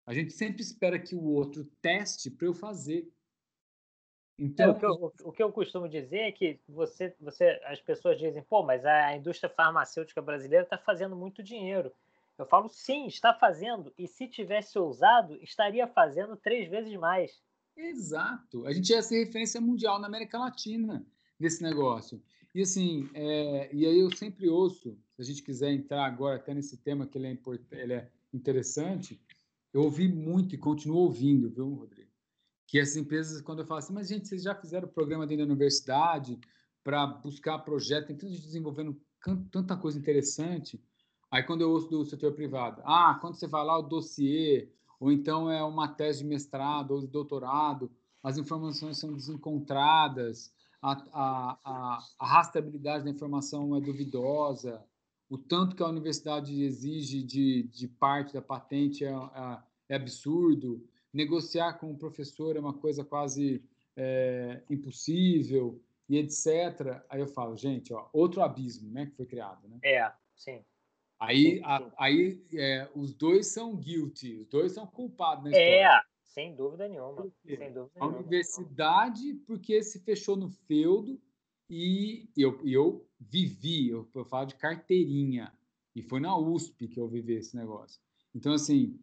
A 0.09 0.15
gente 0.15 0.33
sempre 0.33 0.63
espera 0.63 0.99
que 0.99 1.15
o 1.15 1.23
outro 1.23 1.67
teste 1.83 2.31
para 2.31 2.47
eu 2.47 2.55
fazer. 2.55 3.07
Então, 4.39 4.69
é, 4.69 4.71
o, 4.71 4.75
que 4.75 4.87
eu, 4.87 5.13
o, 5.25 5.33
que 5.33 5.43
eu, 5.43 5.53
costumo 5.53 5.87
dizer 5.87 6.21
é 6.21 6.33
que 6.33 6.59
você, 6.67 7.15
você, 7.21 7.61
as 7.67 7.79
pessoas 7.83 8.19
dizem, 8.19 8.43
pô, 8.43 8.63
mas 8.63 8.87
a 8.87 9.15
indústria 9.15 9.51
farmacêutica 9.51 10.23
brasileira 10.23 10.65
está 10.65 10.79
fazendo 10.79 11.15
muito 11.15 11.43
dinheiro. 11.43 11.93
Eu 12.39 12.47
falo, 12.47 12.71
sim, 12.71 13.07
está 13.07 13.35
fazendo. 13.35 13.93
E 13.99 14.09
se 14.09 14.27
tivesse 14.27 14.79
ousado, 14.79 15.39
estaria 15.43 15.87
fazendo 15.87 16.39
três 16.39 16.71
vezes 16.71 16.97
mais. 16.97 17.43
Exato. 17.77 18.65
A 18.65 18.73
gente 18.73 18.95
é 18.95 18.97
essa 18.97 19.15
referência 19.15 19.61
mundial 19.61 20.01
na 20.01 20.07
América 20.07 20.39
Latina 20.39 21.05
desse 21.39 21.63
negócio. 21.63 22.23
E 22.55 22.63
assim, 22.63 23.11
é, 23.13 23.69
e 23.75 23.85
aí 23.85 24.01
eu 24.01 24.11
sempre 24.17 24.49
ouço, 24.49 24.97
se 25.17 25.21
a 25.21 25.25
gente 25.27 25.43
quiser 25.43 25.71
entrar 25.71 26.07
agora 26.07 26.37
até 26.37 26.55
nesse 26.55 26.79
tema 26.79 27.07
que 27.07 27.19
ele 27.19 27.27
é, 27.27 27.39
ele 27.73 27.93
é 27.93 28.11
interessante, 28.33 29.21
eu 29.73 29.83
ouvi 29.83 30.09
muito 30.09 30.55
e 30.55 30.59
continuo 30.59 30.99
ouvindo, 30.99 31.51
viu, 31.51 31.75
Rodrigo? 31.75 32.11
Que 32.67 32.79
essas 32.79 32.97
empresas, 32.97 33.41
quando 33.41 33.61
eu 33.61 33.67
falo 33.67 33.79
assim, 33.79 33.93
mas 33.93 34.09
gente, 34.09 34.29
vocês 34.29 34.43
já 34.43 34.55
fizeram 34.55 34.89
programa 34.89 35.27
dentro 35.27 35.45
da 35.45 35.51
universidade 35.51 36.39
para 36.85 37.07
buscar 37.07 37.59
projeto, 37.61 38.09
tem 38.09 38.17
tanta 38.17 38.33
gente 38.33 38.45
desenvolvendo 38.45 39.01
tanta 39.51 39.77
coisa 39.77 39.99
interessante. 39.99 40.83
Aí 41.31 41.43
quando 41.43 41.63
eu 41.63 41.71
ouço 41.71 41.89
do 41.89 42.05
setor 42.05 42.33
privado, 42.33 42.81
ah, 42.85 43.19
quando 43.21 43.35
você 43.35 43.47
vai 43.47 43.65
lá 43.65 43.79
o 43.79 43.83
dossiê, 43.83 44.71
ou 44.99 45.13
então 45.13 45.51
é 45.51 45.63
uma 45.63 45.89
tese 45.89 46.21
de 46.21 46.25
mestrado 46.25 46.93
ou 46.93 47.01
de 47.01 47.07
doutorado, 47.07 47.91
as 48.23 48.39
informações 48.39 48.99
são 48.99 49.13
desencontradas, 49.13 50.53
a, 50.81 50.93
a, 51.13 51.59
a, 51.65 51.99
a 52.19 52.27
rastreabilidade 52.27 53.05
da 53.05 53.11
informação 53.11 53.77
é 53.77 53.81
duvidosa, 53.81 54.83
o 55.29 55.37
tanto 55.37 55.77
que 55.77 55.83
a 55.83 55.89
universidade 55.89 56.63
exige 56.63 57.23
de, 57.23 57.65
de 57.65 57.87
parte 57.87 58.33
da 58.33 58.43
patente 58.43 59.05
é, 59.05 59.11
é, 59.11 59.59
é 59.91 59.95
absurdo, 59.97 60.87
negociar 61.13 61.75
com 61.75 61.91
o 61.91 61.97
professor 61.97 62.57
é 62.57 62.61
uma 62.61 62.75
coisa 62.75 63.05
quase 63.05 63.63
é, 63.97 64.63
impossível, 64.71 65.81
e 66.09 66.17
etc. 66.17 67.03
Aí 67.09 67.21
eu 67.21 67.27
falo, 67.27 67.57
gente, 67.57 67.93
ó, 67.93 68.09
outro 68.13 68.43
abismo 68.43 68.91
né, 68.91 69.07
que 69.07 69.15
foi 69.15 69.27
criado. 69.27 69.69
Né? 69.69 69.79
É, 69.85 70.11
sim. 70.35 70.65
Aí, 71.21 71.37
sim, 71.37 71.57
sim. 71.57 71.63
A, 71.65 71.93
aí 71.99 72.43
é, 72.55 72.89
os 72.95 73.13
dois 73.13 73.49
são 73.49 73.77
guilty, 73.77 74.37
os 74.37 74.47
dois 74.47 74.73
são 74.73 74.87
culpados 74.87 75.45
na 75.45 75.51
história. 75.51 75.99
É, 75.99 76.01
sem 76.23 76.55
dúvida 76.55 76.89
nenhuma. 76.89 77.31
Sem 77.45 77.73
dúvida 77.73 78.01
a 78.01 78.07
universidade, 78.07 79.35
porque 79.47 79.83
se 79.83 79.99
fechou 80.01 80.37
no 80.37 80.49
feudo, 80.49 81.21
e 81.69 82.29
eu, 82.37 82.61
eu 82.67 83.09
vivi, 83.21 83.89
eu, 83.89 84.09
eu 84.15 84.25
falo 84.25 84.47
de 84.47 84.55
carteirinha, 84.55 85.53
e 85.95 86.03
foi 86.03 86.21
na 86.21 86.37
USP 86.37 86.89
que 86.89 87.01
eu 87.01 87.09
vivi 87.09 87.35
esse 87.35 87.57
negócio. 87.57 88.01
Então, 88.35 88.53
assim, 88.53 88.99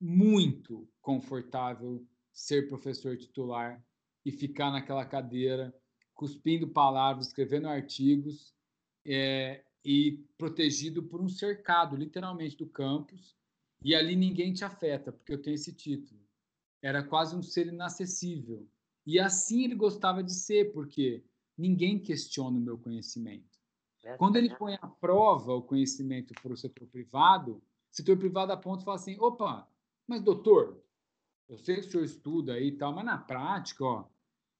muito 0.00 0.88
confortável 1.00 2.04
ser 2.32 2.68
professor 2.68 3.16
titular 3.16 3.84
e 4.24 4.32
ficar 4.32 4.70
naquela 4.70 5.04
cadeira, 5.04 5.74
cuspindo 6.14 6.68
palavras, 6.68 7.26
escrevendo 7.26 7.68
artigos, 7.68 8.54
é, 9.04 9.64
e 9.84 10.24
protegido 10.38 11.02
por 11.02 11.20
um 11.20 11.28
cercado, 11.28 11.96
literalmente, 11.96 12.56
do 12.56 12.66
campus, 12.66 13.36
e 13.84 13.94
ali 13.94 14.14
ninguém 14.14 14.52
te 14.52 14.64
afeta, 14.64 15.12
porque 15.12 15.32
eu 15.32 15.42
tenho 15.42 15.54
esse 15.54 15.72
título. 15.74 16.20
Era 16.80 17.02
quase 17.02 17.34
um 17.36 17.42
ser 17.42 17.66
inacessível. 17.66 18.68
E 19.06 19.18
assim 19.18 19.64
ele 19.64 19.74
gostava 19.74 20.22
de 20.22 20.32
ser, 20.32 20.72
porque 20.72 21.24
ninguém 21.56 21.98
questiona 21.98 22.56
o 22.56 22.60
meu 22.60 22.78
conhecimento. 22.78 23.58
É, 24.04 24.16
Quando 24.16 24.36
ele 24.36 24.54
põe 24.56 24.74
à 24.74 24.86
prova 24.86 25.54
o 25.54 25.62
conhecimento 25.62 26.34
para 26.40 26.52
o 26.52 26.56
setor 26.56 26.88
privado, 26.88 27.56
o 27.56 27.62
setor 27.94 28.16
privado 28.16 28.52
aponta 28.52 28.82
e 28.82 28.84
fala 28.84 28.96
assim: 28.96 29.16
opa, 29.18 29.68
mas 30.06 30.22
doutor, 30.22 30.82
eu 31.48 31.58
sei 31.58 31.76
que 31.76 31.86
o 31.86 31.90
senhor 31.90 32.04
estuda 32.04 32.54
aí 32.54 32.68
e 32.68 32.76
tal, 32.76 32.92
mas 32.92 33.04
na 33.04 33.18
prática, 33.18 33.84
ó, 33.84 34.04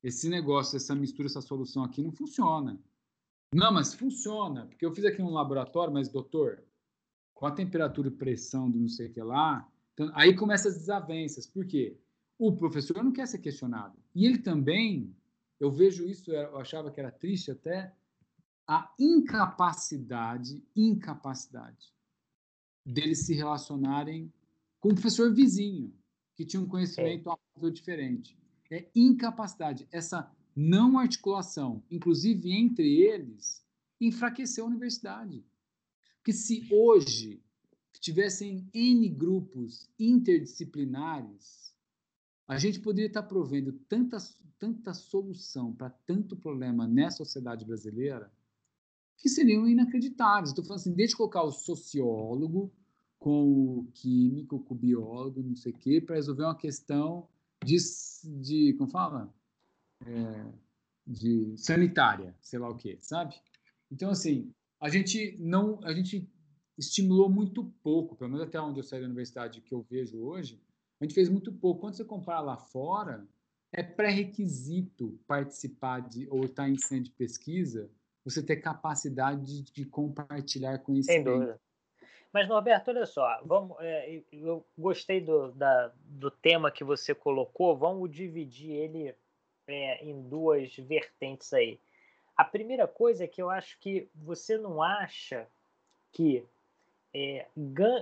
esse 0.03 0.29
negócio, 0.29 0.77
essa 0.77 0.95
mistura, 0.95 1.27
essa 1.27 1.41
solução 1.41 1.85
aqui 1.85 2.03
não 2.03 2.13
funciona. 2.13 2.79
Não, 3.55 3.73
mas 3.73 3.95
funciona, 3.95 4.67
porque 4.67 4.85
eu 4.85 4.95
fiz 4.95 5.05
aqui 5.05 5.21
um 5.21 5.31
laboratório, 5.31 5.93
mas 5.93 6.09
doutor, 6.09 6.65
com 7.35 7.47
a 7.47 7.51
temperatura 7.51 8.09
e 8.09 8.13
pressão 8.13 8.71
de 8.71 8.79
não 8.79 8.89
sei 8.89 9.09
o 9.09 9.13
que 9.13 9.23
lá, 9.23 9.69
então, 9.93 10.11
aí 10.15 10.35
começam 10.35 10.71
as 10.71 10.79
desavenças. 10.79 11.47
Por 11.47 11.67
quê? 11.67 11.99
O 12.39 12.57
professor 12.57 13.03
não 13.03 13.13
quer 13.13 13.27
ser 13.27 13.39
questionado. 13.39 13.97
E 14.15 14.27
ele 14.27 14.39
também, 14.39 15.15
eu 15.61 15.71
vejo 15.71 16.07
isso, 16.07 16.31
eu 16.33 16.59
achava 16.59 16.91
que 16.91 17.01
era 17.01 17.11
triste 17.11 17.51
até, 17.51 17.95
a 18.67 18.93
incapacidade, 18.99 20.63
incapacidade 20.75 21.93
deles 22.85 23.21
se 23.27 23.35
relacionarem 23.35 24.33
com 24.81 24.91
o 24.91 24.95
professor 24.95 25.33
vizinho, 25.33 25.93
que 26.35 26.45
tinha 26.45 26.61
um 26.61 26.67
conhecimento 26.67 27.31
é. 27.31 27.71
diferente. 27.71 28.39
É 28.71 28.89
incapacidade, 28.95 29.87
essa 29.93 30.31
não 30.57 30.99
articulação, 30.99 31.83
inclusive 31.91 32.51
entre 32.51 33.01
eles, 33.01 33.65
enfraqueceu 34.01 34.65
a 34.65 34.69
universidade. 34.69 35.45
Porque 36.17 36.33
se 36.33 36.67
hoje 36.73 37.43
tivessem 38.03 38.69
N 38.75 39.09
grupos 39.09 39.89
interdisciplinares, 39.99 41.72
a 42.53 42.59
gente 42.59 42.81
poderia 42.81 43.09
estar 43.09 43.23
provendo 43.23 43.73
tanta, 43.89 44.19
tanta 44.59 44.93
solução 44.93 45.73
para 45.73 45.89
tanto 45.89 46.37
problema 46.37 46.87
nessa 46.87 47.19
sociedade 47.19 47.65
brasileira 47.65 48.31
que 49.17 49.29
seriam 49.29 49.67
inacreditáveis. 49.67 50.51
Estou 50.51 50.63
falando 50.63 50.81
assim, 50.81 50.93
desde 50.93 51.17
colocar 51.17 51.43
o 51.43 51.51
sociólogo, 51.51 52.71
com 53.19 53.79
o 53.79 53.89
químico, 53.95 54.61
com 54.61 54.75
o 54.75 54.77
biólogo, 54.77 55.43
não 55.43 55.57
sei 55.57 55.73
o 55.73 55.79
quê, 55.79 56.01
para 56.01 56.17
resolver 56.17 56.43
uma 56.43 56.57
questão 56.57 57.27
de, 57.65 57.77
de 58.43 58.75
como 58.75 58.91
fala? 58.91 59.33
É, 60.05 60.47
de 61.07 61.57
sanitária, 61.57 62.35
sei 62.43 62.59
lá 62.59 62.69
o 62.69 62.77
quê, 62.77 62.99
sabe? 63.01 63.35
Então, 63.91 64.11
assim, 64.11 64.53
a 64.79 64.91
gente 64.91 65.37
não, 65.39 65.81
a 65.85 65.95
gente 65.95 66.29
estimulou 66.77 67.31
muito 67.31 67.65
pouco, 67.83 68.15
pelo 68.15 68.31
menos 68.31 68.47
até 68.47 68.61
onde 68.61 68.81
eu 68.81 68.85
saí 68.85 69.01
da 69.01 69.07
universidade 69.07 69.61
que 69.63 69.73
eu 69.73 69.87
vejo 69.89 70.19
hoje, 70.19 70.61
a 71.03 71.05
gente 71.05 71.15
fez 71.15 71.29
muito 71.29 71.53
pouco. 71.53 71.81
Quando 71.81 71.95
você 71.95 72.05
compara 72.05 72.41
lá 72.41 72.57
fora, 72.57 73.27
é 73.73 73.83
pré-requisito 73.83 75.19
participar 75.27 76.01
de 76.01 76.29
ou 76.31 76.45
estar 76.45 76.69
em 76.69 76.79
centro 76.79 77.05
de 77.05 77.11
pesquisa, 77.11 77.91
você 78.25 78.41
ter 78.41 78.59
capacidade 78.59 79.65
de, 79.65 79.73
de 79.73 79.85
compartilhar 79.85 80.79
conhecimento. 80.79 81.25
Sem 81.25 81.25
dúvida. 81.25 81.61
Mas, 82.33 82.49
Norberto, 82.49 82.91
olha 82.91 83.05
só, 83.05 83.43
vamos, 83.45 83.77
é, 83.81 84.23
eu 84.33 84.65
gostei 84.79 85.21
do, 85.21 85.51
da, 85.53 85.93
do 86.05 86.31
tema 86.31 86.71
que 86.71 86.85
você 86.85 87.15
colocou, 87.15 87.77
vamos 87.77 88.11
dividir 88.11 88.71
ele 88.71 89.15
é, 89.67 90.05
em 90.05 90.23
duas 90.23 90.75
vertentes 90.77 91.53
aí. 91.53 91.79
A 92.37 92.45
primeira 92.45 92.87
coisa 92.87 93.25
é 93.25 93.29
que 93.29 93.43
eu 93.43 93.51
acho 93.51 93.79
que 93.81 94.09
você 94.15 94.57
não 94.57 94.83
acha 94.83 95.47
que 96.11 96.43
é, 97.13 97.47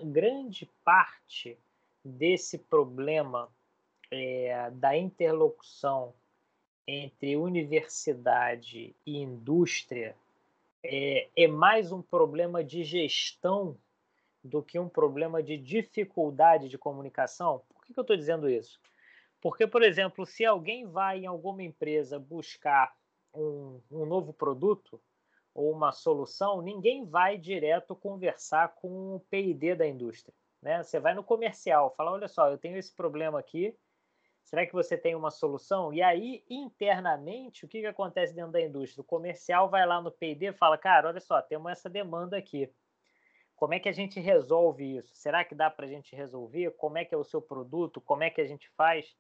grande 0.04 0.70
parte 0.84 1.58
desse 2.04 2.58
problema 2.58 3.48
é, 4.10 4.70
da 4.72 4.96
interlocução 4.96 6.12
entre 6.86 7.36
universidade 7.36 8.94
e 9.06 9.18
indústria 9.18 10.16
é, 10.82 11.28
é 11.36 11.46
mais 11.46 11.92
um 11.92 12.02
problema 12.02 12.64
de 12.64 12.82
gestão 12.82 13.76
do 14.42 14.62
que 14.62 14.78
um 14.78 14.88
problema 14.88 15.42
de 15.42 15.56
dificuldade 15.56 16.68
de 16.68 16.78
comunicação. 16.78 17.62
Por 17.68 17.84
que, 17.84 17.92
que 17.92 18.00
eu 18.00 18.02
estou 18.02 18.16
dizendo 18.16 18.48
isso? 18.48 18.80
Porque, 19.40 19.66
por 19.66 19.82
exemplo, 19.82 20.26
se 20.26 20.44
alguém 20.44 20.86
vai 20.86 21.20
em 21.20 21.26
alguma 21.26 21.62
empresa 21.62 22.18
buscar 22.18 22.94
um, 23.34 23.80
um 23.90 24.04
novo 24.06 24.32
produto 24.32 25.00
ou 25.54 25.70
uma 25.72 25.92
solução, 25.92 26.62
ninguém 26.62 27.04
vai 27.04 27.36
direto 27.36 27.94
conversar 27.94 28.74
com 28.76 29.16
o 29.16 29.20
P&D 29.30 29.74
da 29.74 29.86
indústria. 29.86 30.34
Né? 30.62 30.82
Você 30.82 31.00
vai 31.00 31.14
no 31.14 31.24
comercial, 31.24 31.94
fala, 31.96 32.12
olha 32.12 32.28
só, 32.28 32.50
eu 32.50 32.58
tenho 32.58 32.76
esse 32.76 32.94
problema 32.94 33.38
aqui, 33.38 33.76
será 34.44 34.66
que 34.66 34.72
você 34.72 34.96
tem 34.96 35.14
uma 35.14 35.30
solução? 35.30 35.92
E 35.92 36.02
aí, 36.02 36.44
internamente, 36.48 37.64
o 37.64 37.68
que, 37.68 37.80
que 37.80 37.86
acontece 37.86 38.34
dentro 38.34 38.52
da 38.52 38.60
indústria? 38.60 39.02
O 39.02 39.04
comercial 39.04 39.68
vai 39.68 39.86
lá 39.86 40.00
no 40.00 40.10
P&D 40.10 40.46
e 40.48 40.52
fala, 40.52 40.76
cara, 40.76 41.08
olha 41.08 41.20
só, 41.20 41.40
temos 41.40 41.72
essa 41.72 41.88
demanda 41.88 42.36
aqui. 42.36 42.70
Como 43.56 43.74
é 43.74 43.78
que 43.78 43.88
a 43.88 43.92
gente 43.92 44.18
resolve 44.18 44.96
isso? 44.96 45.14
Será 45.14 45.44
que 45.44 45.54
dá 45.54 45.70
para 45.70 45.84
a 45.84 45.88
gente 45.88 46.16
resolver? 46.16 46.70
Como 46.72 46.96
é 46.96 47.04
que 47.04 47.14
é 47.14 47.18
o 47.18 47.24
seu 47.24 47.42
produto? 47.42 48.00
Como 48.00 48.22
é 48.22 48.30
que 48.30 48.40
a 48.40 48.46
gente 48.46 48.68
faz? 48.70 49.14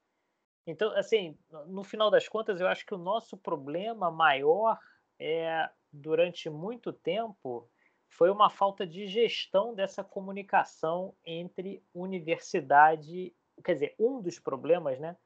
Então, 0.66 0.90
assim, 0.96 1.36
no 1.66 1.84
final 1.84 2.10
das 2.10 2.26
contas, 2.28 2.60
eu 2.60 2.66
acho 2.66 2.86
que 2.86 2.94
o 2.94 2.98
nosso 2.98 3.36
problema 3.36 4.10
maior 4.10 4.78
é, 5.18 5.68
durante 5.92 6.48
muito 6.48 6.92
tempo, 6.92 7.68
foi 8.10 8.30
uma 8.30 8.50
falta 8.50 8.86
de 8.86 9.06
gestão 9.06 9.74
dessa 9.74 10.04
comunicação 10.04 11.16
entre 11.24 11.82
universidade. 11.94 13.34
Quer 13.64 13.74
dizer, 13.74 13.94
um 13.98 14.20
dos 14.20 14.38
problemas, 14.38 14.98
né? 14.98 15.16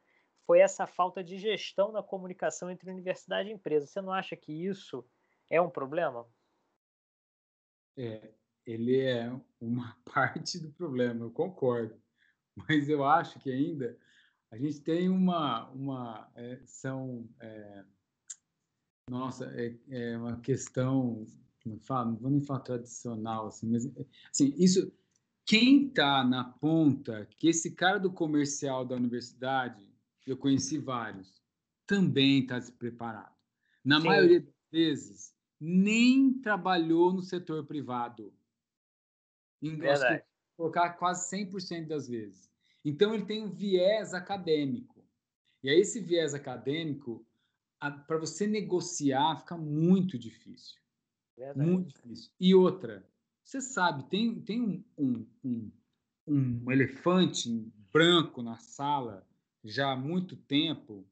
Foi 0.46 0.60
essa 0.60 0.86
falta 0.86 1.24
de 1.24 1.38
gestão 1.38 1.90
da 1.90 2.02
comunicação 2.02 2.70
entre 2.70 2.90
universidade 2.90 3.48
e 3.48 3.52
empresa. 3.52 3.86
Você 3.86 4.00
não 4.00 4.12
acha 4.12 4.36
que 4.36 4.52
isso 4.52 5.04
é 5.50 5.60
um 5.60 5.70
problema? 5.70 6.28
É, 7.96 8.32
ele 8.66 9.00
é 9.00 9.32
uma 9.60 9.96
parte 10.12 10.58
do 10.58 10.70
problema, 10.72 11.24
eu 11.24 11.30
concordo. 11.30 12.00
Mas 12.68 12.88
eu 12.88 13.04
acho 13.04 13.40
que 13.40 13.50
ainda 13.50 13.98
a 14.50 14.56
gente 14.56 14.80
tem 14.82 15.08
uma. 15.08 15.68
uma 15.70 16.30
é, 16.36 16.60
são. 16.64 17.28
É, 17.40 17.84
nossa, 19.10 19.46
é, 19.56 19.76
é, 19.88 20.16
uma 20.16 20.40
questão. 20.40 21.26
Como 21.64 21.80
não 21.88 22.16
vou 22.16 22.30
nem 22.30 22.42
falar 22.42 22.60
tradicional, 22.60 23.46
assim, 23.46 23.66
mas 23.68 23.86
assim, 24.30 24.54
isso. 24.56 24.92
Quem 25.46 25.88
está 25.88 26.24
na 26.24 26.42
ponta, 26.42 27.28
que 27.36 27.48
esse 27.48 27.72
cara 27.72 27.98
do 27.98 28.10
comercial 28.10 28.82
da 28.82 28.96
universidade, 28.96 29.86
eu 30.26 30.38
conheci 30.38 30.78
vários, 30.78 31.42
também 31.86 32.40
está 32.40 32.58
despreparado. 32.58 33.34
Na 33.84 34.00
Sim. 34.00 34.06
maioria 34.06 34.40
das 34.40 34.54
vezes, 34.72 35.34
nem 35.60 36.32
trabalhou 36.32 37.12
no 37.12 37.22
setor 37.22 37.64
privado. 37.66 38.32
Em, 39.60 39.78
colocar 40.56 40.90
quase 40.94 41.28
100% 41.36 41.88
das 41.88 42.08
vezes. 42.08 42.50
Então, 42.82 43.12
ele 43.14 43.26
tem 43.26 43.42
um 43.42 43.50
viés 43.50 44.14
acadêmico. 44.14 45.04
E 45.62 45.68
aí, 45.68 45.80
esse 45.80 46.00
viés 46.00 46.32
acadêmico, 46.32 47.26
para 47.78 48.18
você 48.18 48.46
negociar, 48.46 49.40
fica 49.40 49.58
muito 49.58 50.18
difícil. 50.18 50.83
Verdade. 51.36 51.68
Muito 51.68 51.88
difícil. 51.88 52.30
E 52.38 52.54
outra, 52.54 53.06
você 53.42 53.60
sabe, 53.60 54.04
tem, 54.04 54.40
tem 54.40 54.60
um, 54.60 54.84
um, 54.96 55.26
um, 55.44 55.72
um 56.26 56.72
elefante 56.72 57.50
branco 57.92 58.42
na 58.42 58.56
sala 58.56 59.26
já 59.62 59.92
há 59.92 59.96
muito 59.96 60.36
tempo 60.36 61.06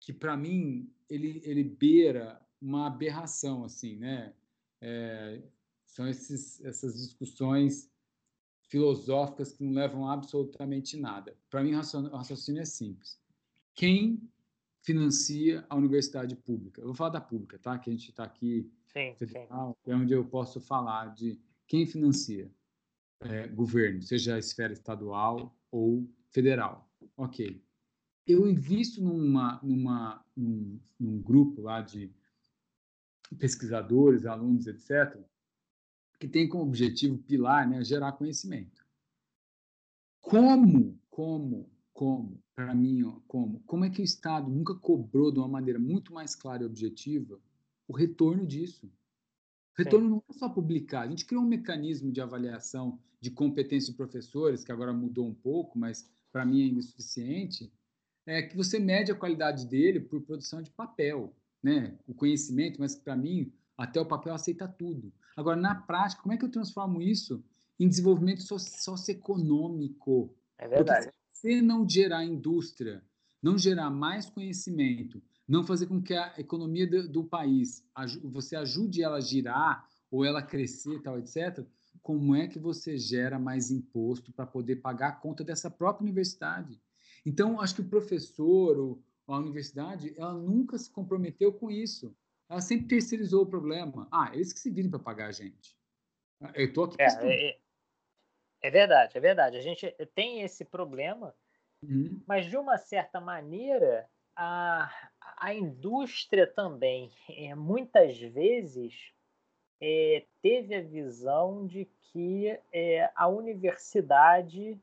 que, 0.00 0.12
para 0.12 0.36
mim, 0.36 0.92
ele, 1.08 1.40
ele 1.44 1.64
beira 1.64 2.40
uma 2.60 2.86
aberração, 2.86 3.64
assim, 3.64 3.96
né? 3.96 4.34
É, 4.80 5.42
são 5.84 6.08
esses, 6.08 6.62
essas 6.64 6.94
discussões 6.94 7.90
filosóficas 8.68 9.52
que 9.52 9.62
não 9.62 9.72
levam 9.72 10.08
absolutamente 10.08 10.96
nada. 10.96 11.36
Para 11.50 11.62
mim, 11.62 11.74
o 11.74 12.16
raciocínio 12.16 12.62
é 12.62 12.64
simples. 12.64 13.20
Quem 13.74 14.20
financia 14.82 15.64
a 15.68 15.76
universidade 15.76 16.36
pública? 16.36 16.80
Eu 16.80 16.86
vou 16.86 16.94
falar 16.94 17.10
da 17.10 17.20
pública, 17.20 17.58
tá? 17.58 17.78
Que 17.78 17.90
a 17.90 17.92
gente 17.92 18.10
está 18.10 18.24
aqui, 18.24 18.70
sim, 18.92 19.14
federal, 19.16 19.76
sim. 19.84 19.90
é 19.90 19.96
onde 19.96 20.12
eu 20.12 20.24
posso 20.24 20.60
falar 20.60 21.14
de 21.14 21.40
quem 21.66 21.86
financia. 21.86 22.50
É, 23.20 23.46
governo, 23.46 24.02
seja 24.02 24.34
a 24.34 24.38
esfera 24.38 24.72
estadual 24.72 25.56
ou 25.70 26.10
federal. 26.30 26.90
Ok. 27.16 27.62
Eu 28.26 28.48
invisto 28.48 29.00
numa, 29.00 29.60
numa, 29.62 30.24
num, 30.36 30.80
num 30.98 31.22
grupo 31.22 31.62
lá 31.62 31.80
de 31.80 32.12
pesquisadores, 33.38 34.26
alunos, 34.26 34.66
etc., 34.66 35.20
que 36.18 36.28
tem 36.28 36.48
como 36.48 36.64
objetivo 36.64 37.18
pilar 37.18 37.68
né, 37.68 37.82
gerar 37.84 38.12
conhecimento. 38.12 38.84
Como, 40.20 41.00
como, 41.10 41.70
como, 41.92 42.41
para 42.54 42.74
mim, 42.74 43.02
ó, 43.04 43.20
como, 43.26 43.60
como 43.60 43.84
é 43.84 43.90
que 43.90 44.00
o 44.00 44.04
Estado 44.04 44.50
nunca 44.50 44.74
cobrou 44.74 45.32
de 45.32 45.38
uma 45.38 45.48
maneira 45.48 45.78
muito 45.78 46.12
mais 46.12 46.34
clara 46.34 46.62
e 46.62 46.66
objetiva 46.66 47.40
o 47.88 47.92
retorno 47.92 48.46
disso? 48.46 48.86
O 48.86 49.82
retorno 49.82 50.06
Sim. 50.06 50.10
não 50.12 50.24
é 50.28 50.32
só 50.32 50.48
publicar. 50.48 51.02
A 51.02 51.08
gente 51.08 51.24
criou 51.24 51.42
um 51.42 51.48
mecanismo 51.48 52.12
de 52.12 52.20
avaliação 52.20 52.98
de 53.20 53.30
competência 53.30 53.90
de 53.90 53.96
professores, 53.96 54.64
que 54.64 54.72
agora 54.72 54.92
mudou 54.92 55.26
um 55.26 55.34
pouco, 55.34 55.78
mas 55.78 56.08
para 56.30 56.44
mim 56.44 56.62
é 56.62 56.66
insuficiente, 56.66 57.72
é 58.26 58.42
que 58.42 58.56
você 58.56 58.78
mede 58.78 59.10
a 59.10 59.14
qualidade 59.14 59.66
dele 59.66 60.00
por 60.00 60.20
produção 60.22 60.62
de 60.62 60.70
papel 60.70 61.34
né, 61.62 61.96
o 62.06 62.14
conhecimento, 62.14 62.80
mas 62.80 62.96
para 62.96 63.14
mim, 63.14 63.52
até 63.76 64.00
o 64.00 64.06
papel 64.06 64.34
aceita 64.34 64.66
tudo. 64.66 65.12
Agora, 65.36 65.56
na 65.56 65.74
prática, 65.74 66.22
como 66.22 66.34
é 66.34 66.36
que 66.36 66.44
eu 66.44 66.50
transformo 66.50 67.00
isso 67.00 67.42
em 67.78 67.88
desenvolvimento 67.88 68.42
socioeconômico? 68.42 70.34
É 70.58 70.66
verdade. 70.66 71.06
Porque 71.06 71.21
você 71.42 71.60
não 71.60 71.88
gerar 71.88 72.24
indústria, 72.24 73.02
não 73.42 73.58
gerar 73.58 73.90
mais 73.90 74.30
conhecimento, 74.30 75.20
não 75.46 75.64
fazer 75.64 75.86
com 75.86 76.00
que 76.00 76.14
a 76.14 76.32
economia 76.38 76.86
do, 76.86 77.08
do 77.08 77.24
país, 77.24 77.84
você 78.22 78.54
ajude 78.54 79.02
ela 79.02 79.16
a 79.16 79.20
girar 79.20 79.88
ou 80.08 80.24
ela 80.24 80.40
crescer, 80.40 81.02
tal, 81.02 81.18
etc., 81.18 81.66
como 82.00 82.34
é 82.36 82.46
que 82.46 82.60
você 82.60 82.96
gera 82.96 83.38
mais 83.38 83.70
imposto 83.72 84.32
para 84.32 84.46
poder 84.46 84.76
pagar 84.76 85.08
a 85.08 85.16
conta 85.16 85.42
dessa 85.42 85.70
própria 85.70 86.04
universidade? 86.04 86.80
Então, 87.26 87.60
acho 87.60 87.74
que 87.76 87.80
o 87.80 87.88
professor, 87.88 88.98
a 89.26 89.38
universidade, 89.38 90.14
ela 90.16 90.34
nunca 90.34 90.78
se 90.78 90.90
comprometeu 90.90 91.52
com 91.52 91.70
isso. 91.70 92.16
Ela 92.48 92.60
sempre 92.60 92.86
terceirizou 92.86 93.42
o 93.42 93.46
problema. 93.46 94.08
Ah, 94.10 94.30
eles 94.32 94.52
que 94.52 94.60
se 94.60 94.70
virem 94.70 94.90
para 94.90 94.98
pagar 94.98 95.28
a 95.28 95.32
gente. 95.32 95.76
Eu 96.54 96.66
estou 96.66 96.84
aqui. 96.84 96.96
É, 97.00 97.58
é, 98.62 98.70
verdade, 98.70 99.18
é 99.18 99.20
verdade. 99.20 99.56
A 99.56 99.60
gente 99.60 99.90
tem 100.14 100.42
esse 100.42 100.64
problema, 100.64 101.34
uhum. 101.82 102.22
mas 102.26 102.46
de 102.46 102.56
uma 102.56 102.78
certa 102.78 103.20
maneira, 103.20 104.08
a, 104.36 104.90
a 105.36 105.52
indústria 105.52 106.46
também, 106.46 107.10
é, 107.28 107.54
muitas 107.54 108.18
vezes, 108.18 109.12
é, 109.80 110.24
teve 110.40 110.74
a 110.74 110.82
visão 110.82 111.66
de 111.66 111.86
que 112.12 112.58
é, 112.72 113.10
a 113.16 113.26
universidade 113.26 114.80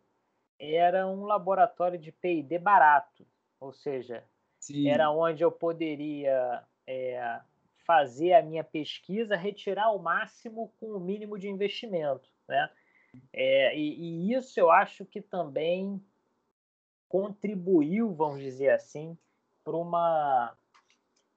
era 0.59 1.07
um 1.07 1.23
laboratório 1.23 1.97
de 1.97 2.11
P&D 2.11 2.59
barato, 2.59 3.25
ou 3.61 3.71
seja, 3.71 4.25
Sim. 4.59 4.89
era 4.89 5.09
onde 5.09 5.41
eu 5.41 5.51
poderia 5.51 6.63
é, 6.85 7.39
fazer 7.85 8.33
a 8.33 8.43
minha 8.43 8.63
pesquisa, 8.63 9.37
retirar 9.37 9.91
o 9.91 9.99
máximo 9.99 10.73
com 10.79 10.87
o 10.87 10.99
mínimo 10.99 11.39
de 11.39 11.47
investimento, 11.47 12.29
né? 12.47 12.69
É, 13.33 13.77
e, 13.77 14.29
e, 14.29 14.33
isso 14.33 14.59
eu 14.59 14.69
acho 14.71 15.05
que 15.05 15.21
também 15.21 16.03
contribuiu, 17.07 18.13
vamos 18.13 18.41
dizer 18.41 18.69
assim, 18.69 19.17
para 19.63 19.75
uma 19.75 20.55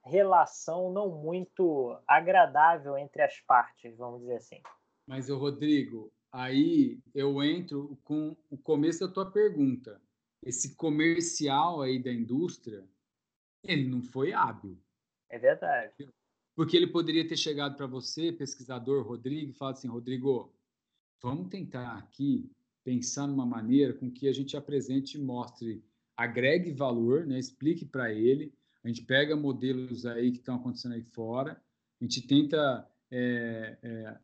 relação 0.05 0.93
não 0.93 1.09
muito 1.09 1.97
agradável 2.07 2.99
entre 2.99 3.23
as 3.23 3.41
partes, 3.41 3.97
vamos 3.97 4.21
dizer 4.21 4.37
assim. 4.37 4.61
Mas, 5.07 5.31
o 5.31 5.39
Rodrigo, 5.39 6.13
aí 6.31 6.99
eu 7.15 7.43
entro 7.43 7.99
com 8.05 8.37
o 8.51 8.59
começo 8.59 9.07
da 9.07 9.13
tua 9.13 9.31
pergunta. 9.31 10.01
Esse 10.43 10.75
comercial 10.75 11.83
aí 11.83 12.03
da 12.03 12.13
indústria, 12.13 12.85
ele 13.63 13.89
não 13.89 14.03
foi 14.03 14.33
hábil. 14.33 14.77
É 15.29 15.39
verdade. 15.39 15.95
Porque 16.55 16.77
ele 16.77 16.89
poderia 16.89 17.27
ter 17.27 17.37
chegado 17.37 17.77
para 17.77 17.87
você, 17.87 18.33
pesquisador 18.33 19.07
Rodrigo, 19.07 19.51
e 19.51 19.55
falado 19.55 19.77
assim: 19.77 19.89
Rodrigo, 19.89 20.53
vamos 21.23 21.49
tentar 21.49 21.97
aqui 21.97 22.51
pensar 22.85 23.27
numa 23.27 23.47
maneira 23.47 23.93
com 23.95 24.11
que 24.11 24.29
a 24.29 24.33
gente 24.33 24.57
apresente 24.57 25.17
e 25.17 25.23
mostre, 25.23 25.85
agregue 26.17 26.73
valor, 26.73 27.25
né? 27.27 27.39
explique 27.39 27.85
para 27.85 28.13
ele. 28.13 28.53
A 28.83 28.89
gente 28.89 29.03
pega 29.03 29.37
modelos 29.37 30.05
aí 30.05 30.33
que 30.33 30.39
estão 30.39 30.57
acontecendo 30.57 30.95
aí 30.95 31.03
fora, 31.03 31.63
a 32.01 32.05
gente 32.05 32.27
tenta 32.27 32.89
é, 33.09 33.79
é, 33.81 34.19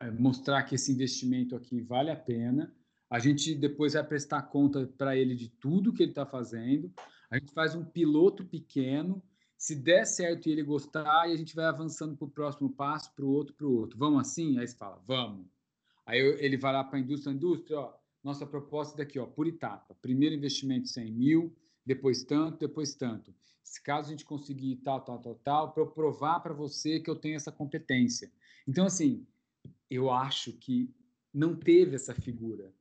é 0.00 0.10
mostrar 0.10 0.64
que 0.64 0.74
esse 0.74 0.90
investimento 0.90 1.54
aqui 1.54 1.80
vale 1.80 2.10
a 2.10 2.16
pena. 2.16 2.74
A 3.08 3.20
gente 3.20 3.54
depois 3.54 3.92
vai 3.92 4.02
prestar 4.02 4.42
conta 4.42 4.84
para 4.98 5.16
ele 5.16 5.36
de 5.36 5.48
tudo 5.48 5.92
que 5.92 6.02
ele 6.02 6.10
está 6.10 6.26
fazendo. 6.26 6.92
A 7.30 7.38
gente 7.38 7.52
faz 7.52 7.76
um 7.76 7.84
piloto 7.84 8.44
pequeno. 8.44 9.22
Se 9.56 9.76
der 9.76 10.04
certo 10.04 10.48
e 10.48 10.52
ele 10.52 10.64
gostar, 10.64 11.22
a 11.22 11.36
gente 11.36 11.54
vai 11.54 11.66
avançando 11.66 12.16
para 12.16 12.26
o 12.26 12.30
próximo 12.30 12.68
passo, 12.68 13.14
para 13.14 13.24
o 13.24 13.28
outro, 13.28 13.54
para 13.54 13.66
o 13.66 13.72
outro. 13.72 13.96
Vamos 13.96 14.20
assim? 14.20 14.58
Aí 14.58 14.66
você 14.66 14.76
fala, 14.76 15.00
vamos. 15.06 15.55
Aí 16.06 16.20
ele 16.20 16.56
vai 16.56 16.72
lá 16.72 16.84
para 16.84 16.96
a 16.98 17.00
indústria, 17.00 17.34
indústria, 17.34 17.80
ó, 17.80 17.92
nossa 18.22 18.46
proposta 18.46 18.96
daqui, 18.96 19.18
ó, 19.18 19.26
por 19.26 19.46
etapa. 19.46 19.94
Primeiro 20.00 20.36
investimento 20.36 20.88
100 20.88 21.12
mil, 21.12 21.56
depois 21.84 22.22
tanto, 22.22 22.58
depois 22.58 22.94
tanto. 22.94 23.34
Se 23.62 23.82
caso 23.82 24.08
a 24.08 24.10
gente 24.12 24.24
conseguir 24.24 24.76
tal, 24.76 25.00
tal, 25.00 25.18
tal, 25.18 25.34
tal, 25.34 25.72
para 25.72 25.82
eu 25.82 25.88
provar 25.88 26.40
para 26.40 26.54
você 26.54 27.00
que 27.00 27.10
eu 27.10 27.16
tenho 27.16 27.34
essa 27.34 27.50
competência. 27.50 28.30
Então, 28.66 28.86
assim, 28.86 29.26
eu 29.90 30.10
acho 30.10 30.52
que 30.52 30.88
não 31.34 31.56
teve 31.56 31.96
essa 31.96 32.14
figura 32.14 32.72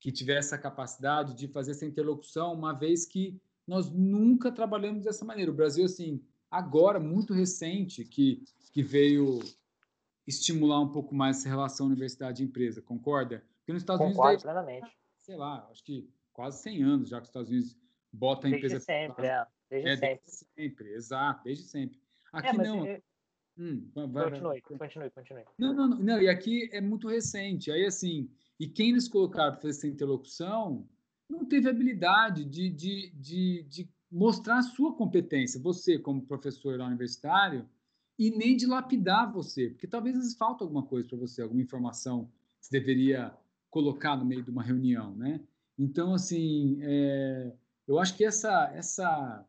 que 0.00 0.12
tivesse 0.12 0.54
a 0.54 0.58
capacidade 0.58 1.34
de 1.34 1.48
fazer 1.48 1.72
essa 1.72 1.84
interlocução, 1.84 2.54
uma 2.54 2.72
vez 2.72 3.04
que 3.04 3.40
nós 3.66 3.90
nunca 3.90 4.52
trabalhamos 4.52 5.02
dessa 5.02 5.24
maneira. 5.24 5.50
O 5.50 5.54
Brasil, 5.54 5.84
assim, 5.84 6.22
agora, 6.48 7.00
muito 7.00 7.34
recente, 7.34 8.04
que, 8.04 8.44
que 8.72 8.82
veio 8.82 9.40
estimular 10.28 10.80
um 10.80 10.92
pouco 10.92 11.14
mais 11.14 11.38
essa 11.38 11.48
relação 11.48 11.86
universidade-empresa, 11.86 12.82
concorda? 12.82 13.42
Porque 13.58 13.72
nos 13.72 13.82
Estados 13.82 14.06
Concordo 14.06 14.28
Unidos... 14.28 14.42
plenamente. 14.42 14.98
Sei 15.16 15.36
lá, 15.36 15.66
acho 15.70 15.82
que 15.82 16.08
quase 16.32 16.62
100 16.62 16.82
anos 16.82 17.08
já 17.08 17.16
que 17.16 17.22
os 17.22 17.28
Estados 17.28 17.50
Unidos 17.50 17.76
botam 18.12 18.50
a 18.50 18.54
empresa... 18.54 18.74
Desde 18.74 18.84
sempre, 18.84 19.26
é. 19.26 19.46
Desde, 19.70 19.88
é, 19.88 19.96
sempre. 19.96 20.20
desde 20.24 20.44
sempre. 20.44 20.92
Exato, 20.92 21.44
desde 21.44 21.64
sempre. 21.64 22.00
Aqui 22.32 22.48
é, 22.48 22.52
não. 22.52 23.00
Hum, 23.58 23.90
vai, 23.92 24.30
continue, 24.30 24.62
vai. 24.70 24.78
continue, 24.78 25.10
continue. 25.10 25.44
Não, 25.58 25.74
não, 25.74 25.88
não, 25.88 25.98
não, 25.98 26.22
e 26.22 26.28
aqui 26.28 26.68
é 26.72 26.80
muito 26.80 27.08
recente. 27.08 27.72
Aí, 27.72 27.84
assim, 27.84 28.30
e 28.60 28.68
quem 28.68 28.90
eles 28.90 29.08
colocaram 29.08 29.52
para 29.52 29.62
fazer 29.62 29.70
essa 29.70 29.88
interlocução 29.88 30.86
não 31.28 31.44
teve 31.44 31.68
habilidade 31.68 32.44
de, 32.44 32.70
de, 32.70 33.10
de, 33.16 33.62
de 33.64 33.90
mostrar 34.10 34.58
a 34.58 34.62
sua 34.62 34.94
competência, 34.94 35.60
você 35.60 35.98
como 35.98 36.24
professor 36.24 36.78
universitário, 36.80 37.68
e 38.18 38.30
nem 38.30 38.56
de 38.56 38.66
lapidar 38.66 39.32
você, 39.32 39.70
porque 39.70 39.86
talvez 39.86 40.34
falta 40.34 40.64
alguma 40.64 40.82
coisa 40.82 41.06
para 41.06 41.16
você, 41.16 41.40
alguma 41.40 41.62
informação 41.62 42.24
que 42.58 42.66
você 42.66 42.80
deveria 42.80 43.32
colocar 43.70 44.16
no 44.16 44.24
meio 44.24 44.42
de 44.42 44.50
uma 44.50 44.62
reunião, 44.62 45.14
né? 45.14 45.40
Então, 45.78 46.14
assim, 46.14 46.78
é, 46.82 47.52
eu 47.86 47.98
acho 47.98 48.16
que 48.16 48.24
essa, 48.24 48.72
essa, 48.74 49.46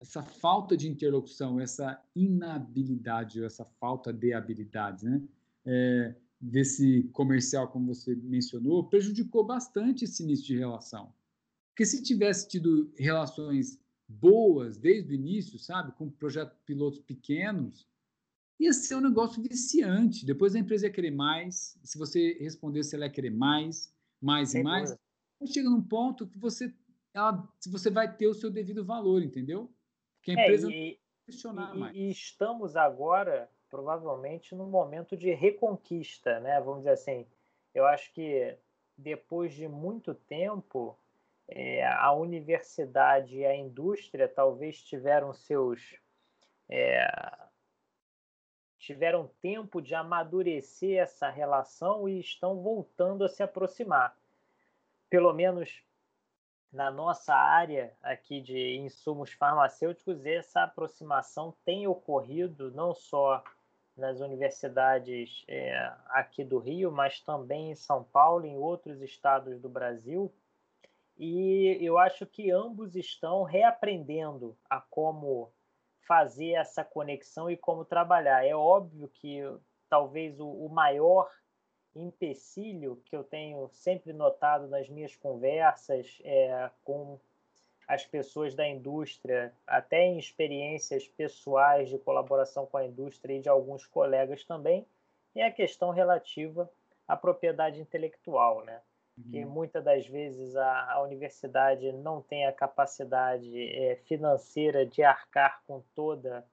essa 0.00 0.22
falta 0.22 0.76
de 0.76 0.86
interlocução, 0.88 1.58
essa 1.58 2.02
inabilidade, 2.14 3.42
essa 3.42 3.64
falta 3.64 4.12
de 4.12 4.34
habilidade, 4.34 5.06
né? 5.06 5.22
É, 5.64 6.14
desse 6.40 7.04
comercial, 7.12 7.68
como 7.68 7.94
você 7.94 8.14
mencionou, 8.14 8.84
prejudicou 8.84 9.44
bastante 9.44 10.04
esse 10.04 10.22
início 10.22 10.46
de 10.46 10.58
relação. 10.58 11.12
Porque 11.70 11.84
se 11.84 12.02
tivesse 12.02 12.48
tido 12.48 12.92
relações 12.96 13.78
boas 14.08 14.78
desde 14.78 15.12
o 15.12 15.14
início, 15.14 15.58
sabe, 15.58 15.92
com 15.92 16.10
projetos 16.10 16.58
pilotos 16.64 16.98
pequenos, 17.00 17.86
ia 18.60 18.72
ser 18.74 18.96
um 18.96 19.00
negócio 19.00 19.42
viciante. 19.42 20.26
Depois 20.26 20.54
a 20.54 20.58
empresa 20.58 20.86
ia 20.86 20.92
querer 20.92 21.10
mais. 21.10 21.78
Se 21.82 21.98
você 21.98 22.36
respondesse, 22.38 22.94
ela 22.94 23.06
ia 23.06 23.10
querer 23.10 23.30
mais, 23.30 23.92
mais 24.20 24.50
Sem 24.50 24.60
e 24.60 24.64
mais. 24.64 24.90
Dúvida. 24.90 25.52
Chega 25.52 25.70
num 25.70 25.82
ponto 25.82 26.26
que 26.26 26.38
você, 26.38 26.72
ela, 27.14 27.48
você 27.66 27.90
vai 27.90 28.14
ter 28.14 28.26
o 28.26 28.34
seu 28.34 28.50
devido 28.50 28.84
valor, 28.84 29.22
entendeu? 29.22 29.72
Que 30.20 30.32
a 30.32 30.34
é, 30.34 30.42
empresa 30.42 30.70
é, 30.70 30.74
e, 30.74 31.00
questionar 31.24 31.74
e, 31.74 31.78
mais. 31.78 31.96
E 31.96 32.10
estamos 32.10 32.76
agora, 32.76 33.50
provavelmente, 33.70 34.54
num 34.54 34.68
momento 34.68 35.16
de 35.16 35.32
reconquista, 35.32 36.38
né? 36.40 36.60
Vamos 36.60 36.80
dizer 36.80 36.90
assim. 36.90 37.26
Eu 37.74 37.86
acho 37.86 38.12
que 38.12 38.54
depois 38.98 39.54
de 39.54 39.66
muito 39.66 40.14
tempo, 40.14 40.98
é, 41.48 41.86
a 41.86 42.12
universidade 42.12 43.38
e 43.38 43.46
a 43.46 43.56
indústria 43.56 44.28
talvez 44.28 44.82
tiveram 44.82 45.32
seus 45.32 45.98
é, 46.68 47.08
tiveram 48.80 49.30
tempo 49.42 49.80
de 49.80 49.94
amadurecer 49.94 50.98
essa 50.98 51.28
relação 51.28 52.08
e 52.08 52.18
estão 52.18 52.60
voltando 52.60 53.22
a 53.22 53.28
se 53.28 53.42
aproximar. 53.42 54.16
Pelo 55.08 55.32
menos 55.34 55.84
na 56.72 56.90
nossa 56.90 57.34
área 57.34 57.92
aqui 58.02 58.40
de 58.40 58.76
insumos 58.78 59.32
farmacêuticos, 59.32 60.24
essa 60.24 60.62
aproximação 60.62 61.54
tem 61.64 61.86
ocorrido 61.86 62.70
não 62.72 62.94
só 62.94 63.44
nas 63.96 64.20
universidades 64.20 65.44
é, 65.46 65.92
aqui 66.06 66.42
do 66.42 66.58
Rio, 66.58 66.90
mas 66.90 67.20
também 67.20 67.72
em 67.72 67.74
São 67.74 68.02
Paulo, 68.02 68.46
em 68.46 68.56
outros 68.56 69.02
estados 69.02 69.60
do 69.60 69.68
Brasil. 69.68 70.32
E 71.18 71.76
eu 71.82 71.98
acho 71.98 72.24
que 72.24 72.50
ambos 72.50 72.96
estão 72.96 73.42
reaprendendo 73.42 74.56
a 74.70 74.80
como 74.80 75.52
fazer 76.06 76.52
essa 76.52 76.84
conexão 76.84 77.50
e 77.50 77.56
como 77.56 77.84
trabalhar. 77.84 78.44
É 78.44 78.54
óbvio 78.54 79.08
que 79.08 79.42
talvez 79.88 80.38
o, 80.40 80.48
o 80.48 80.68
maior 80.68 81.30
empecilho 81.94 83.02
que 83.04 83.16
eu 83.16 83.24
tenho 83.24 83.68
sempre 83.72 84.12
notado 84.12 84.68
nas 84.68 84.88
minhas 84.88 85.16
conversas 85.16 86.20
é, 86.24 86.70
com 86.84 87.18
as 87.88 88.06
pessoas 88.06 88.54
da 88.54 88.66
indústria, 88.68 89.52
até 89.66 90.04
em 90.04 90.16
experiências 90.16 91.08
pessoais 91.08 91.88
de 91.88 91.98
colaboração 91.98 92.64
com 92.64 92.76
a 92.76 92.86
indústria 92.86 93.34
e 93.34 93.40
de 93.40 93.48
alguns 93.48 93.84
colegas 93.84 94.44
também, 94.44 94.86
é 95.34 95.44
a 95.44 95.50
questão 95.50 95.90
relativa 95.90 96.70
à 97.06 97.16
propriedade 97.16 97.80
intelectual, 97.80 98.64
né? 98.64 98.80
Que 99.30 99.44
uhum. 99.44 99.50
muitas 99.50 99.82
das 99.82 100.06
vezes 100.06 100.56
a, 100.56 100.92
a, 100.92 101.02
universidade 101.02 101.92
não 101.92 102.22
tem 102.22 102.46
a 102.46 102.52
capacidade 102.52 103.50
é, 103.72 103.96
financeira 104.04 104.86
de 104.86 105.02
arcar 105.02 105.62
com 105.66 105.82
toda 105.94 106.44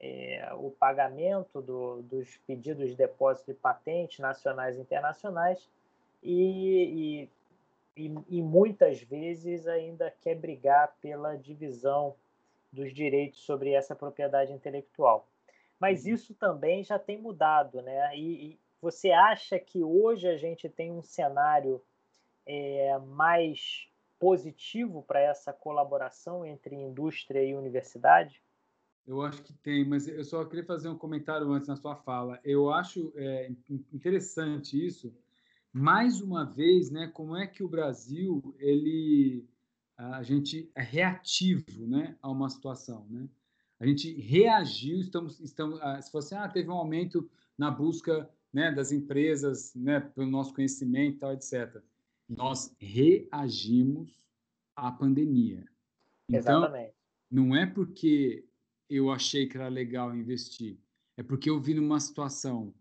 é, 0.00 0.48
o 0.54 0.70
pagamento 0.70 1.60
do, 1.60 2.02
dos 2.02 2.36
pedidos 2.46 2.90
de 2.90 2.96
depósito 2.96 3.52
de 3.52 3.58
patentes 3.58 4.20
nacionais 4.20 4.76
e 4.76 4.80
internacionais 4.80 5.68
e, 6.22 7.28
e, 7.96 8.06
e, 8.06 8.14
e 8.28 8.42
muitas 8.42 9.02
vezes 9.02 9.66
ainda 9.66 10.12
quer 10.22 10.36
brigar 10.36 10.94
pela 11.00 11.36
divisão 11.36 12.14
dos 12.72 12.92
direitos 12.92 13.40
sobre 13.40 13.72
essa 13.72 13.94
propriedade 13.94 14.52
intelectual. 14.52 15.26
Mas 15.80 16.04
uhum. 16.04 16.14
isso 16.14 16.34
também 16.34 16.84
já 16.84 16.98
tem 16.98 17.18
mudado, 17.18 17.82
né? 17.82 18.16
E, 18.16 18.50
e 18.50 18.58
você 18.80 19.10
acha 19.10 19.58
que 19.58 19.82
hoje 19.82 20.28
a 20.28 20.36
gente 20.36 20.68
tem 20.68 20.92
um 20.92 21.02
cenário 21.02 21.82
é, 22.48 22.98
mais 22.98 23.86
positivo 24.18 25.02
para 25.02 25.20
essa 25.20 25.52
colaboração 25.52 26.44
entre 26.44 26.74
indústria 26.74 27.44
e 27.44 27.54
universidade? 27.54 28.42
Eu 29.06 29.22
acho 29.22 29.42
que 29.42 29.52
tem, 29.52 29.86
mas 29.86 30.08
eu 30.08 30.24
só 30.24 30.44
queria 30.44 30.64
fazer 30.64 30.88
um 30.88 30.98
comentário 30.98 31.50
antes 31.52 31.68
na 31.68 31.76
sua 31.76 31.94
fala. 31.94 32.40
Eu 32.42 32.70
acho 32.70 33.12
é, 33.16 33.50
interessante 33.92 34.84
isso. 34.84 35.14
Mais 35.72 36.20
uma 36.20 36.44
vez, 36.44 36.90
né, 36.90 37.06
como 37.08 37.36
é 37.36 37.46
que 37.46 37.62
o 37.62 37.68
Brasil 37.68 38.54
ele 38.58 39.46
a 39.96 40.22
gente 40.22 40.70
é 40.76 40.82
reativo, 40.82 41.86
né, 41.88 42.16
a 42.22 42.30
uma 42.30 42.48
situação, 42.48 43.04
né? 43.10 43.28
A 43.80 43.86
gente 43.86 44.12
reagiu, 44.20 45.00
estamos, 45.00 45.40
estamos, 45.40 45.80
ah, 45.82 46.00
se 46.00 46.10
fosse, 46.12 46.36
ah, 46.36 46.48
teve 46.48 46.68
um 46.68 46.74
aumento 46.74 47.28
na 47.56 47.68
busca, 47.68 48.30
né, 48.52 48.70
das 48.70 48.92
empresas, 48.92 49.74
né, 49.74 49.98
pelo 49.98 50.30
nosso 50.30 50.54
conhecimento, 50.54 51.18
tal, 51.18 51.32
etc 51.32 51.82
nós 52.28 52.74
reagimos 52.78 54.20
à 54.76 54.92
pandemia. 54.92 55.64
Então, 56.28 56.58
Exatamente. 56.62 56.94
não 57.30 57.56
é 57.56 57.66
porque 57.66 58.44
eu 58.88 59.10
achei 59.10 59.46
que 59.46 59.56
era 59.56 59.68
legal 59.68 60.14
investir, 60.14 60.78
é 61.16 61.22
porque 61.22 61.48
eu 61.48 61.60
vi 61.60 61.74
numa 61.74 61.98
situação 61.98 62.74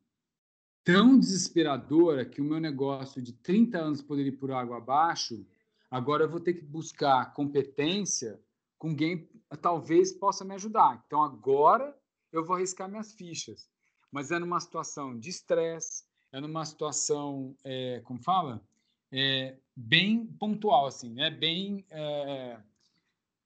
tão 0.83 1.19
desesperadora 1.19 2.25
que 2.25 2.41
o 2.41 2.45
meu 2.45 2.59
negócio 2.59 3.21
de 3.21 3.33
30 3.33 3.77
anos 3.77 4.01
poderia 4.01 4.31
ir 4.31 4.37
por 4.37 4.51
água 4.51 4.77
abaixo, 4.77 5.45
agora 5.89 6.23
eu 6.23 6.29
vou 6.29 6.39
ter 6.39 6.53
que 6.53 6.63
buscar 6.63 7.33
competência 7.33 8.39
com 8.77 8.95
quem 8.95 9.29
talvez 9.61 10.13
possa 10.13 10.45
me 10.45 10.53
ajudar. 10.53 11.03
Então 11.05 11.23
agora 11.23 11.97
eu 12.31 12.45
vou 12.45 12.55
arriscar 12.55 12.89
minhas 12.89 13.13
fichas. 13.13 13.69
Mas 14.11 14.31
é 14.31 14.39
numa 14.39 14.59
situação 14.59 15.17
de 15.17 15.29
estresse, 15.29 16.05
é 16.31 16.39
numa 16.39 16.63
situação, 16.65 17.55
é, 17.63 18.01
como 18.05 18.21
fala? 18.21 18.61
É, 19.11 19.57
bem 19.75 20.25
pontual, 20.25 20.87
assim, 20.87 21.13
né? 21.13 21.29
Bem, 21.29 21.85
é, 21.89 22.59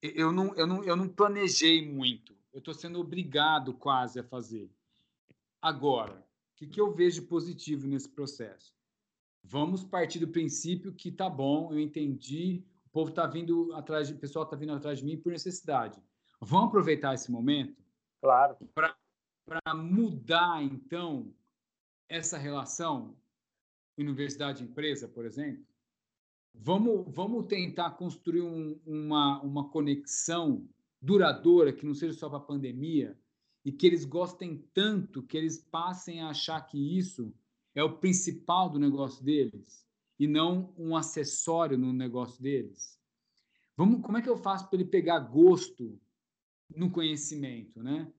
eu, 0.01 0.32
não, 0.32 0.55
eu, 0.55 0.66
não, 0.66 0.84
eu 0.84 0.95
não 0.95 1.07
planejei 1.07 1.88
muito. 1.88 2.36
Eu 2.53 2.59
estou 2.59 2.74
sendo 2.74 2.99
obrigado 2.99 3.74
quase 3.74 4.20
a 4.20 4.24
fazer. 4.24 4.70
Agora, 5.62 6.14
o 6.53 6.55
que, 6.55 6.68
que 6.68 6.82
eu 6.82 6.91
vejo 6.91 7.28
positivo 7.28 7.88
nesse 7.88 8.09
processo? 8.09 8.74
Vamos 9.43 9.84
partir 9.84 10.20
do 10.20 10.28
princípio 10.28 10.93
que 10.93 11.12
tá 11.12 11.30
bom, 11.30 11.72
eu 11.72 11.80
entendi, 11.80 12.64
o 12.86 12.89
povo 12.89 13.09
está 13.09 13.26
vindo 13.26 13.74
atrás 13.74 14.07
de, 14.07 14.14
o 14.14 14.18
pessoal 14.18 14.45
está 14.45 14.55
vindo 14.55 14.74
atrás 14.74 14.99
de 14.99 15.05
mim 15.05 15.18
por 15.18 15.32
necessidade. 15.32 15.99
Vamos 16.39 16.68
aproveitar 16.68 17.14
esse 17.14 17.32
momento? 17.32 17.82
Claro. 18.22 18.57
Para 18.74 18.95
mudar, 19.76 20.64
então, 20.64 21.34
essa 22.07 22.38
relação 22.38 23.16
universidade 24.02 24.64
empresa, 24.64 25.08
por 25.08 25.26
exemplo, 25.26 25.66
vamos, 26.54 27.06
vamos 27.14 27.45
tentar 27.47 27.91
construir 27.91 28.41
um, 28.41 28.80
uma, 28.86 29.41
uma 29.41 29.70
conexão 29.70 30.68
duradoura 31.02 31.74
que 31.74 31.86
não 31.86 31.93
seja 31.93 32.14
só 32.14 32.30
para 32.30 32.38
a 32.38 32.41
pandemia 32.41 33.18
e 33.64 33.72
que 33.72 33.86
eles 33.86 34.06
gostem 34.06 34.66
tanto 34.74 35.24
que 35.24 35.38
eles 35.38 35.58
passem 35.58 36.22
a 36.22 36.30
achar 36.30 36.62
que 36.62 36.97
isso 36.97 37.34
é 37.74 37.84
o 37.84 37.97
principal 37.97 38.70
do 38.70 38.80
negócio 38.80 39.24
deles 39.24 39.86
e 40.20 40.28
não 40.28 40.74
um 40.78 40.95
acessório 40.95 41.78
no 41.78 41.91
negócio 41.93 42.41
deles. 42.41 42.99
Vamos, 43.76 44.02
como 44.02 44.18
é 44.18 44.22
que 44.22 44.30
eu 44.30 44.38
faço 44.38 44.70
para 44.70 44.80
ele 44.80 44.89
pegar 44.89 45.20
gosto 45.20 45.99
no 46.76 46.91
conhecimento, 46.91 47.82
né? 47.82 48.12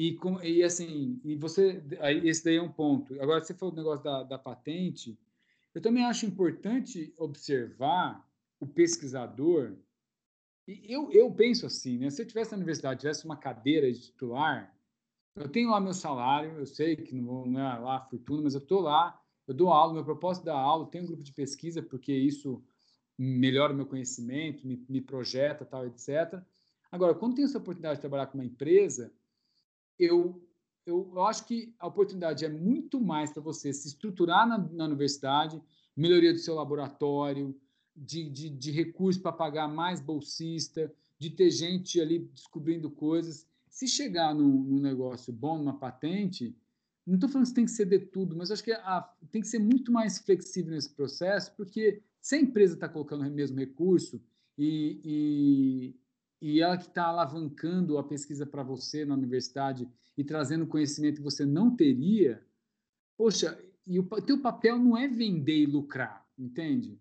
E, 0.00 0.16
e 0.44 0.62
assim, 0.62 1.20
e 1.24 1.34
você, 1.34 1.82
aí, 1.98 2.28
esse 2.28 2.44
daí 2.44 2.54
é 2.54 2.62
um 2.62 2.70
ponto. 2.70 3.20
Agora, 3.20 3.42
você 3.42 3.52
falou 3.52 3.74
do 3.74 3.78
negócio 3.78 4.04
da, 4.04 4.22
da 4.22 4.38
patente, 4.38 5.18
eu 5.74 5.82
também 5.82 6.04
acho 6.04 6.24
importante 6.24 7.12
observar 7.18 8.24
o 8.60 8.66
pesquisador. 8.66 9.76
E 10.68 10.84
eu, 10.86 11.10
eu 11.10 11.28
penso 11.32 11.66
assim, 11.66 11.98
né? 11.98 12.10
Se 12.10 12.22
eu 12.22 12.26
tivesse 12.26 12.52
na 12.52 12.58
universidade, 12.58 13.00
tivesse 13.00 13.24
uma 13.24 13.36
cadeira 13.36 13.90
de 13.92 14.00
titular, 14.00 14.72
eu 15.34 15.48
tenho 15.48 15.70
lá 15.70 15.80
meu 15.80 15.92
salário, 15.92 16.52
eu 16.52 16.66
sei 16.66 16.94
que 16.94 17.20
não, 17.20 17.44
não 17.44 17.60
é 17.60 17.78
lá 17.80 18.00
fortuna, 18.00 18.42
mas 18.42 18.54
eu 18.54 18.60
estou 18.60 18.80
lá, 18.80 19.20
eu 19.48 19.54
dou 19.54 19.68
aula, 19.70 19.94
meu 19.94 20.04
propósito 20.04 20.44
é 20.44 20.52
dar 20.52 20.60
aula, 20.60 20.86
tenho 20.86 21.02
um 21.02 21.08
grupo 21.08 21.24
de 21.24 21.32
pesquisa, 21.32 21.82
porque 21.82 22.12
isso 22.12 22.62
melhora 23.18 23.72
o 23.72 23.76
meu 23.76 23.86
conhecimento, 23.86 24.64
me, 24.64 24.80
me 24.88 25.00
projeta, 25.00 25.64
tal, 25.64 25.84
etc. 25.88 26.40
Agora, 26.88 27.16
quando 27.16 27.34
tenho 27.34 27.46
essa 27.46 27.58
oportunidade 27.58 27.96
de 27.96 28.02
trabalhar 28.02 28.28
com 28.28 28.38
uma 28.38 28.44
empresa, 28.44 29.12
eu 29.98 30.40
eu, 30.88 31.20
acho 31.22 31.44
que 31.44 31.74
a 31.78 31.86
oportunidade 31.86 32.46
é 32.46 32.48
muito 32.48 32.98
mais 32.98 33.30
para 33.30 33.42
você 33.42 33.72
se 33.72 33.88
estruturar 33.88 34.48
na, 34.48 34.56
na, 34.56 34.86
universidade, 34.86 35.60
melhoria 35.94 36.32
do 36.32 36.38
seu 36.38 36.54
laboratório, 36.54 37.54
de, 37.94 38.30
de, 38.30 38.48
de 38.48 38.70
recursos 38.70 39.20
para 39.20 39.32
pagar 39.32 39.68
mais 39.68 40.00
bolsista, 40.00 40.90
de 41.18 41.28
ter 41.28 41.50
gente 41.50 42.00
ali 42.00 42.20
descobrindo 42.20 42.90
coisas. 42.90 43.46
Se 43.68 43.86
chegar 43.86 44.34
num, 44.34 44.62
num 44.62 44.80
negócio 44.80 45.30
bom, 45.32 45.58
numa 45.58 45.78
patente, 45.78 46.56
não 47.06 47.16
estou 47.16 47.28
falando 47.28 47.48
que 47.48 47.54
tem 47.54 47.64
que 47.64 47.70
ceder 47.70 48.10
tudo, 48.10 48.34
mas 48.36 48.50
acho 48.50 48.64
que 48.64 48.72
a, 48.72 49.00
tem 49.30 49.42
que 49.42 49.48
ser 49.48 49.58
muito 49.58 49.92
mais 49.92 50.18
flexível 50.18 50.72
nesse 50.72 50.90
processo, 50.90 51.54
porque 51.54 52.02
se 52.20 52.36
a 52.36 52.40
empresa 52.40 52.74
está 52.74 52.88
colocando 52.88 53.26
o 53.26 53.30
mesmo 53.30 53.58
recurso 53.58 54.22
e, 54.56 55.94
e, 56.40 56.60
ela 56.60 56.76
que 56.76 56.86
está 56.86 57.04
alavancando 57.04 57.98
a 57.98 58.04
pesquisa 58.04 58.46
para 58.46 58.62
você 58.62 59.04
na 59.04 59.14
universidade 59.14 59.88
e 60.16 60.24
trazendo 60.24 60.66
conhecimento 60.66 61.16
que 61.16 61.22
você 61.22 61.44
não 61.44 61.74
teria, 61.74 62.44
poxa, 63.16 63.58
e 63.86 63.98
o 63.98 64.04
teu 64.22 64.40
papel 64.40 64.78
não 64.78 64.96
é 64.96 65.08
vender 65.08 65.58
e 65.62 65.66
lucrar, 65.66 66.26
entende? 66.38 67.00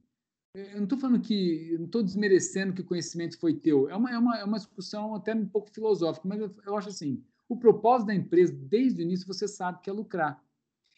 Eu 0.53 0.77
não 0.77 0.83
estou 0.83 0.97
falando 0.97 1.21
que, 1.21 1.75
não 1.77 1.85
estou 1.85 2.01
desmerecendo 2.01 2.73
que 2.73 2.81
o 2.81 2.85
conhecimento 2.85 3.37
foi 3.37 3.53
teu. 3.53 3.89
É 3.89 3.95
uma, 3.95 4.11
é 4.11 4.17
uma, 4.17 4.37
é 4.39 4.43
uma 4.43 4.57
discussão 4.57 5.13
até 5.13 5.35
um 5.35 5.47
pouco 5.47 5.69
filosófica, 5.69 6.27
mas 6.27 6.39
eu, 6.39 6.55
eu 6.65 6.75
acho 6.75 6.89
assim, 6.89 7.23
o 7.47 7.57
propósito 7.57 8.07
da 8.07 8.15
empresa, 8.15 8.53
desde 8.53 9.01
o 9.01 9.03
início, 9.03 9.27
você 9.27 9.47
sabe 9.47 9.81
que 9.81 9.89
é 9.89 9.93
lucrar. 9.93 10.43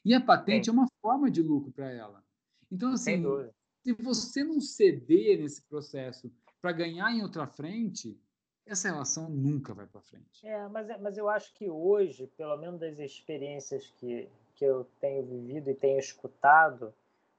E 0.05 0.13
a 0.13 0.21
patente 0.21 0.65
Sim. 0.65 0.71
é 0.71 0.73
uma 0.73 0.87
forma 1.01 1.29
de 1.29 1.41
lucro 1.41 1.71
para 1.71 1.91
ela. 1.91 2.23
Então, 2.71 2.93
assim, 2.93 3.23
se 3.83 3.93
você 3.93 4.43
não 4.43 4.61
ceder 4.61 5.39
nesse 5.39 5.61
processo 5.63 6.31
para 6.61 6.71
ganhar 6.71 7.11
em 7.11 7.21
outra 7.21 7.47
frente, 7.47 8.19
essa 8.71 8.89
relação 8.89 9.29
nunca 9.29 9.73
vai 9.73 9.85
para 9.85 10.01
frente. 10.01 10.45
É 10.45 10.67
mas, 10.67 10.89
é, 10.89 10.97
mas 10.97 11.17
eu 11.17 11.29
acho 11.29 11.53
que 11.53 11.69
hoje, 11.69 12.27
pelo 12.37 12.57
menos 12.57 12.79
das 12.79 12.99
experiências 12.99 13.87
que, 13.97 14.29
que 14.55 14.65
eu 14.65 14.85
tenho 14.99 15.25
vivido 15.25 15.69
e 15.69 15.75
tenho 15.75 15.99
escutado, 15.99 16.93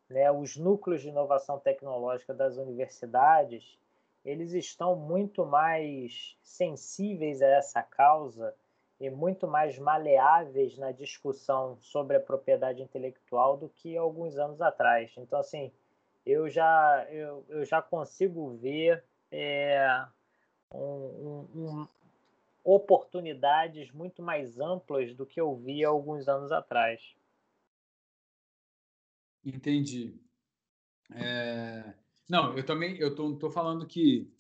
né, 0.09 0.31
os 0.31 0.57
núcleos 0.57 1.03
de 1.03 1.09
inovação 1.09 1.59
tecnológica 1.59 2.35
das 2.35 2.57
universidades, 2.57 3.79
eles 4.25 4.53
estão 4.53 4.97
muito 4.97 5.47
mais 5.47 6.37
sensíveis 6.43 7.41
a 7.41 7.47
essa 7.47 7.83
causa 7.83 8.55
e 8.99 9.09
muito 9.09 9.49
mais 9.49 9.79
maleáveis 9.79 10.77
na 10.77 10.93
discussão 10.93 11.79
sobre 11.81 12.17
a 12.17 12.21
propriedade 12.21 12.83
intelectual 12.83 13.57
do 13.57 13.69
que 13.69 13.97
alguns 13.97 14.37
anos 14.37 14.61
atrás. 14.61 15.13
Então, 15.17 15.39
assim, 15.39 15.73
eu 16.27 16.51
já, 16.51 17.07
eu, 17.09 17.45
eu 17.49 17.65
já 17.65 17.81
consigo 17.81 18.51
ver 18.57 19.03
é, 19.31 20.05
um, 20.73 21.47
um, 21.55 21.89
oportunidades 22.65 23.91
muito 23.93 24.23
mais 24.23 24.59
amplas 24.59 25.15
do 25.15 25.27
que 25.27 25.41
eu 25.41 25.55
via 25.57 25.89
alguns 25.89 26.29
anos 26.29 26.53
atrás. 26.53 27.15
Entendi. 29.45 30.15
É... 31.13 31.95
Não, 32.29 32.57
eu 32.57 32.65
também 32.65 32.97
eu 32.99 33.15
tô, 33.15 33.35
tô 33.35 33.51
falando 33.51 33.87
que 33.87 34.31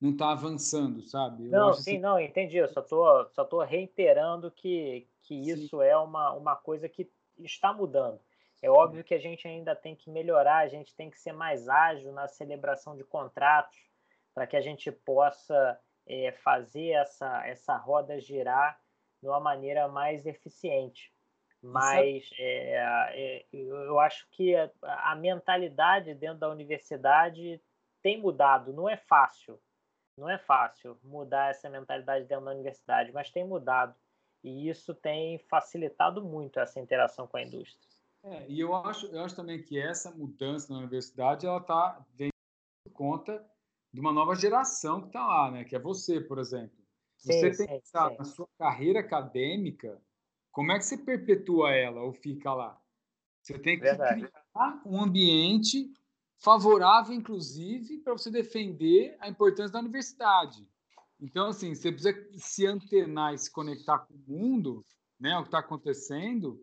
não 0.00 0.10
está 0.10 0.32
avançando, 0.32 1.02
sabe? 1.02 1.44
Eu 1.46 1.50
não, 1.50 1.72
sim, 1.72 1.80
assim... 1.92 1.98
não, 1.98 2.18
entendi. 2.18 2.56
Eu 2.56 2.68
só 2.68 2.82
tô, 2.82 3.26
só 3.30 3.44
tô 3.44 3.62
reiterando 3.62 4.50
que, 4.50 5.06
que 5.22 5.34
isso 5.34 5.80
é 5.80 5.96
uma, 5.96 6.32
uma 6.32 6.56
coisa 6.56 6.88
que 6.88 7.08
está 7.38 7.72
mudando. 7.72 8.18
É 8.62 8.70
óbvio 8.70 9.04
que 9.04 9.14
a 9.14 9.18
gente 9.18 9.46
ainda 9.46 9.76
tem 9.76 9.94
que 9.94 10.10
melhorar, 10.10 10.58
a 10.58 10.68
gente 10.68 10.94
tem 10.94 11.10
que 11.10 11.20
ser 11.20 11.32
mais 11.32 11.68
ágil 11.68 12.10
na 12.12 12.26
celebração 12.26 12.96
de 12.96 13.04
contratos 13.04 13.78
para 14.36 14.46
que 14.46 14.54
a 14.54 14.60
gente 14.60 14.92
possa 14.92 15.80
é, 16.06 16.30
fazer 16.30 16.90
essa, 16.90 17.46
essa 17.46 17.74
roda 17.74 18.20
girar 18.20 18.78
de 19.22 19.26
uma 19.26 19.40
maneira 19.40 19.88
mais 19.88 20.26
eficiente. 20.26 21.10
Mas 21.62 22.28
é, 22.38 22.76
é, 23.14 23.46
eu 23.50 23.98
acho 23.98 24.28
que 24.32 24.54
a, 24.54 24.70
a 25.10 25.16
mentalidade 25.16 26.14
dentro 26.14 26.38
da 26.38 26.50
universidade 26.50 27.58
tem 28.02 28.20
mudado. 28.20 28.74
Não 28.74 28.86
é 28.86 28.98
fácil, 28.98 29.58
não 30.18 30.28
é 30.28 30.36
fácil 30.36 30.98
mudar 31.02 31.50
essa 31.50 31.70
mentalidade 31.70 32.26
dentro 32.26 32.44
da 32.44 32.50
universidade, 32.50 33.10
mas 33.12 33.30
tem 33.30 33.42
mudado. 33.42 33.94
E 34.44 34.68
isso 34.68 34.94
tem 34.94 35.38
facilitado 35.48 36.22
muito 36.22 36.60
essa 36.60 36.78
interação 36.78 37.26
com 37.26 37.38
a 37.38 37.42
indústria. 37.42 37.88
É, 38.22 38.44
e 38.46 38.60
eu 38.60 38.76
acho, 38.76 39.06
eu 39.06 39.24
acho 39.24 39.34
também 39.34 39.62
que 39.62 39.80
essa 39.80 40.10
mudança 40.10 40.70
na 40.70 40.78
universidade 40.80 41.46
ela 41.46 41.58
está 41.58 42.04
por 42.84 42.92
conta 42.92 43.55
de 43.96 44.00
uma 44.00 44.12
nova 44.12 44.34
geração 44.34 45.00
que 45.00 45.06
está 45.06 45.26
lá, 45.26 45.50
né? 45.50 45.64
Que 45.64 45.74
é 45.74 45.78
você, 45.78 46.20
por 46.20 46.38
exemplo. 46.38 46.76
Você 47.16 47.32
sim, 47.32 47.40
tem 47.40 47.50
que 47.52 47.72
pensar 47.80 48.14
na 48.18 48.24
sua 48.26 48.46
carreira 48.58 49.00
acadêmica, 49.00 49.98
como 50.52 50.70
é 50.70 50.76
que 50.76 50.84
você 50.84 50.98
perpetua 50.98 51.72
ela 51.72 52.02
ou 52.02 52.12
fica 52.12 52.52
lá? 52.52 52.78
Você 53.40 53.58
tem 53.58 53.78
que 53.78 53.84
Verdade. 53.84 54.28
criar 54.28 54.82
um 54.84 55.02
ambiente 55.02 55.90
favorável, 56.36 57.14
inclusive, 57.14 57.96
para 58.00 58.12
você 58.12 58.30
defender 58.30 59.16
a 59.18 59.30
importância 59.30 59.72
da 59.72 59.78
universidade. 59.78 60.68
Então, 61.18 61.46
assim, 61.48 61.74
você 61.74 61.90
precisa 61.90 62.14
se 62.34 62.66
antenar 62.66 63.32
e 63.32 63.38
se 63.38 63.50
conectar 63.50 64.00
com 64.00 64.12
o 64.12 64.24
mundo, 64.28 64.84
né, 65.18 65.38
o 65.38 65.40
que 65.40 65.48
está 65.48 65.60
acontecendo, 65.60 66.62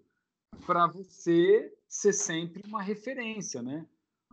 para 0.67 0.86
você 0.86 1.75
ser 1.88 2.13
sempre 2.13 2.61
uma 2.67 2.84
referência, 2.84 3.63
né? 3.63 3.88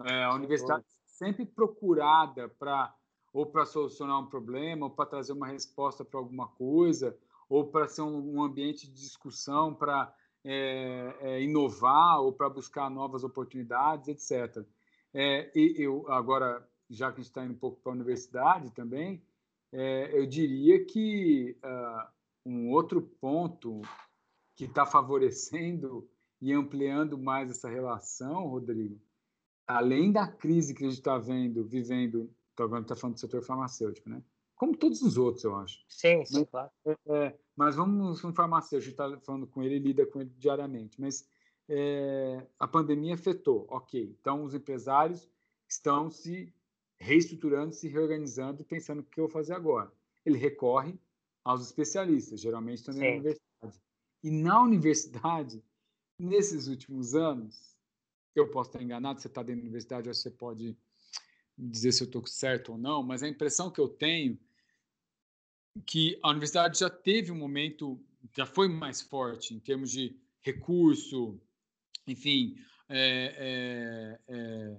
É, 0.04 0.24
a 0.24 0.34
universidade 0.34 0.84
sempre 1.20 1.44
procurada 1.44 2.48
para 2.48 2.96
ou 3.32 3.46
para 3.46 3.64
solucionar 3.64 4.18
um 4.18 4.26
problema, 4.26 4.86
ou 4.86 4.90
para 4.90 5.06
trazer 5.06 5.32
uma 5.34 5.46
resposta 5.46 6.04
para 6.04 6.18
alguma 6.18 6.48
coisa, 6.48 7.16
ou 7.48 7.64
para 7.64 7.86
ser 7.86 8.02
um, 8.02 8.38
um, 8.38 8.42
ambiente 8.42 8.88
de 8.88 8.94
discussão 8.94 9.72
para 9.72 10.12
é, 10.44 11.16
é, 11.20 11.42
inovar 11.42 12.20
ou 12.22 12.32
para 12.32 12.48
buscar 12.48 12.90
novas 12.90 13.22
oportunidades, 13.22 14.08
etc. 14.08 14.66
É, 15.14 15.48
e 15.54 15.76
eu 15.78 16.10
agora, 16.10 16.68
já 16.88 17.12
que 17.12 17.20
a 17.20 17.22
gente 17.22 17.30
está 17.30 17.44
indo 17.44 17.54
um 17.54 17.58
pouco 17.58 17.80
para 17.80 17.92
a 17.92 17.94
universidade 17.94 18.72
também, 18.72 19.22
é, 19.72 20.10
eu 20.18 20.26
diria 20.26 20.84
que 20.84 21.56
uh, 21.64 22.08
um 22.44 22.70
outro 22.70 23.00
ponto 23.20 23.80
que 24.56 24.64
está 24.64 24.84
favorecendo 24.84 26.08
e 26.40 26.52
ampliando 26.52 27.16
mais 27.16 27.48
essa 27.48 27.68
relação, 27.68 28.48
Rodrigo, 28.48 29.00
além 29.76 30.10
da 30.12 30.26
crise 30.26 30.74
que 30.74 30.84
a 30.84 30.88
gente 30.88 30.98
está 30.98 31.18
vendo, 31.18 31.64
vivendo, 31.64 32.30
agora 32.56 32.82
está 32.82 32.96
falando 32.96 33.14
do 33.14 33.20
setor 33.20 33.42
farmacêutico, 33.42 34.08
né? 34.08 34.22
Como 34.54 34.76
todos 34.76 35.00
os 35.00 35.16
outros, 35.16 35.44
eu 35.44 35.56
acho. 35.56 35.82
Sim, 35.88 36.24
sim, 36.24 36.40
mas, 36.40 36.48
claro. 36.50 36.70
É, 37.06 37.34
mas 37.56 37.76
vamos 37.76 38.22
um 38.22 38.34
farmacêutico, 38.34 38.90
está 38.90 39.18
falando 39.20 39.46
com 39.46 39.62
ele, 39.62 39.78
lida 39.78 40.04
com 40.04 40.20
ele 40.20 40.30
diariamente, 40.38 41.00
mas 41.00 41.26
é, 41.68 42.46
a 42.58 42.68
pandemia 42.68 43.14
afetou, 43.14 43.66
ok. 43.70 44.14
Então, 44.20 44.44
os 44.44 44.54
empresários 44.54 45.30
estão 45.66 46.10
se 46.10 46.52
reestruturando, 46.98 47.72
se 47.72 47.88
reorganizando, 47.88 48.64
pensando 48.64 49.00
o 49.00 49.04
que 49.04 49.18
eu 49.18 49.24
vou 49.24 49.32
fazer 49.32 49.54
agora. 49.54 49.90
Ele 50.26 50.36
recorre 50.36 50.98
aos 51.42 51.64
especialistas, 51.64 52.40
geralmente 52.40 52.84
também 52.84 53.02
na 53.02 53.20
universidade. 53.20 53.80
E 54.22 54.30
na 54.30 54.62
universidade, 54.62 55.64
nesses 56.18 56.68
últimos 56.68 57.14
anos, 57.14 57.78
eu 58.34 58.50
posso 58.50 58.70
estar 58.70 58.82
enganado, 58.82 59.20
você 59.20 59.28
está 59.28 59.42
dentro 59.42 59.60
da 59.62 59.64
universidade, 59.64 60.08
você 60.08 60.30
pode 60.30 60.76
dizer 61.56 61.92
se 61.92 62.02
eu 62.02 62.06
estou 62.06 62.26
certo 62.26 62.72
ou 62.72 62.78
não, 62.78 63.02
mas 63.02 63.22
a 63.22 63.28
impressão 63.28 63.70
que 63.70 63.80
eu 63.80 63.88
tenho 63.88 64.38
é 65.76 65.80
que 65.86 66.18
a 66.22 66.30
universidade 66.30 66.78
já 66.78 66.90
teve 66.90 67.30
um 67.30 67.36
momento, 67.36 68.02
já 68.36 68.46
foi 68.46 68.68
mais 68.68 69.00
forte 69.00 69.54
em 69.54 69.60
termos 69.60 69.90
de 69.90 70.16
recurso, 70.40 71.40
enfim, 72.06 72.56
é, 72.88 74.18
é, 74.28 74.34
é, 74.34 74.76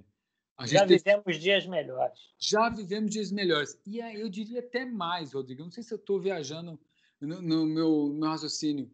já 0.67 0.85
vivemos 0.85 1.23
teve... 1.25 1.39
dias 1.39 1.65
melhores. 1.65 2.19
Já 2.37 2.69
vivemos 2.69 3.11
dias 3.11 3.31
melhores. 3.31 3.79
E 3.85 4.01
aí 4.01 4.19
eu 4.19 4.29
diria 4.29 4.59
até 4.59 4.85
mais, 4.85 5.33
Rodrigo. 5.33 5.63
Não 5.63 5.71
sei 5.71 5.81
se 5.81 5.93
eu 5.93 5.97
estou 5.97 6.19
viajando 6.19 6.79
no, 7.19 7.41
no 7.41 7.65
meu, 7.65 8.07
no 8.09 8.13
meu 8.13 8.29
raciocínio. 8.29 8.91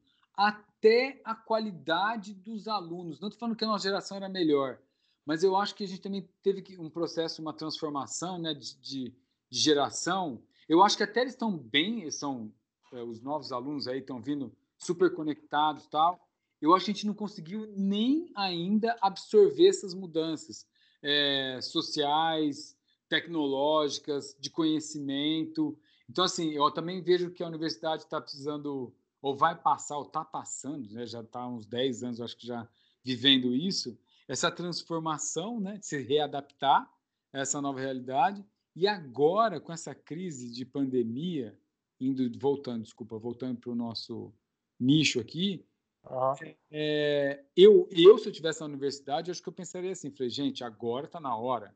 Até 0.78 1.22
a 1.24 1.34
qualidade 1.36 2.34
dos 2.34 2.68
alunos. 2.68 3.20
Não 3.20 3.30
estou 3.30 3.40
falando 3.40 3.56
que 3.56 3.64
a 3.64 3.68
nossa 3.68 3.84
geração 3.84 4.18
era 4.18 4.30
melhor, 4.30 4.80
mas 5.26 5.44
eu 5.44 5.56
acho 5.56 5.76
que 5.76 5.84
a 5.84 5.88
gente 5.88 6.02
também 6.02 6.30
teve 6.42 6.78
um 6.80 6.90
processo, 6.90 7.42
uma 7.42 7.54
transformação 7.54 8.38
né, 8.38 8.54
de, 8.54 8.80
de, 8.80 9.16
geração. 9.50 10.44
Eu 10.68 10.84
acho 10.84 10.98
que 10.98 11.04
até 11.04 11.22
eles 11.22 11.34
estão 11.34 11.58
bem, 11.58 12.10
são 12.12 12.54
é, 12.94 13.02
os 13.02 13.22
novos 13.22 13.52
alunos 13.52 13.88
aí 13.88 14.00
estão 14.00 14.22
vindo 14.22 14.56
super 14.78 15.14
conectados 15.14 15.88
tal 15.88 16.28
eu 16.62 16.74
acho 16.74 16.86
que 16.86 16.92
a 16.92 16.94
gente 16.94 17.06
não 17.06 17.14
conseguiu 17.14 17.68
nem 17.76 18.32
ainda 18.36 18.96
absorver 19.02 19.68
essas 19.68 19.94
mudanças 19.94 20.66
é, 21.04 21.60
sociais, 21.62 22.76
tecnológicas, 23.08 24.36
de 24.40 24.50
conhecimento. 24.50 25.78
Então, 26.10 26.24
assim, 26.24 26.52
eu 26.52 26.70
também 26.72 27.02
vejo 27.02 27.32
que 27.32 27.44
a 27.44 27.48
universidade 27.48 28.04
está 28.04 28.20
precisando, 28.20 28.94
ou 29.22 29.36
vai 29.36 29.60
passar, 29.60 29.98
ou 29.98 30.04
está 30.04 30.24
passando, 30.24 30.90
né, 30.92 31.06
já 31.06 31.22
está 31.22 31.42
há 31.42 31.48
uns 31.48 31.66
10 31.66 32.04
anos, 32.04 32.22
acho 32.22 32.38
que 32.38 32.48
já 32.48 32.68
vivendo 33.04 33.54
isso, 33.56 33.98
essa 34.28 34.52
transformação, 34.52 35.60
né, 35.60 35.78
de 35.78 35.86
se 35.86 36.02
readaptar 36.02 36.90
a 37.34 37.40
essa 37.40 37.62
nova 37.62 37.80
realidade. 37.80 38.46
E 38.76 38.88
agora, 38.88 39.60
com 39.60 39.72
essa 39.72 39.96
crise 39.96 40.52
de 40.52 40.66
pandemia, 40.66 41.58
indo 42.00 42.30
voltando, 42.38 42.84
desculpa, 42.84 43.18
voltando 43.18 43.60
para 43.60 43.72
o 43.72 43.76
nosso 43.76 44.34
nicho 44.80 45.20
aqui, 45.20 45.66
Uhum. 46.10 46.56
É, 46.72 47.44
eu, 47.56 47.88
eu, 47.92 48.18
se 48.18 48.30
eu 48.30 48.32
tivesse 48.32 48.62
na 48.62 48.68
universidade, 48.68 49.30
acho 49.30 49.42
que 49.42 49.50
eu 49.50 49.54
pensaria 49.54 49.92
assim, 49.92 50.12
falei, 50.12 50.30
gente, 50.30 50.64
agora 50.64 51.06
está 51.06 51.20
na 51.20 51.36
hora 51.36 51.76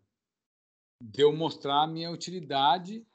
de 1.02 1.22
eu 1.22 1.36
mostrar 1.36 1.84
a 1.84 1.88
minha 1.88 2.12
utilidade 2.12 3.06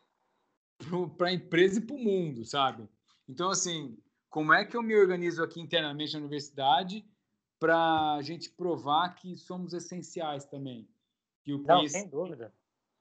para 1.16 1.28
a 1.28 1.32
empresa 1.32 1.78
e 1.78 1.86
para 1.86 1.96
o 1.96 1.98
mundo, 1.98 2.44
sabe? 2.44 2.88
Então, 3.28 3.50
assim, 3.50 3.96
como 4.30 4.52
é 4.52 4.64
que 4.64 4.76
eu 4.76 4.82
me 4.82 4.94
organizo 4.96 5.42
aqui 5.42 5.60
internamente 5.60 6.12
na 6.12 6.20
universidade 6.20 7.04
para 7.58 8.14
a 8.14 8.22
gente 8.22 8.50
provar 8.50 9.14
que 9.14 9.36
somos 9.36 9.72
essenciais 9.72 10.44
também? 10.44 10.88
Que 11.42 11.52
o 11.52 11.62
Não, 11.62 11.86
sem 11.88 12.08
dúvida. 12.08 12.52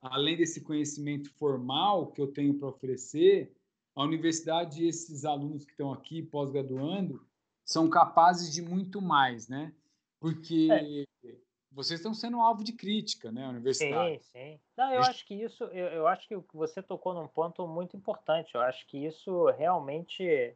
Além 0.02 0.38
desse 0.38 0.62
conhecimento 0.62 1.32
formal 1.32 2.12
que 2.12 2.22
eu 2.22 2.28
tenho 2.28 2.54
para 2.54 2.68
oferecer, 2.68 3.52
a 3.96 4.04
universidade 4.04 4.84
e 4.84 4.88
esses 4.88 5.26
alunos 5.26 5.66
que 5.66 5.72
estão 5.72 5.92
aqui 5.92 6.22
pós-graduando 6.22 7.26
são 7.64 7.90
capazes 7.90 8.54
de 8.54 8.62
muito 8.62 9.02
mais, 9.02 9.48
né? 9.48 9.74
Porque 10.20 10.68
é. 10.72 11.36
vocês 11.72 12.00
estão 12.00 12.14
sendo 12.14 12.40
alvo 12.40 12.64
de 12.64 12.74
crítica, 12.74 13.32
né, 13.32 13.46
a 13.46 13.50
universidade. 13.50 14.24
Sim, 14.24 14.30
sim. 14.32 14.60
Não, 14.78 14.94
eu 14.94 15.02
acho 15.02 15.26
que 15.26 15.34
isso, 15.34 15.64
eu, 15.66 15.88
eu 15.88 16.08
acho 16.08 16.28
que 16.28 16.38
você 16.54 16.84
tocou 16.84 17.14
num 17.14 17.28
ponto 17.28 17.68
muito 17.68 17.98
importante. 17.98 18.54
Eu 18.54 18.62
acho 18.62 18.86
que 18.86 18.98
isso 18.98 19.46
realmente 19.52 20.56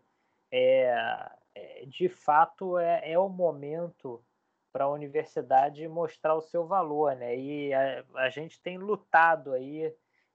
é, 0.52 1.32
é 1.56 1.86
de 1.86 2.10
fato 2.10 2.78
é, 2.78 3.12
é 3.12 3.20
o 3.20 3.30
momento 3.30 4.24
para 4.72 4.86
a 4.86 4.90
universidade 4.90 5.88
mostrar 5.88 6.36
o 6.36 6.42
seu 6.42 6.66
valor, 6.66 7.16
né? 7.16 7.36
E 7.36 7.74
a, 7.74 8.06
a 8.16 8.30
gente 8.30 8.62
tem 8.62 8.78
lutado 8.78 9.54
aí, 9.54 9.94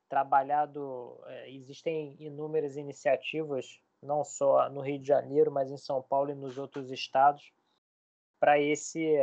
trabalhado, 0.08 1.20
é, 1.26 1.50
existem 1.50 2.16
inúmeras 2.18 2.76
iniciativas 2.76 3.80
não 4.02 4.22
só 4.22 4.68
no 4.68 4.80
Rio 4.80 4.98
de 4.98 5.08
Janeiro, 5.08 5.50
mas 5.50 5.70
em 5.70 5.78
São 5.78 6.02
Paulo 6.02 6.30
e 6.30 6.34
nos 6.34 6.58
outros 6.58 6.90
estados, 6.90 7.52
para 8.38 8.60
esse 8.60 9.16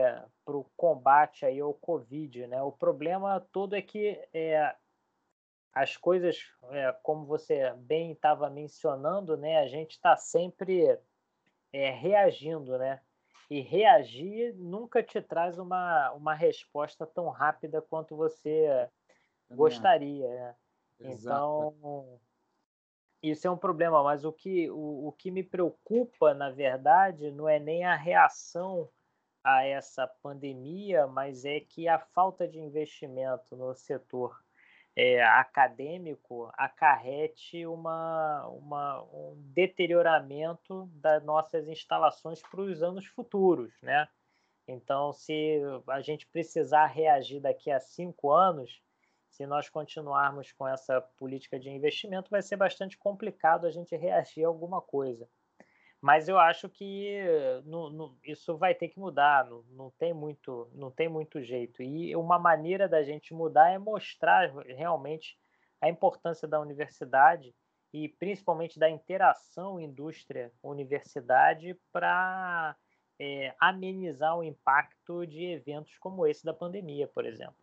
para 0.44 0.58
o 0.58 0.66
combate 0.76 1.46
aí 1.46 1.60
ao 1.60 1.74
Covid, 1.74 2.48
né? 2.48 2.62
O 2.64 2.72
problema 2.72 3.40
todo 3.52 3.76
é 3.76 3.82
que 3.82 4.20
é, 4.34 4.76
as 5.74 5.96
coisas, 5.96 6.52
é, 6.70 6.92
como 7.02 7.26
você 7.26 7.74
bem 7.74 8.12
estava 8.12 8.50
mencionando, 8.50 9.38
né? 9.38 9.60
A 9.60 9.68
gente 9.68 9.92
está 9.92 10.18
sempre 10.18 11.00
é, 11.72 11.90
reagindo, 11.90 12.78
né? 12.78 13.02
E 13.50 13.62
reagir 13.62 14.54
nunca 14.56 15.04
te 15.04 15.22
traz 15.22 15.58
uma, 15.58 16.12
uma 16.12 16.34
resposta 16.34 17.06
tão 17.06 17.30
rápida 17.30 17.82
quanto 17.82 18.16
você 18.16 18.90
gostaria. 19.50 20.28
Né? 20.30 20.56
Então, 21.02 22.20
isso 23.22 23.48
é 23.48 23.52
um 23.52 23.58
problema, 23.58 24.02
mas 24.04 24.24
o 24.24 24.32
que, 24.32 24.70
o, 24.72 25.08
o 25.08 25.12
que 25.12 25.30
me 25.32 25.44
preocupa, 25.44 26.34
na 26.34 26.50
verdade, 26.50 27.32
não 27.32 27.48
é 27.48 27.60
nem 27.60 27.84
a 27.84 27.96
reação 27.96 28.90
a 29.44 29.66
essa 29.66 30.08
pandemia, 30.08 31.08
mas 31.08 31.46
é 31.46 31.60
que 31.60 31.88
a 31.88 32.00
falta 32.00 32.48
de 32.48 32.60
investimento 32.60 33.56
no 33.56 33.74
setor 33.74 34.42
é, 35.02 35.24
acadêmico 35.24 36.52
acarrete 36.54 37.66
uma, 37.66 38.46
uma, 38.50 39.02
um 39.12 39.34
deterioramento 39.52 40.88
das 40.94 41.24
nossas 41.24 41.68
instalações 41.68 42.40
para 42.44 42.62
os 42.62 42.84
anos 42.84 43.08
futuros, 43.08 43.74
né? 43.82 44.08
Então, 44.68 45.12
se 45.12 45.60
a 45.88 46.02
gente 46.02 46.28
precisar 46.28 46.86
reagir 46.86 47.40
daqui 47.42 47.72
a 47.72 47.80
cinco 47.80 48.32
anos, 48.32 48.80
se 49.28 49.44
nós 49.48 49.68
continuarmos 49.70 50.52
com 50.52 50.68
essa 50.68 51.02
política 51.18 51.60
de 51.60 51.72
investimento, 51.72 52.30
vai 52.30 52.44
ser 52.44 52.58
bastante 52.58 52.96
complicado 52.96 53.66
a 53.66 53.72
gente 53.72 53.96
reagir 53.96 54.46
a 54.46 54.48
alguma 54.48 54.84
coisa. 54.84 55.28
Mas 56.02 56.28
eu 56.28 56.40
acho 56.40 56.68
que 56.68 57.20
no, 57.64 57.92
no, 57.92 58.18
isso 58.24 58.58
vai 58.58 58.74
ter 58.74 58.88
que 58.88 59.00
mudar, 59.00 59.48
não, 59.48 59.64
não, 59.70 59.92
tem 59.92 60.14
muito, 60.14 60.68
não 60.74 60.90
tem 60.90 61.08
muito 61.08 61.42
jeito. 61.44 61.84
E 61.84 62.16
uma 62.16 62.40
maneira 62.40 62.90
da 62.90 63.04
gente 63.04 63.36
mudar 63.36 63.70
é 63.70 63.78
mostrar 63.78 64.52
realmente 64.66 65.38
a 65.80 65.88
importância 65.88 66.48
da 66.48 66.60
universidade 66.60 67.54
e 67.94 68.10
principalmente 68.10 68.80
da 68.80 68.90
interação 68.90 69.80
indústria-universidade 69.80 71.78
para 71.92 72.76
é, 73.20 73.54
amenizar 73.60 74.36
o 74.36 74.44
impacto 74.44 75.28
de 75.28 75.46
eventos 75.46 75.98
como 76.00 76.26
esse 76.26 76.44
da 76.44 76.54
pandemia, 76.54 77.08
por 77.08 77.26
exemplo. 77.26 77.56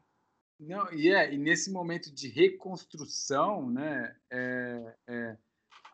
Não, 0.61 0.93
e 0.93 1.13
é, 1.13 1.33
e 1.33 1.39
nesse 1.39 1.73
momento 1.73 2.13
de 2.13 2.29
reconstrução, 2.29 3.71
né, 3.71 4.17
é, 4.31 4.95
é, 5.09 5.37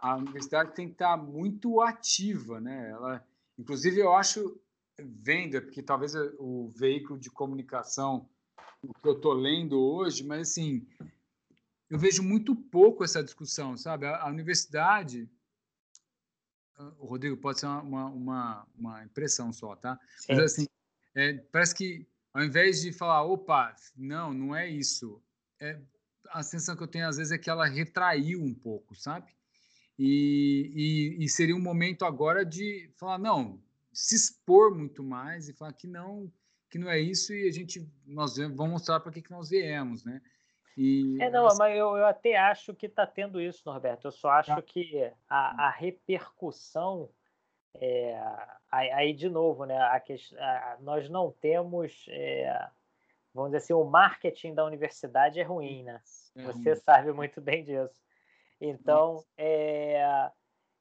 a 0.04 0.16
universidade 0.16 0.74
tem 0.74 0.86
que 0.86 0.92
estar 0.92 1.16
muito 1.16 1.80
ativa, 1.80 2.60
né? 2.60 2.90
Ela, 2.90 3.26
inclusive, 3.58 4.00
eu 4.00 4.14
acho, 4.14 4.60
venda, 4.98 5.62
porque 5.62 5.82
talvez 5.82 6.14
o 6.38 6.70
veículo 6.76 7.18
de 7.18 7.30
comunicação, 7.30 8.28
o 8.82 8.92
que 8.92 9.08
eu 9.08 9.16
estou 9.16 9.32
lendo 9.32 9.80
hoje, 9.80 10.22
mas 10.22 10.50
assim, 10.50 10.86
eu 11.88 11.98
vejo 11.98 12.22
muito 12.22 12.54
pouco 12.54 13.02
essa 13.02 13.24
discussão, 13.24 13.78
sabe? 13.78 14.04
A, 14.04 14.24
a 14.24 14.28
universidade, 14.28 15.26
o 16.98 17.06
Rodrigo, 17.06 17.38
pode 17.38 17.60
ser 17.60 17.66
uma, 17.66 18.04
uma, 18.04 18.68
uma 18.76 19.04
impressão 19.04 19.54
só, 19.54 19.74
tá? 19.74 19.98
Sim. 20.18 20.34
Mas 20.34 20.52
assim, 20.52 20.66
é, 21.14 21.32
parece 21.50 21.74
que 21.74 22.06
ao 22.34 22.44
invés 22.44 22.82
de 22.82 22.92
falar, 22.92 23.22
opa, 23.22 23.74
não, 23.96 24.34
não 24.34 24.54
é 24.54 24.68
isso. 24.68 25.18
É, 25.58 25.80
a 26.28 26.42
sensação 26.42 26.76
que 26.76 26.82
eu 26.82 26.88
tenho 26.88 27.08
às 27.08 27.16
vezes 27.16 27.32
é 27.32 27.38
que 27.38 27.48
ela 27.48 27.64
retraiu 27.64 28.42
um 28.42 28.52
pouco, 28.52 28.94
sabe? 28.94 29.34
E, 29.98 30.72
e, 31.18 31.24
e, 31.24 31.28
seria 31.28 31.54
um 31.54 31.60
momento 31.60 32.04
agora 32.04 32.44
de 32.44 32.90
falar, 32.96 33.18
não, 33.18 33.60
se 33.92 34.16
expor 34.16 34.74
muito 34.74 35.04
mais 35.04 35.48
e 35.48 35.52
falar 35.52 35.72
que 35.72 35.86
não, 35.86 36.30
que 36.68 36.78
não 36.78 36.90
é 36.90 36.98
isso 36.98 37.32
e 37.32 37.48
a 37.48 37.52
gente, 37.52 37.88
nós 38.04 38.36
vamos 38.36 38.70
mostrar 38.70 38.98
para 38.98 39.12
que, 39.12 39.22
que 39.22 39.30
nós 39.30 39.50
viemos, 39.50 40.04
né? 40.04 40.20
E, 40.76 41.16
é, 41.20 41.30
não, 41.30 41.46
mas 41.56 41.76
eu, 41.76 41.96
eu 41.96 42.04
até 42.04 42.36
acho 42.36 42.74
que 42.74 42.86
está 42.86 43.06
tendo 43.06 43.40
isso, 43.40 43.62
Norberto. 43.64 44.08
Eu 44.08 44.12
só 44.12 44.30
acho 44.30 44.54
tá. 44.54 44.60
que 44.60 45.08
a, 45.28 45.66
a 45.66 45.70
repercussão 45.70 47.08
é, 47.76 48.20
aí, 48.70 49.12
de 49.12 49.28
novo, 49.28 49.64
né, 49.64 49.76
a, 49.76 49.96
a, 49.96 50.76
nós 50.80 51.08
não 51.08 51.32
temos, 51.32 52.06
é, 52.08 52.68
vamos 53.32 53.50
dizer 53.50 53.58
assim, 53.58 53.72
o 53.72 53.84
marketing 53.84 54.54
da 54.54 54.64
universidade 54.64 55.40
é 55.40 55.42
ruim, 55.42 55.82
né? 55.82 56.00
É 56.36 56.42
Você 56.42 56.70
ruim. 56.70 56.80
sabe 56.80 57.12
muito 57.12 57.40
bem 57.40 57.64
disso. 57.64 58.03
Então, 58.66 59.24
é, 59.36 60.30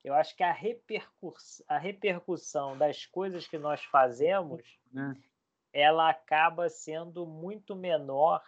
eu 0.04 0.14
acho 0.14 0.36
que 0.36 0.44
a, 0.44 0.52
repercuss, 0.52 1.64
a 1.68 1.78
repercussão 1.78 2.78
das 2.78 3.06
coisas 3.06 3.48
que 3.48 3.58
nós 3.58 3.84
fazemos, 3.86 4.62
né? 4.92 5.16
ela 5.72 6.10
acaba 6.10 6.70
sendo 6.70 7.26
muito 7.26 7.76
menor 7.76 8.42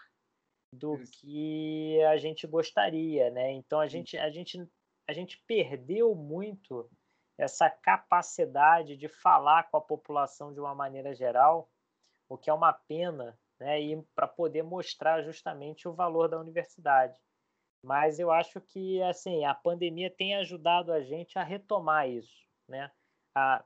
do 0.71 0.95
Isso. 0.95 1.21
que 1.21 2.01
a 2.03 2.17
gente 2.17 2.45
gostaria, 2.45 3.29
né? 3.31 3.51
Então 3.53 3.79
a 3.79 3.88
gente, 3.88 4.17
a 4.17 4.29
gente, 4.29 4.69
a 5.07 5.13
gente 5.13 5.41
perdeu 5.47 6.13
muito 6.13 6.89
essa 7.38 7.69
capacidade 7.69 8.95
de 8.95 9.07
falar 9.07 9.69
com 9.69 9.77
a 9.77 9.81
população 9.81 10.53
de 10.53 10.59
uma 10.59 10.75
maneira 10.75 11.13
geral, 11.13 11.69
o 12.29 12.38
que 12.38 12.49
é 12.49 12.53
uma 12.53 12.73
pena, 12.73 13.38
né, 13.59 13.81
e 13.81 14.01
para 14.13 14.27
poder 14.27 14.63
mostrar 14.63 15.21
justamente 15.21 15.88
o 15.88 15.93
valor 15.93 16.29
da 16.29 16.39
universidade. 16.39 17.15
Mas 17.86 18.17
eu 18.17 18.31
acho 18.31 18.59
que 18.59 18.99
assim 19.03 19.45
a 19.45 19.53
pandemia 19.53 20.09
tem 20.09 20.36
ajudado 20.36 20.91
a 20.91 21.01
gente 21.01 21.38
a 21.38 21.43
retomar 21.43 22.09
isso, 22.09 22.43
né, 22.67 22.91
a 23.36 23.63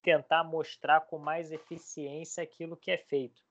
tentar 0.00 0.44
mostrar 0.44 1.00
com 1.00 1.18
mais 1.18 1.50
eficiência 1.50 2.40
aquilo 2.44 2.76
que 2.76 2.92
é 2.92 2.96
feito. 2.96 3.42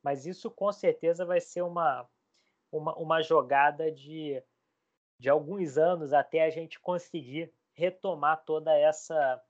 Mas 0.00 0.26
isso 0.26 0.48
com 0.48 0.70
certeza 0.70 1.26
vai 1.26 1.40
ser 1.40 1.62
uma, 1.62 2.08
uma, 2.70 2.94
uma 2.96 3.20
jogada 3.20 3.90
de, 3.90 4.40
de 5.18 5.28
alguns 5.28 5.76
anos 5.76 6.12
até 6.12 6.44
a 6.44 6.50
gente 6.50 6.78
conseguir 6.78 7.52
retomar 7.72 8.44
toda 8.44 8.72
essa 8.78 9.42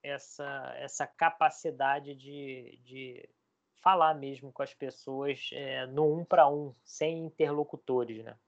essa 0.00 0.74
essa 0.76 1.06
capacidade 1.08 2.14
de, 2.14 2.78
de 2.84 3.28
falar 3.82 4.14
mesmo 4.14 4.52
com 4.52 4.62
as 4.62 4.72
pessoas 4.72 5.50
é, 5.52 5.86
no 5.86 6.20
um 6.20 6.24
para 6.24 6.48
um, 6.48 6.72
sem 6.84 7.24
interlocutores, 7.24 8.22
né? 8.22 8.38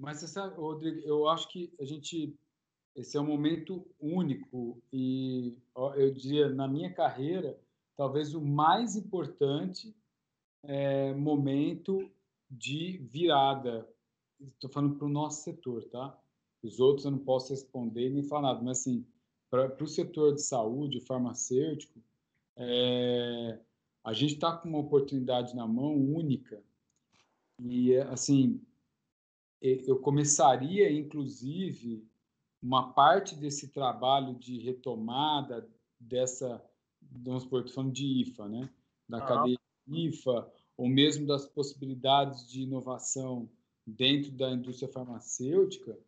Mas 0.00 0.18
você 0.18 0.28
sabe, 0.28 0.56
Rodrigo, 0.56 0.98
eu 1.00 1.28
acho 1.28 1.48
que 1.48 1.72
a 1.78 1.84
gente 1.84 2.34
esse 2.96 3.16
é 3.16 3.20
um 3.20 3.26
momento 3.26 3.86
único 4.00 4.82
e 4.92 5.56
eu 5.94 6.12
diria 6.12 6.48
na 6.48 6.66
minha 6.66 6.92
carreira 6.92 7.56
talvez 7.96 8.34
o 8.34 8.40
mais 8.40 8.96
importante 8.96 9.94
é, 10.64 11.14
momento 11.14 12.10
de 12.50 12.98
virada. 12.98 13.88
Estou 14.40 14.70
falando 14.70 14.96
para 14.96 15.06
o 15.06 15.10
nosso 15.10 15.44
setor, 15.44 15.84
tá? 15.84 16.18
Os 16.62 16.80
outros 16.80 17.04
eu 17.04 17.12
não 17.12 17.18
posso 17.18 17.50
responder 17.50 18.10
nem 18.10 18.22
falar 18.22 18.54
nada, 18.54 18.62
mas 18.62 18.80
assim, 18.80 19.06
para 19.50 19.82
o 19.82 19.86
setor 19.86 20.34
de 20.34 20.42
saúde, 20.42 21.00
farmacêutico, 21.00 22.02
é, 22.56 23.60
a 24.02 24.12
gente 24.12 24.34
está 24.34 24.56
com 24.56 24.68
uma 24.68 24.78
oportunidade 24.78 25.54
na 25.54 25.66
mão 25.66 25.94
única. 25.94 26.62
E, 27.62 27.96
assim, 27.96 28.60
eu 29.60 29.98
começaria, 29.98 30.90
inclusive, 30.90 32.06
uma 32.62 32.92
parte 32.92 33.34
desse 33.34 33.68
trabalho 33.68 34.34
de 34.34 34.58
retomada 34.58 35.68
dessa 35.98 36.62
vamos 37.12 37.42
supor, 37.42 37.68
falando 37.68 37.92
de 37.92 38.22
IFA, 38.22 38.48
né? 38.48 38.70
Da 39.08 39.18
ah. 39.18 39.26
cadeia 39.26 39.58
IFA, 39.88 40.50
ou 40.76 40.88
mesmo 40.88 41.26
das 41.26 41.46
possibilidades 41.46 42.48
de 42.48 42.62
inovação 42.62 43.50
dentro 43.86 44.30
da 44.32 44.50
indústria 44.50 44.90
farmacêutica, 44.90 45.98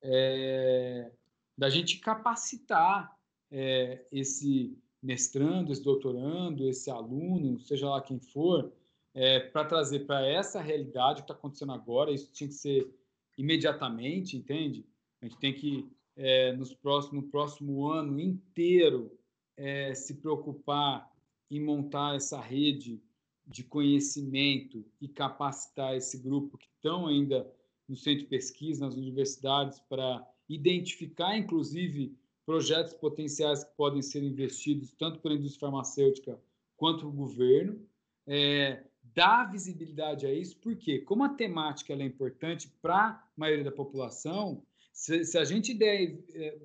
é, 0.00 1.10
da 1.56 1.68
gente 1.68 1.98
capacitar 1.98 3.16
é, 3.50 4.06
esse 4.12 4.78
mestrando, 5.02 5.72
esse 5.72 5.82
doutorando, 5.82 6.68
esse 6.68 6.90
aluno, 6.90 7.58
seja 7.60 7.88
lá 7.88 8.00
quem 8.00 8.20
for, 8.20 8.72
é, 9.14 9.40
para 9.40 9.64
trazer 9.64 10.06
para 10.06 10.24
essa 10.24 10.60
realidade 10.60 11.22
que 11.22 11.24
está 11.24 11.34
acontecendo 11.34 11.72
agora. 11.72 12.12
Isso 12.12 12.30
tinha 12.32 12.48
que 12.48 12.54
ser 12.54 12.88
imediatamente, 13.36 14.36
entende? 14.36 14.84
A 15.20 15.26
gente 15.26 15.38
tem 15.38 15.52
que, 15.52 15.88
é, 16.16 16.52
nos 16.52 16.74
próximo, 16.74 17.20
no 17.20 17.28
próximo 17.28 17.88
ano 17.88 18.18
inteiro, 18.20 19.16
é, 19.56 19.94
se 19.94 20.14
preocupar 20.14 21.10
em 21.50 21.60
montar 21.60 22.16
essa 22.16 22.40
rede 22.40 23.00
de 23.46 23.62
conhecimento 23.64 24.84
e 25.00 25.08
capacitar 25.08 25.94
esse 25.94 26.18
grupo 26.18 26.56
que 26.56 26.66
estão 26.66 27.06
ainda 27.06 27.50
no 27.88 27.96
centro 27.96 28.20
de 28.20 28.26
pesquisa, 28.26 28.84
nas 28.84 28.94
universidades, 28.94 29.78
para 29.80 30.26
identificar, 30.48 31.36
inclusive, 31.36 32.16
projetos 32.44 32.94
potenciais 32.94 33.64
que 33.64 33.76
podem 33.76 34.02
ser 34.02 34.22
investidos 34.22 34.92
tanto 34.92 35.20
pela 35.20 35.34
indústria 35.34 35.60
farmacêutica 35.60 36.40
quanto 36.76 37.06
o 37.06 37.12
governo. 37.12 37.80
É, 38.26 38.84
dar 39.14 39.50
visibilidade 39.50 40.26
a 40.26 40.32
isso, 40.32 40.56
porque 40.58 41.00
como 41.00 41.24
a 41.24 41.28
temática 41.28 41.92
é 41.92 42.02
importante 42.02 42.68
para 42.80 43.08
a 43.08 43.28
maioria 43.36 43.64
da 43.64 43.72
população, 43.72 44.62
se, 44.92 45.24
se, 45.24 45.38
a 45.38 45.44
gente 45.44 45.74
der, 45.74 46.18
é, 46.34 46.58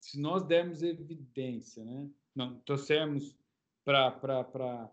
se 0.00 0.20
nós 0.20 0.42
dermos 0.44 0.82
evidência, 0.82 1.84
né? 1.84 2.08
não 2.34 2.58
trouxermos 2.60 3.36
para 3.84 4.90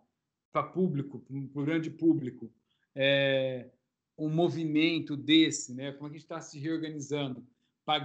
público, 0.73 1.19
para 1.51 1.61
o 1.61 1.65
grande 1.65 1.89
público, 1.89 2.51
é, 2.95 3.69
um 4.17 4.29
movimento 4.29 5.15
desse, 5.15 5.73
né? 5.73 5.91
como 5.91 6.07
é 6.07 6.09
a 6.09 6.13
gente 6.13 6.23
está 6.23 6.41
se 6.41 6.59
reorganizando 6.59 7.45
para 7.85 7.99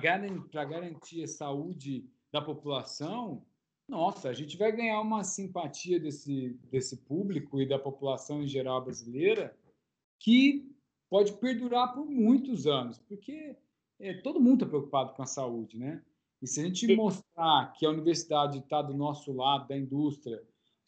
garantir 0.64 1.24
a 1.24 1.28
saúde 1.28 2.08
da 2.30 2.40
população, 2.40 3.44
nossa, 3.92 4.30
a 4.30 4.32
gente 4.32 4.56
vai 4.56 4.72
ganhar 4.72 4.98
uma 5.02 5.22
simpatia 5.22 6.00
desse, 6.00 6.58
desse 6.70 6.96
público 6.96 7.60
e 7.60 7.68
da 7.68 7.78
população 7.78 8.42
em 8.42 8.48
geral 8.48 8.82
brasileira 8.82 9.54
que 10.18 10.66
pode 11.10 11.34
perdurar 11.34 11.92
por 11.92 12.06
muitos 12.06 12.66
anos, 12.66 12.98
porque 13.00 13.54
é, 14.00 14.14
todo 14.14 14.40
mundo 14.40 14.62
está 14.62 14.66
preocupado 14.66 15.12
com 15.12 15.22
a 15.22 15.26
saúde, 15.26 15.78
né? 15.78 16.02
E 16.40 16.46
se 16.46 16.60
a 16.60 16.64
gente 16.64 16.96
mostrar 16.96 17.74
que 17.74 17.84
a 17.84 17.90
universidade 17.90 18.60
está 18.60 18.80
do 18.80 18.94
nosso 18.94 19.30
lado, 19.30 19.68
da 19.68 19.76
indústria, 19.76 20.42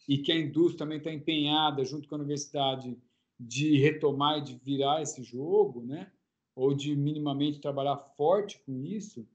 e 0.09 0.17
que 0.17 0.31
a 0.31 0.39
indústria 0.39 0.79
também 0.79 0.97
está 0.97 1.13
empenhada, 1.13 1.85
junto 1.85 2.09
com 2.09 2.15
a 2.15 2.17
universidade, 2.17 2.97
de 3.39 3.77
retomar 3.77 4.39
e 4.39 4.41
de 4.41 4.55
virar 4.55 5.03
esse 5.03 5.21
jogo, 5.21 5.85
né? 5.85 6.11
ou 6.55 6.73
de 6.73 6.95
minimamente 6.95 7.59
trabalhar 7.59 7.97
forte 7.97 8.59
com 8.65 8.81
isso, 8.81 9.27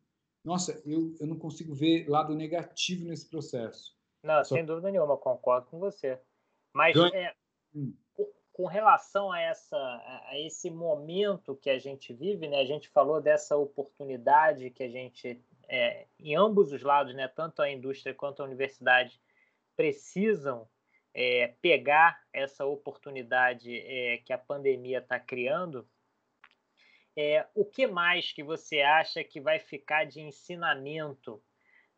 nossa, 0.44 0.80
eu, 0.86 1.14
eu 1.20 1.26
não 1.26 1.38
consigo 1.38 1.74
ver 1.74 2.08
lado 2.08 2.34
negativo 2.34 3.04
nesse 3.04 3.28
processo. 3.28 3.96
Não, 4.22 4.44
Só... 4.44 4.54
sem 4.54 4.64
dúvida 4.64 4.90
nenhuma, 4.90 5.16
concordo 5.16 5.66
com 5.66 5.78
você. 5.78 6.18
Mas 6.72 6.96
é, 6.96 7.34
hum. 7.74 7.94
com 8.52 8.66
relação 8.66 9.30
a, 9.32 9.40
essa, 9.40 9.76
a 10.28 10.38
esse 10.38 10.70
momento 10.70 11.56
que 11.56 11.68
a 11.68 11.78
gente 11.78 12.12
vive, 12.12 12.48
né, 12.48 12.60
a 12.60 12.64
gente 12.64 12.88
falou 12.88 13.20
dessa 13.20 13.56
oportunidade 13.56 14.70
que 14.70 14.82
a 14.82 14.88
gente, 14.88 15.42
é, 15.68 16.06
em 16.18 16.36
ambos 16.36 16.72
os 16.72 16.82
lados, 16.82 17.14
né, 17.14 17.28
tanto 17.28 17.60
a 17.60 17.70
indústria 17.70 18.14
quanto 18.14 18.42
a 18.42 18.46
universidade, 18.46 19.20
precisam 19.76 20.68
é, 21.12 21.54
pegar 21.60 22.22
essa 22.32 22.64
oportunidade 22.64 23.76
é, 23.78 24.18
que 24.18 24.32
a 24.32 24.38
pandemia 24.38 24.98
está 24.98 25.18
criando 25.18 25.86
é, 27.16 27.46
o 27.54 27.64
que 27.64 27.86
mais 27.86 28.32
que 28.32 28.42
você 28.42 28.80
acha 28.80 29.24
que 29.24 29.40
vai 29.40 29.58
ficar 29.58 30.04
de 30.04 30.20
ensinamento 30.20 31.42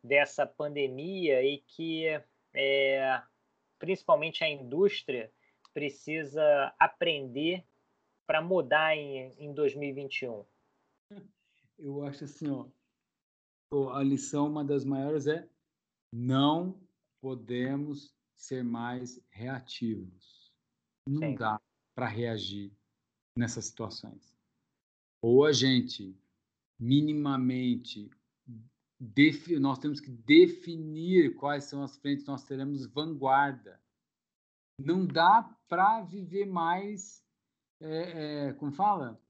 dessa 0.03 0.45
pandemia 0.45 1.43
e 1.43 1.59
que 1.59 2.05
é, 2.53 3.21
principalmente 3.79 4.43
a 4.43 4.49
indústria 4.49 5.31
precisa 5.73 6.73
aprender 6.79 7.65
para 8.25 8.41
mudar 8.41 8.95
em, 8.95 9.33
em 9.37 9.53
2021? 9.53 10.45
Eu 11.77 12.03
acho 12.03 12.25
assim, 12.25 12.47
ó, 13.71 13.89
a 13.93 14.03
lição, 14.03 14.47
uma 14.47 14.63
das 14.63 14.85
maiores 14.85 15.27
é 15.27 15.47
não 16.13 16.79
podemos 17.21 18.13
ser 18.35 18.63
mais 18.63 19.19
reativos. 19.29 20.51
Não 21.07 21.29
Sim. 21.29 21.35
dá 21.35 21.59
para 21.95 22.07
reagir 22.07 22.71
nessas 23.35 23.65
situações 23.65 24.33
ou 25.23 25.45
a 25.45 25.53
gente 25.53 26.13
minimamente 26.77 28.11
nós 29.59 29.79
temos 29.79 30.01
que 30.01 30.11
definir 30.11 31.35
quais 31.35 31.63
são 31.63 31.81
as 31.81 31.97
frentes 31.97 32.25
nós 32.25 32.43
teremos 32.43 32.85
vanguarda. 32.87 33.81
Não 34.77 35.05
dá 35.05 35.43
para 35.67 36.01
viver 36.01 36.45
mais, 36.45 37.23
é, 37.81 38.47
é, 38.49 38.53
como 38.53 38.71
fala, 38.71 39.21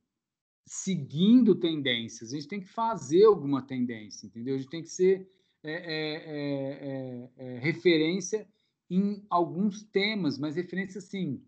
seguindo 0.66 1.56
tendências. 1.56 2.32
A 2.32 2.36
gente 2.36 2.48
tem 2.48 2.62
que 2.62 2.68
fazer 2.68 3.26
alguma 3.26 3.62
tendência, 3.62 4.26
entendeu? 4.26 4.56
A 4.56 4.58
gente 4.58 4.70
tem 4.70 4.82
que 4.82 4.90
ser 4.90 5.30
é, 5.64 5.74
é, 5.74 7.32
é, 7.38 7.56
é 7.56 7.60
referência 7.60 8.48
em 8.90 9.26
alguns 9.30 9.84
temas, 9.84 10.38
mas 10.38 10.56
referência 10.56 11.00
assim 11.00 11.44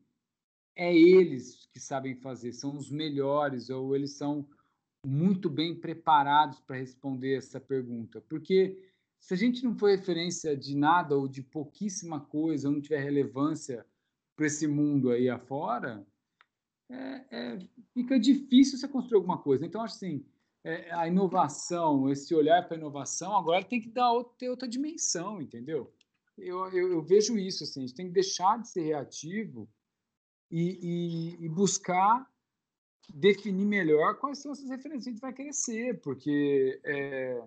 é 0.75 0.95
eles 0.95 1.67
que 1.71 1.79
sabem 1.79 2.15
fazer, 2.15 2.51
são 2.51 2.75
os 2.75 2.91
melhores 2.91 3.69
ou 3.69 3.95
eles 3.95 4.11
são 4.17 4.47
muito 5.05 5.49
bem 5.49 5.75
preparados 5.75 6.59
para 6.59 6.77
responder 6.77 7.37
essa 7.37 7.59
pergunta. 7.59 8.21
Porque 8.21 8.83
se 9.19 9.33
a 9.33 9.37
gente 9.37 9.63
não 9.63 9.77
for 9.77 9.89
referência 9.89 10.55
de 10.55 10.75
nada 10.75 11.15
ou 11.15 11.27
de 11.27 11.41
pouquíssima 11.41 12.19
coisa, 12.19 12.67
ou 12.67 12.73
não 12.73 12.81
tiver 12.81 13.03
relevância 13.03 13.85
para 14.35 14.47
esse 14.47 14.67
mundo 14.67 15.11
aí 15.11 15.29
afora, 15.29 16.05
é, 16.89 17.25
é, 17.31 17.59
fica 17.93 18.19
difícil 18.19 18.77
você 18.77 18.87
construir 18.87 19.17
alguma 19.17 19.37
coisa. 19.37 19.65
Então, 19.65 19.81
assim, 19.81 20.25
é, 20.63 20.91
a 20.93 21.07
inovação, 21.07 22.09
esse 22.09 22.33
olhar 22.35 22.67
para 22.67 22.75
a 22.75 22.79
inovação, 22.79 23.35
agora 23.35 23.63
tem 23.63 23.81
que 23.81 23.89
dar 23.89 24.11
ter 24.37 24.49
outra 24.49 24.67
dimensão, 24.67 25.41
entendeu? 25.41 25.93
Eu, 26.37 26.67
eu, 26.71 26.91
eu, 26.91 27.01
vejo 27.01 27.37
isso, 27.37 27.63
assim, 27.63 27.83
a 27.83 27.87
gente 27.87 27.95
tem 27.95 28.07
que 28.07 28.13
deixar 28.13 28.59
de 28.59 28.69
ser 28.69 28.81
reativo 28.81 29.69
e, 30.55 30.79
e, 30.81 31.45
e 31.45 31.49
buscar 31.49 32.25
definir 33.09 33.65
melhor 33.65 34.15
quais 34.15 34.39
são 34.39 34.53
essas 34.53 34.69
referências 34.69 35.03
que 35.03 35.25
a 35.25 35.29
gente 35.29 35.37
vai 35.37 35.53
ser, 35.53 35.99
porque 35.99 36.79
é, 36.85 37.43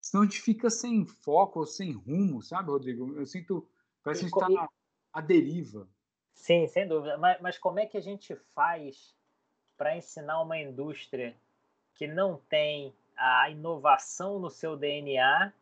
senão 0.00 0.22
a 0.22 0.26
gente 0.26 0.40
fica 0.40 0.70
sem 0.70 1.04
foco 1.04 1.60
ou 1.60 1.66
sem 1.66 1.92
rumo, 1.92 2.40
sabe, 2.40 2.70
Rodrigo? 2.70 3.12
Eu 3.14 3.26
sinto, 3.26 3.68
parece 4.02 4.20
que 4.20 4.26
a 4.26 4.46
gente 4.46 4.52
está 4.54 4.68
à 5.12 5.20
deriva. 5.20 5.86
Sim, 6.32 6.66
sem 6.66 6.88
dúvida. 6.88 7.18
Mas, 7.18 7.38
mas 7.42 7.58
como 7.58 7.78
é 7.78 7.84
que 7.84 7.98
a 7.98 8.02
gente 8.02 8.34
faz 8.54 9.14
para 9.76 9.94
ensinar 9.94 10.40
uma 10.40 10.58
indústria 10.58 11.36
que 11.92 12.06
não 12.06 12.38
tem 12.48 12.94
a 13.18 13.50
inovação 13.50 14.38
no 14.38 14.48
seu 14.48 14.78
DNA 14.78 15.52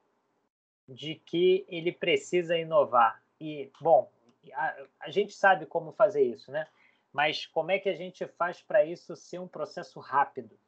de 0.89 1.17
que 1.17 1.67
ele 1.69 1.91
precisa 1.91 2.57
inovar? 2.57 3.21
E, 3.41 3.69
bom, 3.81 4.09
a, 4.53 4.87
a 5.01 5.11
gente 5.11 5.33
sabe 5.33 5.67
como 5.67 5.93
fazer 5.93 6.23
isso, 6.23 6.51
né? 6.51 6.67
Mas 7.13 7.47
como 7.47 7.71
é 7.71 7.79
que 7.79 7.89
a 7.89 7.97
gente 7.97 8.27
faz 8.27 8.61
para 8.63 8.85
isso 8.85 9.17
ser 9.17 9.39
um 9.41 9.49
processo 9.49 9.99
rápido? 9.99 10.59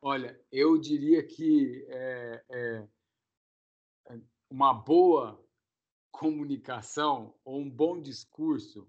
Olha, 0.00 0.38
eu 0.52 0.78
diria 0.78 1.22
que 1.26 1.84
é, 1.88 2.44
é, 2.50 2.88
uma 4.50 4.72
boa 4.72 5.42
comunicação 6.12 7.34
ou 7.44 7.58
um 7.58 7.68
bom 7.68 8.00
discurso, 8.00 8.88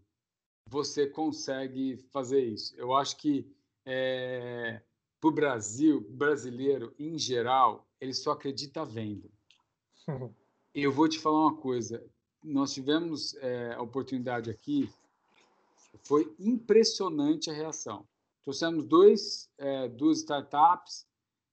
você 0.70 1.08
consegue 1.08 1.98
fazer 2.12 2.44
isso. 2.44 2.76
Eu 2.78 2.94
acho 2.94 3.18
que 3.18 3.50
é, 3.86 4.82
para 5.20 5.30
o 5.30 5.34
Brasil, 5.34 6.02
brasileiro 6.10 6.94
em 7.00 7.18
geral, 7.18 7.88
ele 8.00 8.14
só 8.14 8.32
acredita 8.32 8.86
vendo. 8.86 9.32
Eu 10.74 10.92
vou 10.92 11.08
te 11.08 11.18
falar 11.18 11.40
uma 11.40 11.56
coisa 11.56 12.06
nós 12.46 12.74
tivemos 12.74 13.36
é, 13.36 13.74
a 13.74 13.82
oportunidade 13.82 14.50
aqui, 14.50 14.90
foi 16.04 16.34
impressionante 16.40 17.50
a 17.50 17.54
reação. 17.54 18.08
Trouxemos 18.44 18.86
dois, 18.86 19.50
é, 19.58 19.88
duas 19.88 20.20
startups 20.20 21.08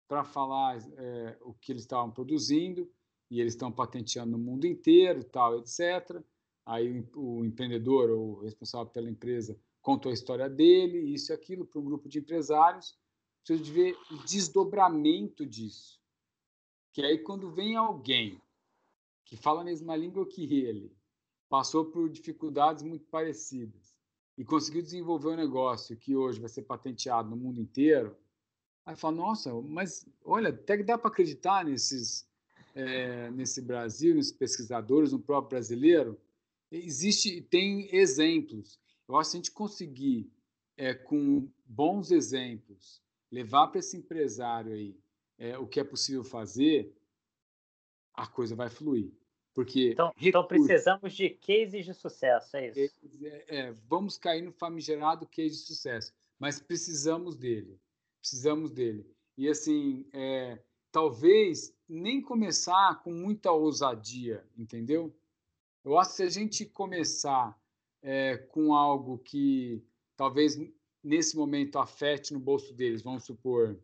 para 0.07 0.25
falar 0.25 0.79
é, 0.97 1.39
o 1.41 1.55
que 1.55 1.73
eles 1.73 1.83
estavam 1.83 2.11
produzindo 2.11 2.91
e 3.31 3.41
eles 3.41 3.55
estão 3.55 3.73
patenteando 3.73 4.33
no 4.33 4.39
mundo 4.39 4.67
inteiro, 4.67 5.25
tal, 5.25 5.59
etc. 5.59 6.23
Aí 6.67 7.01
o, 7.15 7.39
o 7.39 7.45
empreendedor 7.45 8.11
ou 8.11 8.33
o 8.33 8.41
responsável 8.41 8.93
pela 8.93 9.11
empresa 9.11 9.59
contou 9.81 10.11
a 10.11 10.15
história 10.15 10.49
dele, 10.49 10.99
isso 10.99 11.33
e 11.33 11.35
aquilo, 11.35 11.65
para 11.65 11.81
um 11.81 11.85
grupo 11.85 12.09
de 12.09 12.19
empresários. 12.19 12.95
Preciso 13.43 13.65
de 13.65 13.73
ver 13.73 13.99
o 14.11 14.19
desdobramento 14.25 15.47
disso. 15.47 15.99
Que 16.93 17.03
aí, 17.03 17.19
quando 17.19 17.51
vem 17.51 17.75
alguém 17.75 18.41
que 19.25 19.37
fala 19.37 19.63
a 19.63 19.65
mesma 19.65 19.97
língua 19.97 20.27
que 20.27 20.43
ele, 20.43 20.95
passou 21.49 21.85
por 21.85 22.09
dificuldades 22.09 22.83
muito 22.83 23.05
parecidas 23.07 23.95
e 24.37 24.45
conseguiu 24.45 24.83
desenvolver 24.83 25.29
um 25.29 25.37
negócio 25.37 25.97
que 25.97 26.17
hoje 26.17 26.41
vai 26.41 26.49
ser 26.49 26.63
patenteado 26.63 27.29
no 27.29 27.37
mundo 27.37 27.61
inteiro, 27.61 28.17
aí 28.85 28.97
fala, 28.97 29.17
nossa, 29.17 29.53
mas 29.63 30.07
olha, 30.25 30.49
até 30.49 30.77
que 30.77 30.83
dá 30.83 30.97
para 30.97 31.11
acreditar 31.11 31.65
nesses, 31.65 32.27
é, 32.75 33.31
nesse 33.31 33.61
Brasil, 33.61 34.15
nesses 34.15 34.33
pesquisadores, 34.33 35.13
no 35.13 35.21
próprio 35.21 35.51
brasileiro. 35.51 36.19
Existe, 36.71 37.43
tem 37.43 37.95
exemplos. 37.95 38.81
Eu 39.07 39.17
acho 39.17 39.31
que 39.31 39.37
a 39.37 39.39
gente 39.39 39.51
conseguir, 39.53 40.33
é, 40.77 40.95
com 40.95 41.49
bons 41.67 42.11
exemplos, 42.11 43.03
levar 43.31 43.69
para 43.69 43.81
esse 43.81 43.97
empresário 43.97 44.73
aí 44.73 44.97
é, 45.39 45.59
o 45.59 45.67
que 45.67 45.81
é 45.81 45.85
possível 45.85 46.25
fazer, 46.25 46.95
a 48.15 48.27
coisa 48.27 48.55
vai 48.55 48.69
fluir. 48.69 49.13
Porque 49.55 49.91
então, 49.91 50.13
então 50.19 50.47
precisamos 50.47 51.15
de 51.15 51.29
cases 51.29 51.85
de 51.85 51.93
sucesso, 51.93 52.57
é 52.57 52.69
isso? 52.71 52.95
É, 53.23 53.45
é, 53.49 53.73
vamos 53.87 54.17
cair 54.17 54.43
no 54.43 54.53
famigerado 54.53 55.27
case 55.27 55.57
de 55.57 55.67
sucesso, 55.67 56.13
mas 56.39 56.59
precisamos 56.59 57.37
dele, 57.37 57.79
precisamos 58.21 58.71
dele. 58.71 59.07
E 59.37 59.49
assim, 59.49 60.07
é, 60.13 60.59
talvez 60.91 61.75
nem 61.87 62.23
começar 62.23 63.03
com 63.03 63.13
muita 63.13 63.53
ousadia, 63.53 64.47
entendeu? 64.57 65.15
Eu 65.85 65.99
acho 65.99 66.11
que 66.11 66.17
se 66.17 66.23
a 66.23 66.31
gente 66.31 66.65
começar 66.65 67.59
é, 68.01 68.37
com 68.37 68.75
algo 68.75 69.19
que 69.19 69.85
talvez 70.17 70.59
nesse 71.03 71.37
momento 71.37 71.79
afete 71.79 72.33
no 72.33 72.41
bolso 72.41 72.73
deles, 72.73 73.03
vamos 73.03 73.25
supor, 73.25 73.79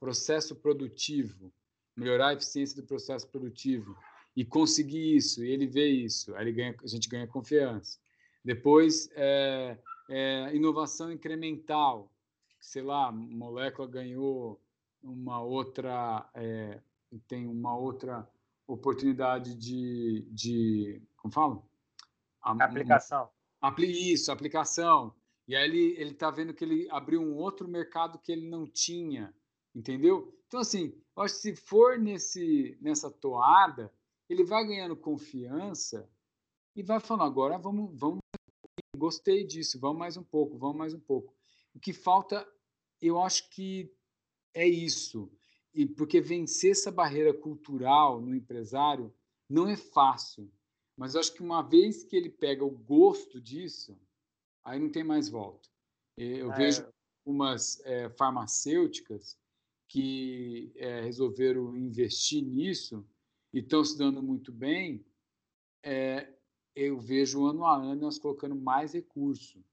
processo 0.00 0.56
produtivo, 0.56 1.52
melhorar 1.96 2.28
a 2.28 2.34
eficiência 2.34 2.80
do 2.80 2.86
processo 2.86 3.28
produtivo, 3.28 3.96
e 4.36 4.44
conseguir 4.44 5.16
isso, 5.16 5.44
e 5.44 5.50
ele 5.50 5.66
vê 5.66 5.86
isso, 5.86 6.34
aí 6.34 6.44
ele 6.44 6.52
ganha, 6.52 6.76
a 6.82 6.86
gente 6.86 7.08
ganha 7.08 7.26
confiança. 7.26 7.98
Depois, 8.44 9.08
é, 9.14 9.78
é, 10.08 10.54
inovação 10.54 11.12
incremental, 11.12 12.10
sei 12.60 12.82
lá, 12.82 13.12
molécula 13.12 13.86
ganhou 13.86 14.60
uma 15.02 15.40
outra, 15.40 16.28
é, 16.34 16.80
tem 17.28 17.46
uma 17.46 17.76
outra 17.76 18.28
oportunidade 18.66 19.54
de, 19.54 20.26
de 20.30 21.02
como 21.16 21.32
falo? 21.32 21.64
aplicação. 22.42 23.28
Apli, 23.60 24.12
isso, 24.12 24.30
aplicação. 24.30 25.14
E 25.46 25.54
aí 25.54 25.64
ele 25.64 25.94
ele 25.98 26.10
está 26.10 26.30
vendo 26.30 26.54
que 26.54 26.64
ele 26.64 26.88
abriu 26.90 27.20
um 27.22 27.34
outro 27.36 27.68
mercado 27.68 28.18
que 28.18 28.32
ele 28.32 28.48
não 28.48 28.66
tinha, 28.66 29.34
entendeu? 29.74 30.34
Então 30.54 30.62
assim, 30.62 30.94
eu 31.16 31.22
acho 31.24 31.34
que 31.34 31.40
se 31.40 31.56
for 31.56 31.98
nesse 31.98 32.78
nessa 32.80 33.10
toada, 33.10 33.92
ele 34.28 34.44
vai 34.44 34.64
ganhando 34.64 34.94
confiança 34.94 36.08
e 36.76 36.80
vai 36.80 37.00
falando, 37.00 37.26
agora 37.26 37.58
vamos, 37.58 37.90
vamos, 37.98 38.20
gostei 38.96 39.44
disso, 39.44 39.80
vamos 39.80 39.98
mais 39.98 40.16
um 40.16 40.22
pouco, 40.22 40.56
vamos 40.56 40.76
mais 40.76 40.94
um 40.94 41.00
pouco. 41.00 41.34
O 41.74 41.80
que 41.80 41.92
falta, 41.92 42.48
eu 43.02 43.20
acho 43.20 43.50
que 43.50 43.92
é 44.54 44.64
isso. 44.64 45.28
E 45.74 45.86
porque 45.86 46.20
vencer 46.20 46.70
essa 46.70 46.92
barreira 46.92 47.34
cultural 47.34 48.20
no 48.20 48.32
empresário 48.32 49.12
não 49.50 49.66
é 49.66 49.76
fácil. 49.76 50.48
Mas 50.96 51.14
eu 51.14 51.20
acho 51.20 51.34
que 51.34 51.42
uma 51.42 51.62
vez 51.62 52.04
que 52.04 52.14
ele 52.14 52.30
pega 52.30 52.64
o 52.64 52.70
gosto 52.70 53.40
disso, 53.40 53.98
aí 54.62 54.78
não 54.78 54.88
tem 54.88 55.02
mais 55.02 55.28
volta. 55.28 55.68
Eu 56.16 56.52
é. 56.52 56.56
vejo 56.56 56.86
umas 57.26 57.80
é, 57.84 58.08
farmacêuticas 58.10 59.36
que 59.88 60.72
é, 60.76 61.02
resolveram 61.02 61.76
investir 61.76 62.42
nisso 62.42 63.06
e 63.52 63.60
estão 63.60 63.84
se 63.84 63.96
dando 63.96 64.22
muito 64.22 64.50
bem, 64.50 65.04
é, 65.82 66.32
eu 66.74 66.98
vejo 66.98 67.46
ano 67.46 67.64
a 67.64 67.76
ano 67.76 68.00
nós 68.00 68.18
colocando 68.18 68.56
mais 68.56 68.94
recurso 68.94 69.64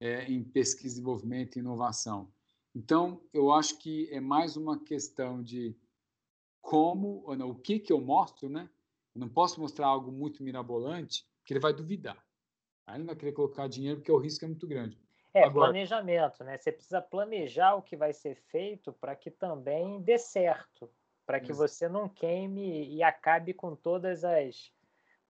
é, 0.00 0.24
em 0.24 0.42
pesquisa, 0.42 0.94
desenvolvimento 0.94 1.56
e 1.56 1.60
inovação. 1.60 2.32
Então, 2.74 3.22
eu 3.32 3.52
acho 3.52 3.78
que 3.78 4.08
é 4.10 4.20
mais 4.20 4.56
uma 4.56 4.78
questão 4.78 5.42
de 5.42 5.76
como, 6.60 7.22
ou 7.24 7.36
não, 7.36 7.50
o 7.50 7.54
que, 7.54 7.78
que 7.78 7.92
eu 7.92 8.00
mostro, 8.00 8.48
né? 8.48 8.68
Eu 9.14 9.20
não 9.20 9.28
posso 9.28 9.60
mostrar 9.60 9.86
algo 9.86 10.12
muito 10.12 10.42
mirabolante, 10.42 11.26
que 11.44 11.52
ele 11.52 11.60
vai 11.60 11.72
duvidar. 11.72 12.22
Aí 12.86 12.94
ele 12.94 13.00
não 13.00 13.06
vai 13.06 13.16
querer 13.16 13.32
colocar 13.32 13.68
dinheiro 13.68 13.98
porque 13.98 14.12
o 14.12 14.18
risco 14.18 14.44
é 14.44 14.48
muito 14.48 14.66
grande. 14.66 14.98
É, 15.34 15.44
Agora, 15.44 15.66
planejamento, 15.66 16.42
né? 16.42 16.56
Você 16.56 16.72
precisa 16.72 17.00
planejar 17.00 17.74
o 17.74 17.82
que 17.82 17.96
vai 17.96 18.12
ser 18.12 18.34
feito 18.34 18.92
para 18.92 19.14
que 19.14 19.30
também 19.30 20.00
dê 20.00 20.18
certo 20.18 20.90
para 21.28 21.40
que 21.40 21.52
você 21.52 21.90
não 21.90 22.08
queime 22.08 22.88
e 22.88 23.02
acabe 23.02 23.52
com 23.52 23.76
todas 23.76 24.24
as 24.24 24.72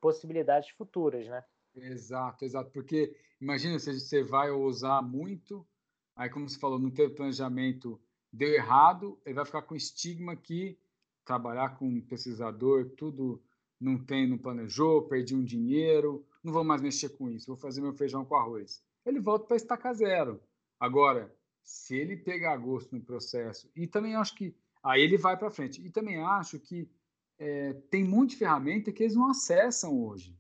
possibilidades 0.00 0.70
futuras, 0.70 1.26
né? 1.26 1.42
Exato, 1.74 2.44
exato. 2.44 2.70
Porque 2.70 3.16
imagina 3.40 3.80
se 3.80 3.98
você 3.98 4.22
vai 4.22 4.48
usar 4.48 5.02
muito, 5.02 5.66
aí 6.14 6.30
como 6.30 6.48
você 6.48 6.56
falou, 6.56 6.78
não 6.78 6.88
teve 6.88 7.14
planejamento, 7.14 8.00
deu 8.32 8.54
errado, 8.54 9.20
ele 9.26 9.34
vai 9.34 9.44
ficar 9.44 9.62
com 9.62 9.74
estigma 9.74 10.36
que 10.36 10.78
trabalhar 11.24 11.76
com 11.76 12.00
pesquisador, 12.02 12.90
tudo 12.90 13.42
não 13.80 13.98
tem, 13.98 14.24
não 14.24 14.38
planejou, 14.38 15.08
perdi 15.08 15.34
um 15.34 15.44
dinheiro, 15.44 16.24
não 16.44 16.52
vou 16.52 16.62
mais 16.62 16.80
mexer 16.80 17.08
com 17.08 17.28
isso, 17.28 17.48
vou 17.48 17.56
fazer 17.56 17.80
meu 17.80 17.92
feijão 17.92 18.24
com 18.24 18.36
arroz. 18.36 18.84
Ele 19.08 19.20
volta 19.20 19.46
para 19.46 19.56
estacar 19.56 19.94
zero. 19.94 20.40
Agora, 20.78 21.34
se 21.62 21.96
ele 21.96 22.16
pegar 22.16 22.56
gosto 22.56 22.94
no 22.94 23.02
processo, 23.02 23.70
e 23.74 23.86
também 23.86 24.14
acho 24.14 24.34
que 24.34 24.54
Aí 24.82 25.02
ele 25.02 25.16
vai 25.16 25.36
para 25.36 25.50
frente. 25.50 25.84
E 25.84 25.90
também 25.90 26.18
acho 26.18 26.58
que 26.58 26.90
é, 27.38 27.74
tem 27.90 28.04
muita 28.04 28.36
ferramenta 28.36 28.92
que 28.92 29.02
eles 29.02 29.14
não 29.14 29.30
acessam 29.30 30.02
hoje. 30.02 30.36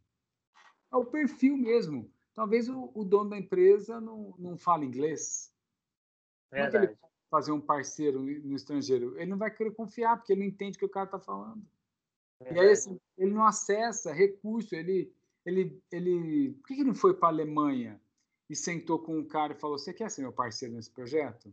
É 0.92 0.96
o 0.96 1.04
perfil 1.04 1.56
mesmo. 1.56 2.10
Talvez 2.34 2.68
o, 2.68 2.90
o 2.94 3.04
dono 3.04 3.30
da 3.30 3.38
empresa 3.38 4.00
não, 4.00 4.34
não 4.38 4.56
fale 4.56 4.86
inglês. 4.86 5.52
Como 6.50 6.62
é 6.62 6.70
que 6.70 6.76
ele 6.76 6.98
fazer 7.30 7.52
um 7.52 7.60
parceiro 7.60 8.22
no 8.22 8.54
estrangeiro? 8.54 9.18
Ele 9.18 9.30
não 9.30 9.36
vai 9.36 9.54
querer 9.54 9.72
confiar, 9.72 10.16
porque 10.16 10.32
ele 10.32 10.40
não 10.40 10.48
entende 10.48 10.76
o 10.76 10.78
que 10.78 10.86
o 10.86 10.90
cara 10.90 11.06
está 11.06 11.18
falando. 11.18 11.62
Verdade. 12.40 12.64
E 12.64 12.68
aí, 12.68 12.72
assim, 12.72 12.98
ele 13.18 13.32
não 13.32 13.44
acessa 13.44 14.12
recurso. 14.12 14.74
Ele, 14.74 15.12
ele, 15.44 15.82
ele... 15.90 16.52
Por 16.52 16.68
que 16.68 16.74
ele 16.74 16.84
não 16.84 16.94
foi 16.94 17.12
para 17.12 17.28
a 17.28 17.32
Alemanha 17.32 18.00
e 18.48 18.56
sentou 18.56 18.98
com 18.98 19.18
um 19.18 19.26
cara 19.26 19.52
e 19.52 19.60
falou: 19.60 19.78
Você 19.78 19.92
quer 19.92 20.10
ser 20.10 20.22
meu 20.22 20.32
parceiro 20.32 20.74
nesse 20.74 20.90
projeto? 20.90 21.52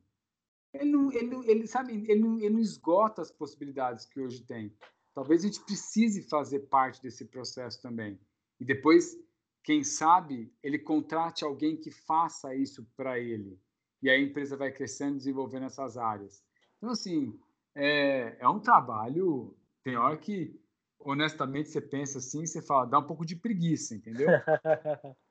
ele 0.79 0.91
não, 0.91 1.11
ele, 1.11 1.35
ele 1.49 1.67
sabe, 1.67 1.93
ele 1.93 2.21
não, 2.21 2.37
ele 2.37 2.49
não 2.49 2.59
esgota 2.59 3.21
as 3.21 3.31
possibilidades 3.31 4.05
que 4.05 4.19
hoje 4.19 4.43
tem. 4.43 4.75
Talvez 5.13 5.41
a 5.41 5.47
gente 5.47 5.61
precise 5.61 6.21
fazer 6.23 6.61
parte 6.61 7.01
desse 7.01 7.25
processo 7.25 7.81
também. 7.81 8.19
E 8.59 8.65
depois, 8.65 9.17
quem 9.63 9.83
sabe, 9.83 10.53
ele 10.61 10.77
contrate 10.77 11.43
alguém 11.43 11.77
que 11.77 11.91
faça 11.91 12.53
isso 12.53 12.85
para 12.97 13.17
ele. 13.19 13.59
E 14.01 14.09
aí 14.09 14.21
a 14.21 14.23
empresa 14.23 14.57
vai 14.57 14.71
crescendo, 14.71 15.17
desenvolvendo 15.17 15.65
essas 15.65 15.97
áreas. 15.97 16.43
Então, 16.77 16.89
assim, 16.89 17.39
é, 17.73 18.35
é 18.39 18.47
um 18.47 18.59
trabalho. 18.59 19.55
Tem 19.83 19.95
hora 19.95 20.17
que, 20.17 20.59
honestamente, 20.99 21.69
você 21.69 21.79
pensa 21.79 22.17
assim, 22.17 22.45
você 22.45 22.61
fala, 22.61 22.85
dá 22.85 22.99
um 22.99 23.07
pouco 23.07 23.25
de 23.25 23.35
preguiça, 23.35 23.95
entendeu? 23.95 24.27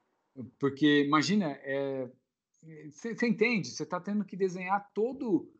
Porque, 0.58 1.04
imagina, 1.04 1.52
é, 1.62 2.10
você 2.90 3.26
entende? 3.26 3.68
Você 3.68 3.82
está 3.82 4.00
tendo 4.00 4.24
que 4.24 4.36
desenhar 4.36 4.90
todo. 4.92 5.50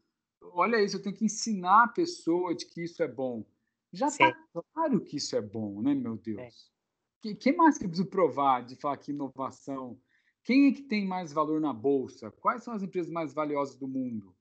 Olha 0.40 0.82
isso, 0.82 0.96
eu 0.96 1.02
tenho 1.02 1.16
que 1.16 1.24
ensinar 1.24 1.84
a 1.84 1.88
pessoa 1.88 2.54
de 2.54 2.66
que 2.66 2.82
isso 2.82 3.02
é 3.02 3.08
bom. 3.08 3.44
Já 3.92 4.08
está 4.08 4.36
claro 4.74 5.00
que 5.00 5.16
isso 5.16 5.36
é 5.36 5.40
bom, 5.40 5.80
né, 5.80 5.94
meu 5.94 6.16
Deus? 6.16 6.72
Quem 7.22 7.34
que 7.34 7.52
mais 7.52 7.78
que 7.78 7.84
eu 7.84 7.88
preciso 7.88 8.08
provar 8.08 8.64
de 8.64 8.76
falar 8.76 8.96
que 8.96 9.12
inovação? 9.12 9.98
Quem 10.42 10.68
é 10.68 10.72
que 10.72 10.82
tem 10.82 11.06
mais 11.06 11.32
valor 11.32 11.60
na 11.60 11.72
bolsa? 11.72 12.30
Quais 12.30 12.62
são 12.62 12.74
as 12.74 12.82
empresas 12.82 13.10
mais 13.10 13.32
valiosas 13.32 13.76
do 13.76 13.88
mundo? 13.88 14.34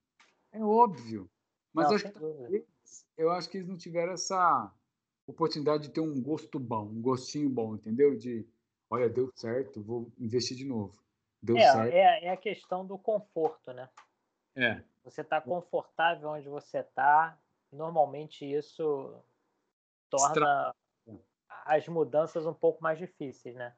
É 0.51 0.63
óbvio. 0.63 1.29
Mas 1.73 1.85
não, 1.85 1.91
eu, 1.91 1.95
acho 1.95 2.11
que, 2.11 2.65
eu 3.17 3.31
acho 3.31 3.49
que 3.49 3.57
eles 3.57 3.69
não 3.69 3.77
tiveram 3.77 4.13
essa 4.13 4.73
oportunidade 5.25 5.83
de 5.83 5.93
ter 5.93 6.01
um 6.01 6.21
gosto 6.21 6.59
bom, 6.59 6.89
um 6.89 7.01
gostinho 7.01 7.49
bom, 7.49 7.75
entendeu? 7.75 8.17
De, 8.17 8.45
olha, 8.93 9.09
deu 9.09 9.31
certo, 9.35 9.81
vou 9.81 10.11
investir 10.19 10.55
de 10.55 10.65
novo. 10.65 11.01
Deu 11.41 11.57
é, 11.57 11.71
certo. 11.71 11.93
É, 11.93 12.25
é 12.25 12.29
a 12.29 12.37
questão 12.37 12.85
do 12.85 12.97
conforto, 12.97 13.73
né? 13.73 13.89
É. 14.55 14.83
Você 15.03 15.21
está 15.21 15.41
confortável 15.41 16.29
onde 16.29 16.47
você 16.47 16.79
está, 16.79 17.37
normalmente 17.71 18.45
isso 18.45 19.19
torna 20.11 20.73
as 21.65 21.87
mudanças 21.87 22.45
um 22.45 22.53
pouco 22.53 22.83
mais 22.83 22.99
difíceis, 22.99 23.55
né? 23.55 23.75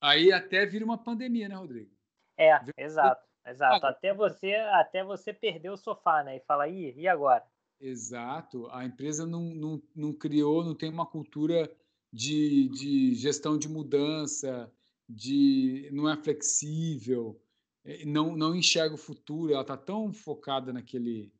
Aí 0.00 0.32
até 0.32 0.64
vira 0.64 0.84
uma 0.84 0.96
pandemia, 0.96 1.48
né, 1.48 1.54
Rodrigo? 1.54 1.94
É, 2.36 2.58
vira... 2.60 2.72
exato, 2.78 3.26
exato. 3.46 3.86
Até 3.86 4.14
você, 4.14 4.54
até 4.54 5.04
você 5.04 5.34
perder 5.34 5.68
o 5.68 5.76
sofá, 5.76 6.24
né? 6.24 6.36
E 6.36 6.40
falar, 6.40 6.68
e 6.68 7.06
agora? 7.06 7.44
Exato. 7.78 8.68
A 8.70 8.86
empresa 8.86 9.26
não, 9.26 9.42
não, 9.42 9.82
não 9.94 10.12
criou, 10.14 10.64
não 10.64 10.74
tem 10.74 10.88
uma 10.88 11.04
cultura 11.04 11.70
de, 12.16 12.70
de 12.70 13.14
gestão 13.14 13.58
de 13.58 13.68
mudança, 13.68 14.72
de 15.06 15.90
não 15.92 16.08
é 16.08 16.16
flexível, 16.16 17.38
é, 17.84 18.06
não, 18.06 18.34
não 18.34 18.56
enxerga 18.56 18.94
o 18.94 18.98
futuro, 18.98 19.52
ela 19.52 19.60
está 19.60 19.76
tão 19.76 20.10
focada 20.14 20.72
naquele 20.72 21.30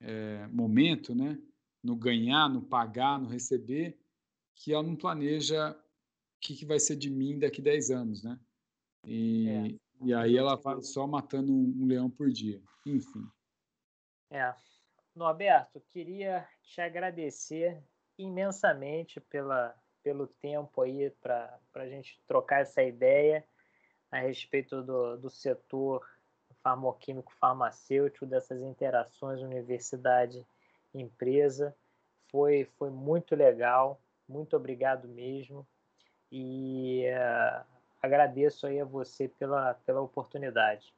é, 0.00 0.48
momento, 0.48 1.14
né? 1.14 1.40
no 1.82 1.94
ganhar, 1.94 2.48
no 2.48 2.60
pagar, 2.60 3.20
no 3.20 3.28
receber, 3.28 3.98
que 4.56 4.72
ela 4.72 4.82
não 4.82 4.96
planeja 4.96 5.78
que, 6.40 6.56
que 6.56 6.66
vai 6.66 6.80
ser 6.80 6.96
de 6.96 7.08
mim 7.08 7.38
daqui 7.38 7.62
10 7.62 7.90
anos, 7.90 8.22
né? 8.24 8.38
E, 9.06 9.48
é. 9.48 10.06
e 10.06 10.12
aí 10.12 10.36
ela 10.36 10.56
vai 10.56 10.82
só 10.82 11.06
matando 11.06 11.52
um, 11.52 11.82
um 11.82 11.86
leão 11.86 12.10
por 12.10 12.30
dia. 12.30 12.60
Enfim. 12.84 13.24
É. 14.30 14.52
Norberto, 15.14 15.80
queria 15.92 16.46
te 16.62 16.80
agradecer 16.80 17.82
imensamente 18.18 19.20
pela, 19.20 19.74
pelo 20.02 20.26
tempo 20.26 20.82
aí 20.82 21.10
para 21.22 21.58
a 21.74 21.86
gente 21.86 22.20
trocar 22.26 22.60
essa 22.60 22.82
ideia 22.82 23.42
a 24.10 24.18
respeito 24.18 24.82
do, 24.82 25.16
do 25.16 25.30
setor 25.30 26.04
farmoquímico 26.62 27.32
farmacêutico, 27.40 28.26
dessas 28.26 28.60
interações 28.60 29.40
universidade-empresa. 29.40 31.74
Foi, 32.30 32.66
foi 32.76 32.90
muito 32.90 33.34
legal, 33.34 33.98
muito 34.28 34.54
obrigado 34.56 35.08
mesmo. 35.08 35.66
E 36.30 37.06
uh, 37.08 37.64
agradeço 38.00 38.66
aí 38.66 38.80
a 38.80 38.84
você 38.84 39.28
pela, 39.28 39.74
pela 39.74 40.00
oportunidade. 40.00 40.94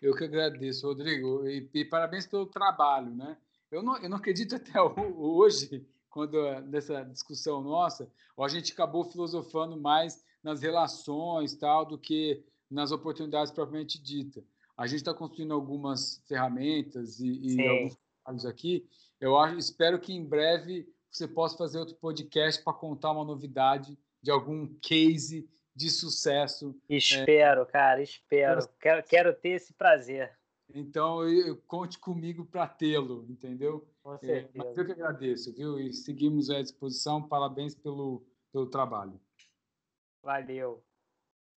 Eu 0.00 0.14
que 0.14 0.22
agradeço, 0.24 0.86
Rodrigo, 0.86 1.48
e, 1.48 1.68
e 1.74 1.84
parabéns 1.84 2.26
pelo 2.26 2.46
trabalho, 2.46 3.10
né? 3.10 3.36
Eu 3.70 3.82
não, 3.82 3.98
eu 3.98 4.08
não 4.08 4.16
acredito 4.16 4.56
até 4.56 4.80
hoje, 4.80 5.86
quando 6.18 6.60
nessa 6.62 7.04
discussão 7.04 7.62
nossa, 7.62 8.10
a 8.36 8.48
gente 8.48 8.72
acabou 8.72 9.04
filosofando 9.04 9.80
mais 9.80 10.24
nas 10.42 10.62
relações 10.62 11.54
tal 11.54 11.86
do 11.86 11.96
que 11.96 12.44
nas 12.68 12.90
oportunidades 12.90 13.52
propriamente 13.52 14.02
dita. 14.02 14.42
A 14.76 14.88
gente 14.88 14.98
está 14.98 15.14
construindo 15.14 15.54
algumas 15.54 16.20
ferramentas 16.26 17.20
e, 17.20 17.54
e 17.54 17.68
alguns 17.68 17.96
trabalhos 17.96 18.46
aqui. 18.46 18.84
Eu 19.20 19.38
acho, 19.38 19.58
espero 19.58 20.00
que 20.00 20.12
em 20.12 20.24
breve 20.24 20.92
você 21.08 21.28
possa 21.28 21.56
fazer 21.56 21.78
outro 21.78 21.94
podcast 21.94 22.64
para 22.64 22.72
contar 22.72 23.12
uma 23.12 23.24
novidade 23.24 23.96
de 24.20 24.32
algum 24.32 24.66
case 24.82 25.48
de 25.72 25.88
sucesso. 25.88 26.76
Espero, 26.88 27.62
é, 27.62 27.66
cara, 27.66 28.02
espero. 28.02 28.68
Quero, 28.80 29.02
quero 29.04 29.34
ter 29.34 29.50
esse 29.50 29.72
prazer. 29.72 30.36
Então, 30.74 31.26
eu, 31.26 31.56
conte 31.66 31.98
comigo 31.98 32.44
para 32.44 32.66
tê-lo, 32.66 33.24
entendeu? 33.28 33.88
Com 34.02 34.18
certeza. 34.18 34.48
É, 34.48 34.50
mas 34.54 34.76
eu 34.76 34.84
que 34.84 34.92
agradeço, 34.92 35.54
viu? 35.54 35.78
E 35.78 35.92
seguimos 35.92 36.50
à 36.50 36.60
disposição. 36.60 37.26
Parabéns 37.26 37.74
pelo, 37.74 38.24
pelo 38.52 38.66
trabalho. 38.66 39.18
Valeu. 40.22 40.84